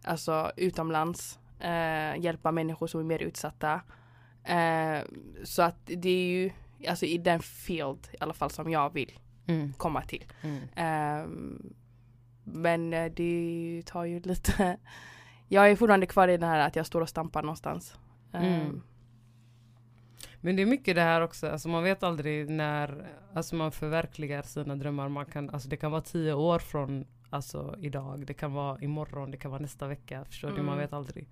alltså 0.03 0.51
utomlands, 0.57 1.39
eh, 1.59 2.17
hjälpa 2.19 2.51
människor 2.51 2.87
som 2.87 2.99
är 2.99 3.03
mer 3.03 3.19
utsatta. 3.19 3.81
Eh, 4.43 4.99
så 5.43 5.61
att 5.61 5.79
det 5.85 6.09
är 6.09 6.27
ju 6.27 6.51
alltså 6.87 7.05
i 7.05 7.17
den 7.17 7.39
field 7.39 8.07
i 8.13 8.17
alla 8.19 8.33
fall 8.33 8.51
som 8.51 8.71
jag 8.71 8.93
vill 8.93 9.11
Mm. 9.49 9.73
komma 9.73 10.01
till. 10.01 10.25
Mm. 10.41 10.61
Ehm, 10.75 11.73
men 12.53 12.93
eh, 12.93 13.11
det 13.15 13.81
tar 13.85 14.03
ju 14.05 14.19
lite 14.19 14.77
Jag 15.47 15.71
är 15.71 15.75
fortfarande 15.75 16.05
kvar 16.05 16.27
i 16.27 16.37
det 16.37 16.45
här 16.45 16.59
att 16.67 16.75
jag 16.75 16.85
står 16.85 17.01
och 17.01 17.09
stampar 17.09 17.41
någonstans. 17.41 17.95
Ehm, 18.33 18.43
Mm. 18.43 18.81
Men 20.41 20.55
det 20.55 20.61
är 20.61 20.65
mycket 20.65 20.95
det 20.95 21.01
här 21.01 21.21
också, 21.21 21.49
alltså 21.49 21.69
man 21.69 21.83
vet 21.83 22.03
aldrig 22.03 22.49
när 22.49 23.07
alltså 23.33 23.55
man 23.55 23.71
förverkligar 23.71 24.41
sina 24.41 24.75
drömmar. 24.75 25.09
Man 25.09 25.25
kan, 25.25 25.49
alltså 25.49 25.69
det 25.69 25.77
kan 25.77 25.91
vara 25.91 26.01
tio 26.01 26.33
år 26.33 26.59
från 26.59 27.05
alltså 27.29 27.75
idag, 27.81 28.23
det 28.27 28.33
kan 28.33 28.53
vara 28.53 28.79
imorgon, 28.81 29.31
det 29.31 29.37
kan 29.37 29.51
vara 29.51 29.61
nästa 29.61 29.87
vecka. 29.87 30.25
Förstår 30.25 30.47
du? 30.47 30.55
Man 30.55 30.65
Mm. 30.65 30.77
vet 30.77 30.93
aldrig. 30.93 31.29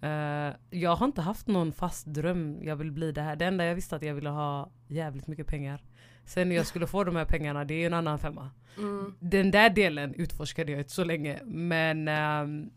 Eh, 0.00 0.52
jag 0.70 0.96
har 0.96 1.06
inte 1.06 1.20
haft 1.22 1.46
någon 1.46 1.72
fast 1.72 2.06
dröm, 2.06 2.58
jag 2.62 2.76
vill 2.76 2.92
bli 2.92 3.12
det 3.12 3.22
här. 3.22 3.36
Det 3.36 3.44
enda 3.44 3.64
jag 3.64 3.74
visste 3.74 3.96
att 3.96 4.02
jag 4.02 4.14
ville 4.14 4.30
ha 4.30 4.70
jävligt 4.88 5.26
mycket 5.26 5.46
pengar. 5.46 5.82
Sen 6.28 6.52
jag 6.52 6.66
skulle 6.66 6.86
få 6.86 7.04
de 7.04 7.16
här 7.16 7.24
pengarna, 7.24 7.64
det 7.64 7.74
är 7.82 7.86
en 7.86 7.94
annan 7.94 8.18
femma. 8.18 8.50
Mm. 8.76 9.14
Den 9.20 9.50
där 9.50 9.70
delen 9.70 10.14
utforskade 10.14 10.72
jag 10.72 10.80
inte 10.80 10.92
så 10.92 11.04
länge. 11.04 11.38
Men 11.44 12.08
ehm, 12.08 12.70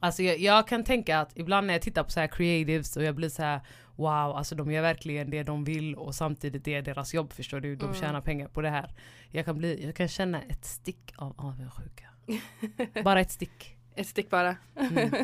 Alltså 0.00 0.22
jag, 0.22 0.38
jag 0.38 0.68
kan 0.68 0.84
tänka 0.84 1.18
att 1.20 1.30
ibland 1.38 1.66
när 1.66 1.74
jag 1.74 1.82
tittar 1.82 2.04
på 2.04 2.10
så 2.10 2.20
här 2.20 2.26
creatives 2.26 2.96
och 2.96 3.02
jag 3.02 3.14
blir 3.14 3.28
så 3.28 3.42
här 3.42 3.60
wow, 3.96 4.08
alltså 4.36 4.54
de 4.54 4.72
gör 4.72 4.82
verkligen 4.82 5.30
det 5.30 5.42
de 5.42 5.64
vill 5.64 5.94
och 5.94 6.14
samtidigt 6.14 6.64
det 6.64 6.74
är 6.74 6.82
deras 6.82 7.14
jobb 7.14 7.32
förstår 7.32 7.60
du, 7.60 7.76
de 7.76 7.84
Mm. 7.84 7.96
tjänar 7.96 8.20
pengar 8.20 8.48
på 8.48 8.60
det 8.62 8.70
här. 8.70 8.90
Jag 9.30 9.44
kan, 9.44 9.58
bli, 9.58 9.84
jag 9.86 9.94
kan 9.96 10.08
känna 10.08 10.42
ett 10.42 10.64
stick 10.64 11.12
av 11.16 11.34
avundsjuka. 11.36 12.04
Bara 13.04 13.20
ett 13.20 13.30
stick. 13.30 13.76
Ett 13.94 14.06
stick 14.06 14.30
bara. 14.30 14.56
Mm. 14.76 15.14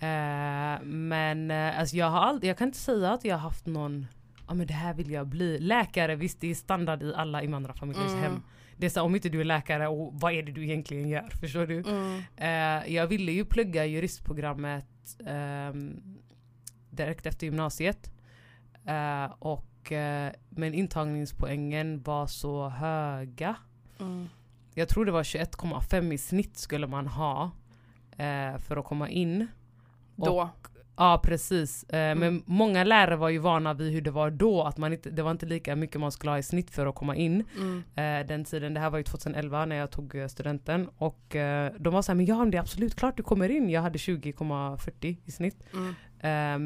Eh, 0.00 0.82
men 0.84 1.50
eh, 1.50 1.78
alltså 1.78 1.96
jag 1.96 2.06
har 2.10 2.20
aldrig, 2.20 2.50
jag 2.50 2.58
kan 2.58 2.68
inte 2.68 2.78
säga 2.78 3.12
att 3.12 3.24
jag 3.24 3.34
har 3.34 3.40
haft 3.42 3.66
någon, 3.66 4.06
ja 4.48 4.54
men 4.54 4.66
det 4.66 4.74
här 4.74 4.94
vill 4.94 5.10
jag 5.10 5.26
bli. 5.26 5.58
Läkare, 5.58 6.16
visst 6.16 6.40
det 6.40 6.50
är 6.50 6.54
standard 6.54 7.02
i 7.02 7.14
alla 7.14 7.42
invandrarfamiljers 7.42 8.10
Mm. 8.12 8.22
hem. 8.22 8.42
Det 8.76 8.86
är 8.86 8.90
så, 8.90 9.02
om 9.02 9.14
inte 9.14 9.28
du 9.28 9.40
är 9.40 9.44
läkare, 9.44 9.88
och 9.88 10.10
vad 10.20 10.32
är 10.32 10.42
det 10.42 10.52
du 10.52 10.64
egentligen 10.64 11.08
gör? 11.08 11.28
Förstår 11.40 11.66
du? 11.66 11.78
Mm. 11.80 12.22
Eh, 12.36 12.94
jag 12.94 13.06
ville 13.06 13.32
ju 13.32 13.44
plugga 13.44 13.84
juristprogrammet 13.86 14.86
ehm, 15.26 16.00
direkt 16.90 17.26
efter 17.26 17.46
gymnasiet. 17.46 18.10
Eh, 18.84 19.24
och, 19.38 19.92
eh, 19.92 20.32
men 20.48 20.74
intagningspoängen 20.74 22.02
var 22.02 22.26
så 22.26 22.68
höga. 22.68 23.56
Mm. 24.00 24.28
Jag 24.74 24.88
tror 24.88 25.04
det 25.04 25.12
var 25.12 25.22
21,5 25.22 26.12
i 26.12 26.18
snitt 26.18 26.56
skulle 26.58 26.86
man 26.86 27.06
ha 27.06 27.50
eh, 28.16 28.58
för 28.58 28.76
att 28.76 28.84
komma 28.84 29.08
in. 29.08 29.46
Då. 30.16 30.50
Ja 30.96 31.20
precis, 31.24 31.84
eh, 31.84 31.98
Mm. 32.10 32.18
men 32.18 32.42
många 32.46 32.84
lärare 32.84 33.16
var 33.16 33.28
ju 33.28 33.38
vana 33.38 33.74
vid 33.74 33.92
hur 33.92 34.00
det 34.00 34.10
var 34.10 34.30
då, 34.30 34.62
att 34.62 34.78
man 34.78 34.92
inte, 34.92 35.10
det 35.10 35.22
var 35.22 35.30
inte 35.30 35.46
lika 35.46 35.76
mycket 35.76 36.00
man 36.00 36.12
skulle 36.12 36.30
ha 36.30 36.38
i 36.38 36.42
snitt 36.42 36.70
för 36.70 36.86
att 36.86 36.94
komma 36.94 37.16
in. 37.16 37.44
Mm. 37.58 37.82
Eh, 38.22 38.26
den 38.26 38.44
tiden, 38.44 38.74
det 38.74 38.80
här 38.80 38.90
var 38.90 38.98
ju 38.98 39.04
2011 39.04 39.64
när 39.66 39.76
jag 39.76 39.90
tog 39.90 40.14
eh, 40.14 40.26
studenten 40.28 40.88
och 40.98 41.20
de 41.78 41.94
var 41.94 42.02
såhär, 42.02 42.16
men 42.16 42.26
ja 42.26 42.44
det 42.44 42.56
är 42.56 42.60
absolut 42.60 42.94
klart 42.94 43.16
du 43.16 43.22
kommer 43.22 43.48
in. 43.48 43.70
Jag 43.70 43.82
hade 43.82 43.98
20,40 43.98 45.16
i 45.24 45.30
snitt. 45.30 45.56
Mm. 45.72 45.94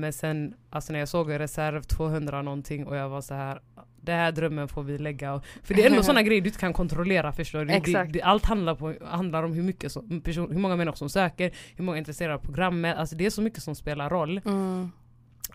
Men 0.01 0.13
sen, 0.13 0.55
alltså 0.71 0.93
när 0.93 0.99
jag 0.99 1.09
såg 1.09 1.39
reserv 1.39 1.83
200 1.83 2.43
någonting 2.43 2.87
och 2.87 2.97
jag 2.97 3.09
var 3.09 3.21
så 3.21 3.35
här 3.35 3.61
det 4.01 4.13
här 4.13 4.33
drömmen 4.33 4.69
får 4.69 4.83
vi 4.83 4.99
lägga 4.99 5.35
och, 5.35 5.45
För 5.63 5.75
det 5.75 5.83
är 5.83 5.91
ändå 5.91 6.03
sådana 6.03 6.23
grejer 6.23 6.41
du 6.41 6.49
inte 6.49 6.61
kan 6.61 6.73
kontrollera 6.73 7.33
förstår 7.33 7.65
du. 7.65 7.65
Det, 7.65 8.05
det, 8.13 8.23
allt 8.23 8.45
handlar, 8.45 8.75
på, 8.75 8.95
handlar 9.05 9.43
om 9.43 9.53
hur, 9.53 9.63
mycket 9.63 9.93
som, 9.93 10.21
person, 10.21 10.51
hur 10.51 10.59
många 10.59 10.77
människor 10.77 10.97
som 10.97 11.11
söker, 11.11 11.53
hur 11.77 11.85
många 11.85 11.97
är 11.97 11.99
intresserade 11.99 12.35
av 12.35 12.39
programmet. 12.39 12.97
Alltså 12.97 13.17
det 13.17 13.27
är 13.27 13.31
så 13.31 13.43
mycket 13.43 13.63
som 13.63 13.75
spelar 13.75 14.11
roll. 14.11 14.41
Mm. 14.45 14.91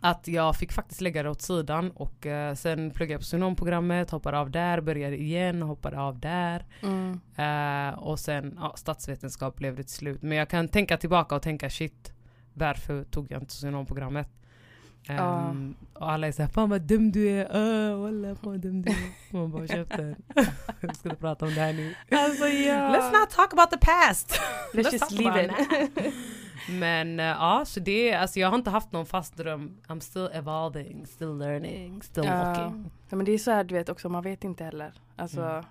Att 0.02 0.28
jag 0.28 0.56
fick 0.56 0.72
faktiskt 0.72 1.02
lägga 1.02 1.24
det 1.24 1.30
åt 1.30 1.42
sidan 1.42 1.92
och 1.92 2.26
eh, 2.26 2.56
sen 2.56 2.92
pluggade 2.92 3.14
jag 3.14 3.22
på 3.22 3.26
socionomprogrammet, 3.26 4.12
hoppade 4.12 4.40
av 4.40 4.52
där, 4.52 4.82
började 4.82 5.18
igen, 5.18 5.62
hoppade 5.62 6.00
av 6.00 6.20
där. 6.20 6.66
Mm. 6.82 7.20
Eh, 7.38 8.00
och 8.00 8.20
sen 8.20 8.58
ja, 8.62 8.74
statsvetenskap 8.78 9.56
blev 9.56 9.76
det 9.76 9.84
till 9.84 9.94
slut. 9.94 10.22
Men 10.22 10.38
jag 10.38 10.50
kan 10.50 10.68
tänka 10.68 10.98
tillbaka 10.98 11.36
och 11.36 11.42
tänka 11.42 11.70
shit, 11.70 12.14
varför 12.54 13.04
tog 13.04 13.32
jag 13.32 13.42
inte 13.42 13.54
socionomprogrammet? 15.08 15.52
Um, 15.56 15.76
Ja. 15.94 16.00
Och 16.00 16.12
alla 16.12 16.28
är 16.28 16.32
såhär, 16.32 16.50
fan 16.50 16.70
vad 16.70 16.82
dum 16.82 17.12
du 17.12 17.30
är, 17.30 17.56
uh, 17.58 18.02
walla 18.02 18.36
fan 18.36 18.52
vad 18.52 18.60
dum 18.60 18.82
du 18.82 18.92
är. 18.92 19.34
Man 19.34 19.52
bara 19.52 19.68
käften. 19.68 20.16
Jag 20.82 20.96
skulle 20.96 21.16
prata 21.16 21.46
om 21.46 21.54
det 21.54 21.62
här 21.62 21.74
nu. 21.74 21.96
Alltså 22.12 22.48
ja. 22.48 22.74
Let's 22.76 23.20
not 23.20 23.30
talk 23.30 23.54
about 23.54 23.72
the 23.72 23.78
past! 23.78 24.42
Let's 24.74 24.92
just 24.92 25.00
talk 25.00 25.12
leave 25.12 25.46
it. 25.46 26.14
Men 26.70 27.20
eh, 27.20 27.26
ja, 27.26 27.64
så 27.66 27.80
det, 27.80 28.14
alltså 28.14 28.40
jag 28.40 28.48
har 28.50 28.56
inte 28.56 28.70
haft 28.70 28.92
någon 28.92 29.06
fast 29.06 29.38
dröm. 29.38 29.78
I'm 29.88 30.00
still 30.00 30.30
evolving, 30.34 31.06
still 31.08 31.38
learning, 31.38 32.02
still 32.02 32.24
Ja. 32.26 32.44
walking. 32.46 32.92
Ja, 33.10 33.16
men 33.16 33.26
det 33.26 33.32
är 33.32 33.38
så 33.38 33.52
här 33.52 33.64
du 33.64 33.76
vet 33.76 33.90
också, 33.90 34.10
man 34.10 34.24
vet 34.24 34.44
inte 34.44 34.64
heller. 34.64 34.94
Alltså, 35.16 35.42
Mm. 35.42 35.64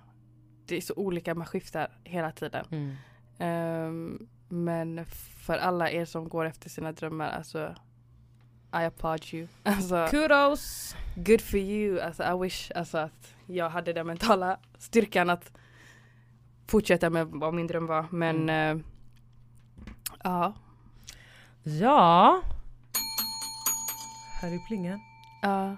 Det 0.67 0.77
är 0.77 0.81
så 0.81 0.93
olika, 0.95 1.35
man 1.35 1.47
skiftar 1.47 1.87
hela 2.03 2.31
tiden. 2.31 2.65
Mm. 2.71 2.95
Ehm, 3.39 4.27
men 4.49 5.05
för 5.45 5.57
alla 5.57 5.89
er 5.91 6.05
som 6.05 6.29
går 6.29 6.45
efter 6.45 6.69
sina 6.69 6.91
drömmar, 6.91 7.29
alltså 7.29 7.75
I 8.81 8.85
applaud 8.85 9.33
you. 9.33 9.47
Alltså, 9.63 10.07
Kudos! 10.11 10.95
good 11.15 11.41
for 11.41 11.59
you. 11.59 11.99
Alltså, 11.99 12.23
I 12.23 12.43
wish 12.43 12.71
alltså, 12.75 12.97
att 12.97 13.33
jag 13.47 13.69
hade 13.69 13.93
den 13.93 14.07
mentala 14.07 14.57
styrkan 14.77 15.29
att 15.29 15.51
fortsätta 16.67 17.09
med 17.09 17.27
vad 17.27 17.53
min 17.53 17.67
dröm 17.67 17.85
var. 17.87 18.05
Men 18.11 18.49
eh, 18.49 18.77
ja, 20.23 20.53
Ja. 21.63 22.41
Här 24.41 24.51
är 24.53 24.67
plingan. 24.67 24.99
ja. 25.41 25.77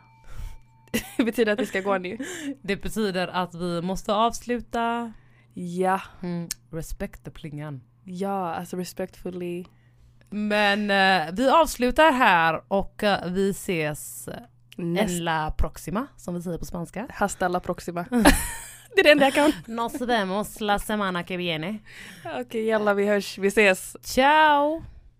det 1.17 1.23
betyder 1.23 1.53
att 1.53 1.59
vi 1.59 1.65
ska 1.65 1.81
gå 1.81 1.97
nu. 1.97 2.17
Det 2.61 2.75
betyder 2.75 3.27
att 3.27 3.55
vi 3.55 3.81
måste 3.81 4.13
avsluta. 4.13 5.13
Ja, 5.53 6.01
Mm. 6.21 6.47
Respect 6.71 7.23
the 7.23 7.31
plingan. 7.31 7.81
ja, 8.03 8.53
alltså 8.55 8.77
respectfully. 8.77 9.65
Men 10.29 10.91
eh, 10.91 11.33
vi 11.33 11.49
avslutar 11.49 12.11
här 12.11 12.61
och 12.67 13.03
eh, 13.03 13.31
vi 13.31 13.49
ses 13.49 14.29
Nästa. 14.75 15.13
en 15.15 15.23
la 15.23 15.51
proxima 15.57 16.07
som 16.17 16.35
vi 16.35 16.41
säger 16.41 16.57
på 16.57 16.65
spanska. 16.65 17.07
Hasta 17.13 17.47
la 17.47 17.59
proxima. 17.59 18.05
det 18.95 18.99
är 18.99 19.03
det 19.03 19.11
enda 19.11 19.25
jag 19.25 19.33
kan. 19.33 19.51
Nos 19.65 20.01
vemos 20.01 20.61
la 20.61 20.79
semana 20.79 21.23
que 21.23 21.37
viene. 21.37 21.79
Okej, 22.41 22.65
jalla 22.65 22.93
vi 22.93 23.05
hörs, 23.07 23.37
vi 23.37 23.47
ses. 23.47 23.95
Ciao! 24.03 24.83